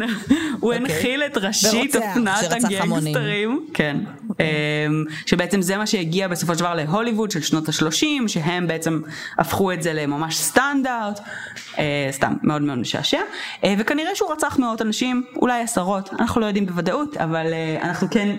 הוא. 0.59 0.73
אוקיי. 0.73 0.77
הנחיל 0.77 1.23
את 1.23 1.37
ראשית 1.37 1.95
אופנת 1.95 2.51
הגנגסטרים. 2.51 3.65
כן. 3.73 3.97
אוקיי. 4.29 4.45
אמ, 4.87 5.03
שבעצם 5.25 5.61
זה 5.61 5.77
מה 5.77 5.87
שהגיע 5.87 6.27
בסופו 6.27 6.53
של 6.53 6.59
דבר 6.59 6.75
להוליווד 6.75 7.31
של 7.31 7.41
שנות 7.41 7.69
ה-30, 7.69 8.27
שהם 8.27 8.67
בעצם 8.67 9.01
הפכו 9.37 9.71
את 9.71 9.83
זה 9.83 9.93
לממש 9.93 10.37
סטנדרט, 10.37 11.19
אה, 11.77 12.09
סתם 12.11 12.33
מאוד 12.43 12.61
מאוד 12.61 12.77
משעשע, 12.77 13.19
אה, 13.63 13.73
וכנראה 13.77 14.15
שהוא 14.15 14.31
רצח 14.31 14.59
מאות 14.59 14.81
אנשים, 14.81 15.23
אולי 15.35 15.61
עשרות, 15.61 16.09
אנחנו 16.19 16.41
לא 16.41 16.45
יודעים 16.45 16.65
בוודאות, 16.65 17.17
אבל 17.17 17.45
אנחנו 17.81 18.07
כן... 18.11 18.35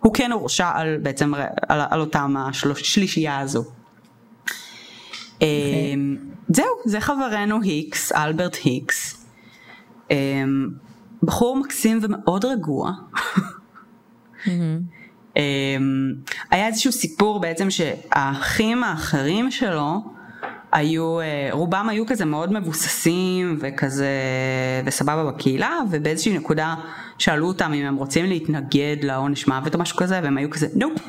הוא 0.00 0.14
כן 0.14 0.32
הורשע 0.32 0.70
על 0.74 0.98
בעצם 1.02 1.34
על, 1.68 1.80
על 1.90 2.00
אותם 2.00 2.34
השלישייה 2.36 3.38
הזו. 3.38 3.64
Okay. 3.64 5.42
אמ, 5.42 6.16
זהו, 6.48 6.66
זה 6.84 7.00
חברנו 7.00 7.62
היקס, 7.62 8.12
אלברט 8.12 8.56
היקס. 8.64 9.26
אמ, 10.10 10.68
בחור 11.22 11.56
מקסים 11.56 11.98
ומאוד 12.02 12.44
רגוע. 12.44 12.92
mm-hmm. 14.44 14.48
היה 16.50 16.66
איזשהו 16.66 16.92
סיפור 16.92 17.40
בעצם 17.40 17.70
שהאחים 17.70 18.84
האחרים 18.84 19.50
שלו 19.50 20.00
היו, 20.72 21.20
אה, 21.20 21.48
רובם 21.52 21.88
היו 21.88 22.06
כזה 22.06 22.24
מאוד 22.24 22.52
מבוססים 22.52 23.58
וכזה 23.60 24.08
וסבבה 24.84 25.24
בקהילה 25.24 25.78
ובאיזושהי 25.90 26.38
נקודה 26.38 26.74
שאלו 27.18 27.46
אותם 27.46 27.72
אם 27.72 27.86
הם 27.86 27.96
רוצים 27.96 28.26
להתנגד 28.26 28.96
לעונש 29.02 29.48
מוות 29.48 29.74
או 29.74 29.80
משהו 29.80 29.96
כזה 29.96 30.20
והם 30.22 30.38
היו 30.38 30.50
כזה 30.50 30.66
נופ. 30.74 31.00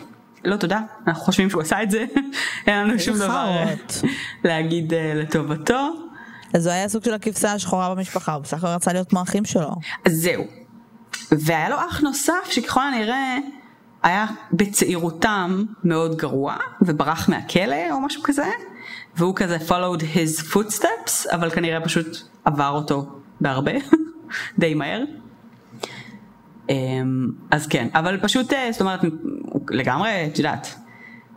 לא 0.45 0.55
תודה, 0.55 0.82
אנחנו 1.07 1.24
חושבים 1.24 1.49
שהוא 1.49 1.62
עשה 1.62 1.84
את 1.84 1.91
זה, 1.91 2.05
אין 2.68 2.78
לנו 2.78 2.99
שום 2.99 3.16
דבר 3.16 3.47
אה, 3.47 3.74
להגיד 4.43 4.93
אה, 4.93 5.14
לטובתו. 5.16 5.89
אז 6.53 6.68
הוא 6.68 6.74
היה 6.74 6.89
סוג 6.89 7.03
של 7.03 7.14
הכבשה 7.14 7.53
השחורה 7.53 7.95
במשפחה, 7.95 8.34
הוא 8.34 8.43
בסך 8.43 8.57
הכל 8.57 8.68
רצה 8.68 8.93
להיות 8.93 9.09
כמו 9.09 9.22
אחים 9.22 9.45
שלו. 9.45 9.72
אז 10.05 10.14
זהו. 10.14 10.43
והיה 11.32 11.70
לו 11.70 11.76
אח 11.89 12.01
נוסף 12.01 12.49
שככל 12.49 12.82
הנראה 12.82 13.38
היה 14.04 14.26
בצעירותם 14.54 15.64
מאוד 15.84 16.18
גרוע 16.18 16.56
וברח 16.82 17.30
מהכלא 17.30 17.91
או 17.91 17.99
משהו 17.99 18.24
כזה. 18.24 18.45
והוא 19.16 19.36
כזה 19.36 19.58
followed 19.68 20.02
his 20.02 20.54
footsteps, 20.54 21.34
אבל 21.36 21.49
כנראה 21.49 21.82
פשוט 21.82 22.18
עבר 22.45 22.70
אותו 22.70 23.20
בהרבה, 23.41 23.72
די 24.60 24.74
מהר. 24.74 25.04
אמ, 26.70 27.28
אז 27.52 27.68
כן, 27.68 27.88
אבל 27.93 28.18
פשוט, 28.22 28.54
אה, 28.54 28.72
זאת 28.72 28.82
אומרת, 28.82 28.99
לגמרי, 29.70 30.28
את 30.32 30.38
יודעת, 30.38 30.76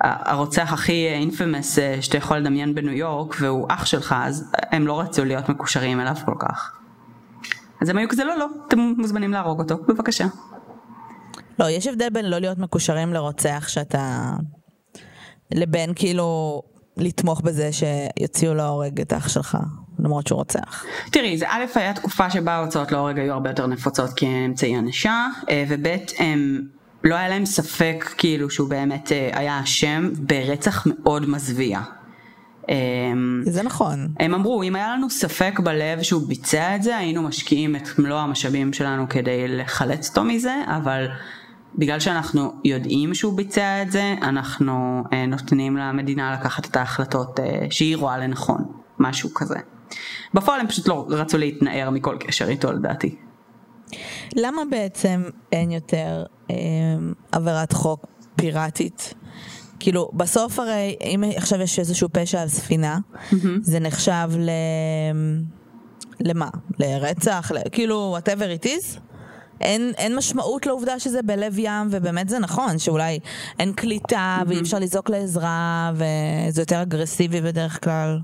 הרוצח 0.01 0.73
הכי 0.73 1.09
אינפמס 1.09 1.79
אה, 1.79 2.03
שאתה 2.03 2.17
יכול 2.17 2.37
לדמיין 2.37 2.75
בניו 2.75 2.93
יורק, 2.93 3.37
והוא 3.41 3.67
אח 3.69 3.87
שלך, 3.87 4.15
אז 4.19 4.53
הם 4.71 4.87
לא 4.87 5.01
רצו 5.01 5.25
להיות 5.25 5.49
מקושרים 5.49 6.01
אליו 6.01 6.15
כל 6.25 6.35
כך. 6.39 6.73
אז 7.81 7.89
הם 7.89 7.99
היו 7.99 8.09
כזה, 8.09 8.25
לא, 8.25 8.39
לא, 8.39 8.47
אתם 8.69 8.79
מוזמנים 8.79 9.33
להרוג 9.33 9.61
אותו, 9.61 9.77
בבקשה. 9.89 10.27
לא, 11.59 11.71
יש 11.71 11.87
הבדל 11.87 12.09
בין 12.13 12.31
לא 12.31 12.39
להיות 12.39 12.59
מקושרים 12.59 13.13
לרוצח 13.13 13.65
שאתה... 13.69 14.33
לבין 15.55 15.93
כאילו 15.97 16.63
לתמוך 16.97 17.41
בזה 17.41 17.71
שיוציאו 17.73 18.55
להורג 18.55 19.01
את 19.01 19.13
אח 19.13 19.29
שלך, 19.29 19.59
למרות 19.99 20.27
שהוא 20.27 20.37
רוצח. 20.37 20.85
תראי, 21.13 21.39
זה 21.39 21.47
א' 21.49 21.65
היה 21.75 21.95
תקופה 21.95 22.31
שבה 22.31 22.53
ההוצאות 22.53 22.93
להורג 22.93 23.19
היו 23.19 23.33
הרבה 23.33 23.51
יותר 23.51 23.67
נפוצות 23.67 24.11
כאמצעי 24.17 24.77
ענישה, 24.77 25.27
אה, 25.51 25.65
וב' 25.69 25.87
הם... 26.19 26.69
לא 27.05 27.15
היה 27.15 27.29
להם 27.29 27.47
ספק 27.47 28.15
כאילו 28.17 28.51
שהוא 28.51 28.69
באמת 28.69 29.13
אה, 29.13 29.31
היה 29.33 29.61
אשם 29.63 30.11
ברצח 30.19 30.87
מאוד 30.87 31.29
מזוויע. 31.29 31.81
זה 33.45 33.63
נכון. 33.63 34.09
הם 34.21 34.35
אמרו, 34.35 34.63
אם 34.63 34.77
היה 34.77 34.93
לנו 34.93 35.11
ספק 35.11 35.61
בלב 35.61 36.03
שהוא 36.03 36.29
ביצע 36.29 36.77
את 36.77 36.83
זה, 36.83 36.97
היינו 36.97 37.23
משקיעים 37.23 37.77
את 37.77 37.99
מלוא 37.99 38.19
המשאבים 38.19 38.73
שלנו 38.73 39.09
כדי 39.09 39.49
לחלץ 39.49 40.09
אותו 40.09 40.25
מזה, 40.25 40.55
אבל 40.67 41.07
בגלל 41.79 42.01
שאנחנו 42.01 42.53
יודעים 42.65 43.15
שהוא 43.15 43.37
ביצע 43.37 43.83
את 43.83 43.93
זה, 43.93 44.15
אנחנו 44.23 45.03
אה, 45.13 45.27
נותנים 45.27 45.77
למדינה 45.77 46.33
לקחת 46.33 46.67
את 46.67 46.77
ההחלטות 46.77 47.41
אה, 47.41 47.67
שהיא 47.71 47.97
רואה 47.97 48.19
לנכון, 48.19 48.65
משהו 48.99 49.35
כזה. 49.35 49.59
בפועל 50.35 50.61
הם 50.61 50.69
פשוט 50.69 50.89
לא 50.89 51.07
רצו 51.09 51.39
להתנער 51.39 51.91
מכל 51.91 52.17
קשר 52.21 52.49
איתו 52.49 52.73
לדעתי. 52.73 53.17
למה 54.37 54.63
בעצם 54.71 55.23
אין 55.53 55.71
יותר 55.71 56.25
אה, 56.51 56.57
עבירת 57.33 57.73
חוק 57.73 58.07
פיראטית. 58.37 59.15
כאילו, 59.79 60.11
בסוף 60.15 60.59
הרי, 60.59 60.97
אם 61.01 61.25
עכשיו 61.37 61.61
יש 61.61 61.79
איזשהו 61.79 62.09
פשע 62.13 62.43
על 62.43 62.49
ספינה, 62.49 62.99
זה 63.61 63.81
נחשב 63.81 64.31
ל... 64.39 64.51
למה? 66.21 66.49
לרצח? 66.79 67.53
ל... 67.55 67.59
כאילו, 67.73 68.17
whatever 68.19 68.63
it 68.63 68.67
is? 68.67 69.01
אין, 69.61 69.93
אין 69.97 70.17
משמעות 70.17 70.67
לעובדה 70.67 70.99
שזה 70.99 71.23
בלב 71.23 71.59
ים, 71.59 71.89
ובאמת 71.91 72.29
זה 72.29 72.39
נכון, 72.39 72.79
שאולי 72.79 73.19
אין 73.59 73.73
קליטה 73.73 74.43
ואי 74.47 74.61
אפשר 74.61 74.79
לזעוק 74.79 75.11
לעזרה, 75.11 75.93
וזה 75.95 76.63
יותר 76.63 76.83
אגרסיבי 76.83 77.41
בדרך 77.41 77.85
כלל. 77.85 78.19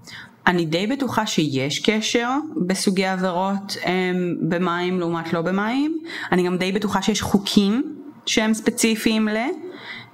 אני 0.46 0.64
די 0.64 0.86
בטוחה 0.86 1.26
שיש 1.26 1.78
קשר 1.78 2.30
בסוגי 2.66 3.06
עבירות 3.06 3.76
הם, 3.84 4.36
במים 4.48 5.00
לעומת 5.00 5.32
לא 5.32 5.42
במים. 5.42 5.98
אני 6.32 6.42
גם 6.42 6.56
די 6.56 6.72
בטוחה 6.72 7.02
שיש 7.02 7.22
חוקים 7.22 7.96
שהם 8.26 8.54
ספציפיים 8.54 9.28
ל... 9.28 9.36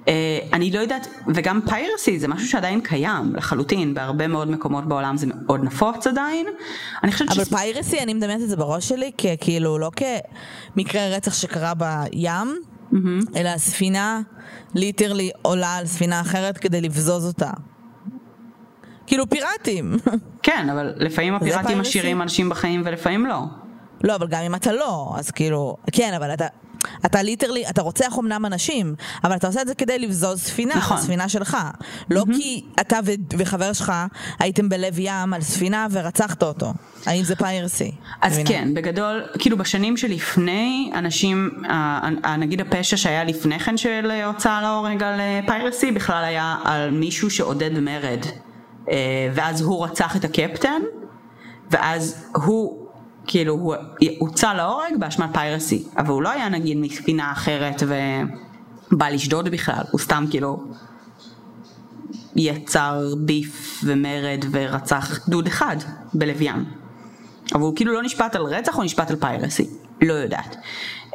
Uh, 0.06 0.08
אני 0.52 0.70
לא 0.70 0.78
יודעת, 0.78 1.08
וגם 1.34 1.60
פיירסי 1.68 2.18
זה 2.18 2.28
משהו 2.28 2.48
שעדיין 2.48 2.80
קיים 2.80 3.36
לחלוטין, 3.36 3.94
בהרבה 3.94 4.26
מאוד 4.26 4.50
מקומות 4.50 4.88
בעולם 4.88 5.16
זה 5.16 5.26
מאוד 5.26 5.64
נפוץ 5.64 6.06
עדיין. 6.06 6.46
אני 7.04 7.12
חושבת 7.12 7.30
אבל 7.30 7.44
ש... 7.44 7.48
פיירסי, 7.48 8.00
אני 8.00 8.14
מדמיינת 8.14 8.42
את 8.42 8.48
זה 8.48 8.56
בראש 8.56 8.88
שלי, 8.88 9.10
כאילו 9.40 9.78
לא 9.78 9.90
כמקרה 9.96 11.08
רצח 11.08 11.34
שקרה 11.34 11.72
בים, 11.74 12.30
mm-hmm. 12.92 12.96
אלא 13.36 13.48
הספינה 13.48 14.20
literally 14.74 15.30
עולה 15.42 15.76
על 15.76 15.86
ספינה 15.86 16.20
אחרת 16.20 16.58
כדי 16.58 16.80
לבזוז 16.80 17.26
אותה. 17.26 17.50
כאילו 19.06 19.30
פיראטים. 19.30 19.96
כן, 20.42 20.70
אבל 20.70 20.92
לפעמים 20.96 21.34
הפיראטים 21.34 21.78
משאירים 21.78 22.22
אנשים 22.22 22.48
בחיים 22.48 22.82
ולפעמים 22.84 23.26
לא. 23.26 23.42
לא, 24.04 24.14
אבל 24.14 24.26
גם 24.28 24.42
אם 24.42 24.54
אתה 24.54 24.72
לא, 24.72 25.14
אז 25.16 25.30
כאילו, 25.30 25.76
כן, 25.92 26.14
אבל 26.16 26.34
אתה, 26.34 26.46
אתה 27.06 27.22
literally, 27.22 27.68
אתה 27.70 27.82
רוצח 27.82 28.18
אמנם 28.18 28.46
אנשים, 28.46 28.94
אבל 29.24 29.36
אתה 29.36 29.46
עושה 29.46 29.62
את 29.62 29.68
זה 29.68 29.74
כדי 29.74 29.98
לבזוז 29.98 30.40
ספינה, 30.40 30.76
נכון. 30.76 30.96
הספינה 30.96 31.28
שלך. 31.28 31.56
לא 32.10 32.22
mm-hmm. 32.22 32.36
כי 32.36 32.64
אתה 32.80 32.98
ו- 33.04 33.12
וחבר 33.38 33.72
שלך 33.72 33.92
הייתם 34.38 34.68
בלב 34.68 34.98
ים 34.98 35.34
על 35.34 35.42
ספינה 35.42 35.86
ורצחת 35.90 36.42
אותו. 36.42 36.72
האם 37.06 37.24
זה 37.24 37.36
piracy? 37.36 37.92
אז 38.22 38.32
מבינה? 38.32 38.48
כן, 38.48 38.74
בגדול, 38.74 39.22
כאילו 39.38 39.58
בשנים 39.58 39.96
שלפני, 39.96 40.90
אנשים, 40.94 41.50
נגיד 42.38 42.60
הפשע 42.60 42.96
שהיה 42.96 43.24
לפני 43.24 43.58
כן 43.58 43.76
של 43.76 44.10
הוצאה 44.26 44.62
להורג 44.62 45.02
על 45.02 45.20
פיירסי, 45.46 45.92
בכלל 45.92 46.24
היה 46.24 46.56
על 46.64 46.90
מישהו 46.90 47.30
שעודד 47.30 47.78
מרד. 47.78 48.26
אה, 48.90 49.28
ואז 49.34 49.60
הוא 49.60 49.84
רצח 49.84 50.16
את 50.16 50.24
הקפטן, 50.24 50.82
ואז 51.70 52.30
הוא, 52.34 52.85
כאילו, 53.26 53.54
הוא 53.54 53.74
הוצא 54.18 54.52
להורג 54.52 54.96
באשמת 54.98 55.30
פיירסי, 55.32 55.84
אבל 55.98 56.08
הוא 56.08 56.22
לא 56.22 56.28
היה 56.28 56.48
נגיד 56.48 56.76
מספינה 56.76 57.32
אחרת 57.32 57.82
ובא 58.92 59.08
לשדוד 59.08 59.48
בכלל, 59.48 59.82
הוא 59.90 60.00
סתם 60.00 60.24
כאילו 60.30 60.64
יצר 62.36 63.14
ביף 63.18 63.80
ומרד 63.84 64.44
ורצח 64.50 65.28
דוד 65.28 65.46
אחד 65.46 65.76
ים. 66.40 66.64
אבל 67.54 67.62
הוא 67.62 67.76
כאילו 67.76 67.92
לא 67.92 68.02
נשפט 68.02 68.36
על 68.36 68.42
רצח 68.42 68.78
או 68.78 68.82
נשפט 68.82 69.10
על 69.10 69.16
פיירסי, 69.16 69.66
לא 70.02 70.12
יודעת. 70.12 70.56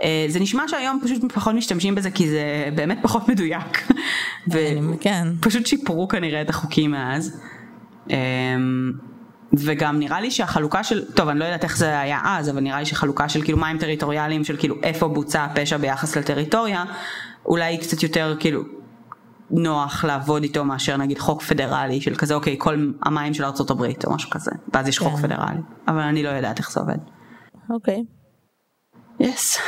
אה, 0.04 0.26
זה 0.28 0.40
נשמע 0.40 0.64
שהיום 0.68 1.00
פשוט 1.04 1.34
פחות 1.34 1.56
משתמשים 1.56 1.96
בזה 1.96 2.12
כי 2.12 2.30
זה 2.30 2.70
באמת 2.76 3.00
פחות 3.02 3.30
מדויק. 3.30 3.88
כן. 5.00 5.28
ופשוט 5.38 5.66
שיפרו 5.66 6.08
כנראה 6.08 6.42
את 6.42 6.50
החוקים 6.50 6.92
מאז. 6.92 7.42
וגם 9.54 10.00
נראה 10.00 10.22
לי 10.22 10.32
שהחלוקה 10.32 10.84
של, 10.84 11.12
טוב 11.14 11.30
אני 11.30 11.40
לא 11.40 11.46
יודעת 11.46 11.64
איך 11.64 11.78
זה 11.78 12.00
היה 12.00 12.20
אז, 12.26 12.50
אבל 12.50 12.60
נראה 12.60 12.80
לי 12.80 12.86
שחלוקה 12.86 13.30
של 13.30 13.42
כאילו 13.42 13.58
מים 13.58 13.78
טריטוריאליים 13.78 14.44
של 14.44 14.58
כאילו 14.58 14.76
איפה 14.84 15.08
בוצע 15.08 15.44
הפשע 15.44 15.78
ביחס 15.78 16.16
לטריטוריה, 16.16 16.84
אולי 17.46 17.78
קצת 17.78 18.04
יותר 18.04 18.36
כאילו 18.40 18.62
נוח 19.52 20.06
לעבוד 20.06 20.44
איתו 20.44 20.66
מאשר 20.66 20.98
נגיד 20.98 21.20
חוק 21.20 21.42
פדרלי 21.42 22.02
של 22.02 22.16
כזה 22.16 22.34
אוקיי 22.34 22.56
כל 22.60 22.92
המים 23.06 23.34
של 23.34 23.44
ארה"ב 23.44 23.82
או 24.06 24.16
משהו 24.16 24.30
כזה, 24.30 24.52
ואז 24.74 24.88
יש 24.88 25.00
כן. 25.00 25.06
חוק 25.06 25.20
פדרלי, 25.20 25.62
אבל 25.88 26.00
אני 26.00 26.24
לא 26.24 26.30
יודעת 26.30 26.60
איך 26.60 26.72
זה 26.72 26.80
עובד. 26.80 26.98
אוקיי. 27.70 28.04
Yes. 29.20 29.58
Yes. 29.58 29.60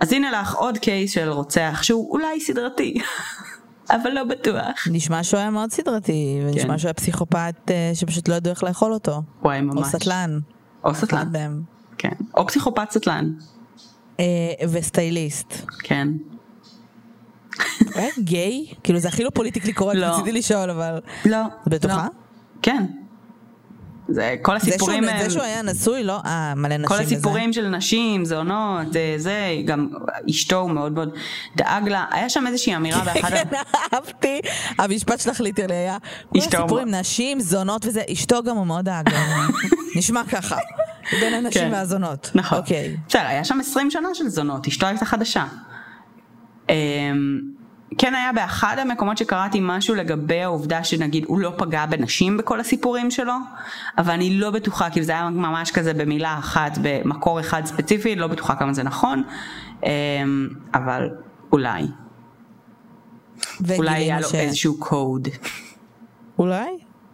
אז 0.00 0.12
הנה 0.12 0.30
לך 0.30 0.54
עוד 0.54 0.78
case 0.78 1.12
של 1.12 1.28
רוצח 1.28 1.80
שהוא 1.82 2.10
אולי 2.12 2.40
סדרתי. 2.40 2.98
אבל 3.90 4.10
לא 4.10 4.24
בטוח. 4.24 4.88
נשמע 4.90 5.22
שהוא 5.22 5.40
היה 5.40 5.50
מאוד 5.50 5.70
סדרתי, 5.70 6.40
ונשמע 6.46 6.72
כן. 6.72 6.78
שהוא 6.78 6.88
היה 6.88 6.94
פסיכופת 6.94 7.54
אה, 7.70 7.90
שפשוט 7.94 8.28
לא 8.28 8.34
ידעו 8.34 8.50
איך 8.50 8.64
לאכול 8.64 8.92
אותו. 8.92 9.22
וואי, 9.42 9.60
ממש. 9.60 9.76
או 9.76 9.84
סטלן. 9.84 10.38
או 10.84 10.94
סטלן. 10.94 11.62
כן. 11.98 12.12
או 12.36 12.46
פסיכופת 12.46 12.90
סטלן. 12.90 13.32
אה, 14.20 14.24
וסטייליסט. 14.68 15.54
כן. 15.78 16.08
גיי? 18.18 18.66
כאילו 18.82 18.98
זה 18.98 19.08
הכי 19.08 19.24
לא 19.24 19.30
politically 19.30 19.72
correct, 19.72 19.98
לא. 19.98 20.06
רציתי 20.06 20.32
לשאול, 20.32 20.70
אבל... 20.70 21.00
לא. 21.24 21.38
בטוחה? 21.66 22.04
לא. 22.04 22.10
כן. 22.62 22.86
זה 24.12 24.34
כל 24.42 24.56
הסיפורים... 24.56 25.04
זה 25.04 25.10
שהוא, 25.10 25.18
הם... 25.18 25.24
זה 25.24 25.30
שהוא 25.30 25.42
היה 25.42 25.62
נשוי, 25.62 26.04
לא? 26.04 26.18
אה, 26.24 26.54
מלא 26.56 26.76
נשים 26.76 26.88
כל 26.88 26.94
הסיפורים 26.94 27.50
וזה. 27.50 27.60
של 27.60 27.68
נשים, 27.68 28.24
זונות, 28.24 28.92
זה, 28.92 29.14
זה, 29.16 29.54
גם 29.64 29.88
אשתו 30.30 30.56
הוא 30.56 30.70
מאוד 30.70 30.92
מאוד 30.92 31.08
דאג 31.56 31.88
לה. 31.88 32.04
היה 32.10 32.28
שם 32.28 32.46
איזושהי 32.46 32.76
אמירה 32.76 33.04
באחד... 33.14 33.30
כן, 33.30 33.56
אהבתי. 33.92 34.40
המשפט 34.78 35.20
שלך 35.20 35.40
literally 35.40 35.74
היה... 35.74 35.98
כל 36.32 36.38
הסיפורים, 36.38 36.94
נשים, 36.94 37.40
זונות 37.40 37.86
וזה, 37.86 38.02
אשתו 38.12 38.42
גם 38.42 38.56
הוא 38.56 38.66
מאוד 38.66 38.84
דאג 38.84 39.10
נשמע 39.96 40.22
ככה. 40.30 40.56
בין 41.20 41.34
הנשים 41.34 41.62
כן. 41.62 41.72
והזונות. 41.72 42.30
נכון. 42.34 42.58
אוקיי. 42.58 42.96
בסדר, 43.08 43.26
היה 43.26 43.44
שם 43.44 43.60
20 43.60 43.90
שנה 43.90 44.08
של 44.14 44.28
זונות, 44.28 44.66
אשתו 44.66 44.86
הייתה 44.86 45.04
חדשה. 45.04 45.44
כן 47.98 48.14
היה 48.14 48.32
באחד 48.32 48.76
המקומות 48.78 49.18
שקראתי 49.18 49.58
משהו 49.62 49.94
לגבי 49.94 50.42
העובדה 50.42 50.84
שנגיד 50.84 51.24
הוא 51.24 51.38
לא 51.40 51.52
פגע 51.56 51.86
בנשים 51.86 52.36
בכל 52.36 52.60
הסיפורים 52.60 53.10
שלו, 53.10 53.34
אבל 53.98 54.10
אני 54.10 54.38
לא 54.38 54.50
בטוחה, 54.50 54.90
כאילו 54.90 55.06
זה 55.06 55.12
היה 55.12 55.30
ממש 55.30 55.70
כזה 55.70 55.94
במילה 55.94 56.38
אחת, 56.38 56.78
במקור 56.82 57.40
אחד 57.40 57.62
ספציפי, 57.66 58.16
לא 58.16 58.26
בטוחה 58.26 58.54
כמה 58.54 58.72
זה 58.72 58.82
נכון, 58.82 59.22
אמ, 59.82 59.88
אבל 60.74 61.10
אולי. 61.52 61.82
אולי 63.76 63.94
היה 63.94 64.20
לו 64.20 64.28
ש... 64.28 64.34
איזשהו 64.34 64.78
קוד. 64.78 65.28
אולי? 66.38 66.70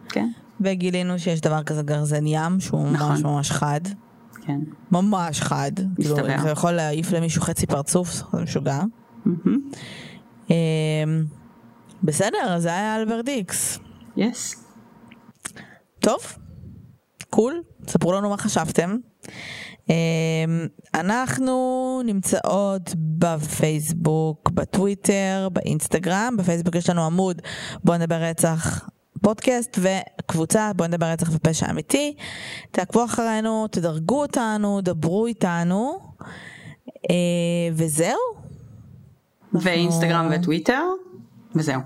כן. 0.09 0.27
וגילינו 0.61 1.19
שיש 1.19 1.41
דבר 1.41 1.63
כזה 1.63 1.81
גרזן 1.81 2.27
ים, 2.27 2.59
שהוא 2.59 2.91
נכון. 2.91 3.11
ממש 3.11 3.23
ממש 3.23 3.51
חד. 3.51 3.81
כן. 4.41 4.59
ממש 4.91 5.41
חד. 5.41 5.71
מסתבר. 5.99 6.15
כאילו, 6.15 6.41
זה 6.41 6.49
יכול 6.49 6.71
להעיף 6.71 7.11
למישהו 7.11 7.41
חצי 7.41 7.65
פרצוף, 7.65 8.09
זה 8.33 8.41
משוגע. 8.43 8.81
Mm-hmm. 9.25 9.75
אמ, 10.49 11.23
בסדר, 12.03 12.59
זה 12.59 12.69
היה 12.69 12.95
אלברט 12.95 13.27
איקס. 13.27 13.79
יס. 14.17 14.65
טוב, 15.99 16.19
קול, 17.29 17.63
ספרו 17.87 18.11
לנו 18.11 18.29
מה 18.29 18.37
חשבתם. 18.37 18.97
אמ, 19.89 20.67
אנחנו 20.93 22.01
נמצאות 22.05 22.95
בפייסבוק, 22.95 24.49
בטוויטר, 24.49 25.49
באינסטגרם, 25.53 26.35
בפייסבוק 26.37 26.75
יש 26.75 26.89
לנו 26.89 27.05
עמוד 27.05 27.41
בוא 27.83 27.97
נדבר 27.97 28.15
רצח 28.15 28.89
פודקאסט 29.21 29.79
וקבוצה 29.81 30.71
בוא 30.75 30.87
נדבר 30.87 31.05
רצח 31.05 31.29
ופשע 31.33 31.69
אמיתי. 31.69 32.15
תעקבו 32.71 33.05
אחרינו, 33.05 33.67
תדרגו 33.67 34.21
אותנו, 34.21 34.81
דברו 34.81 35.25
איתנו, 35.25 35.99
אה, 37.09 37.15
וזהו. 37.73 38.48
ואינסטגרם 39.53 40.29
וטוויטר, 40.31 40.83
וזהו. 41.55 41.81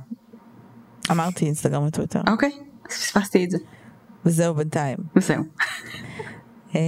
אמרתי 1.11 1.45
אינסטגרם 1.45 1.84
וטוויטר. 1.88 2.22
אוקיי, 2.28 2.51
אז 2.89 2.95
פספסתי 2.95 3.45
את 3.45 3.51
זה. 3.51 3.57
וזהו 4.26 4.53
בינתיים. 4.53 4.97
וזהו. 5.16 5.43
אמ, 6.76 6.80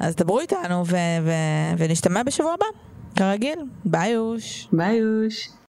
אז 0.00 0.16
דברו 0.16 0.40
איתנו 0.40 0.84
ונשתמע 1.78 2.22
בשבוע 2.22 2.52
הבא, 2.54 2.66
כרגיל. 3.16 3.58
ביי 3.84 4.16
אוש. 4.16 4.68
ביי 4.72 5.00
אוש. 5.02 5.48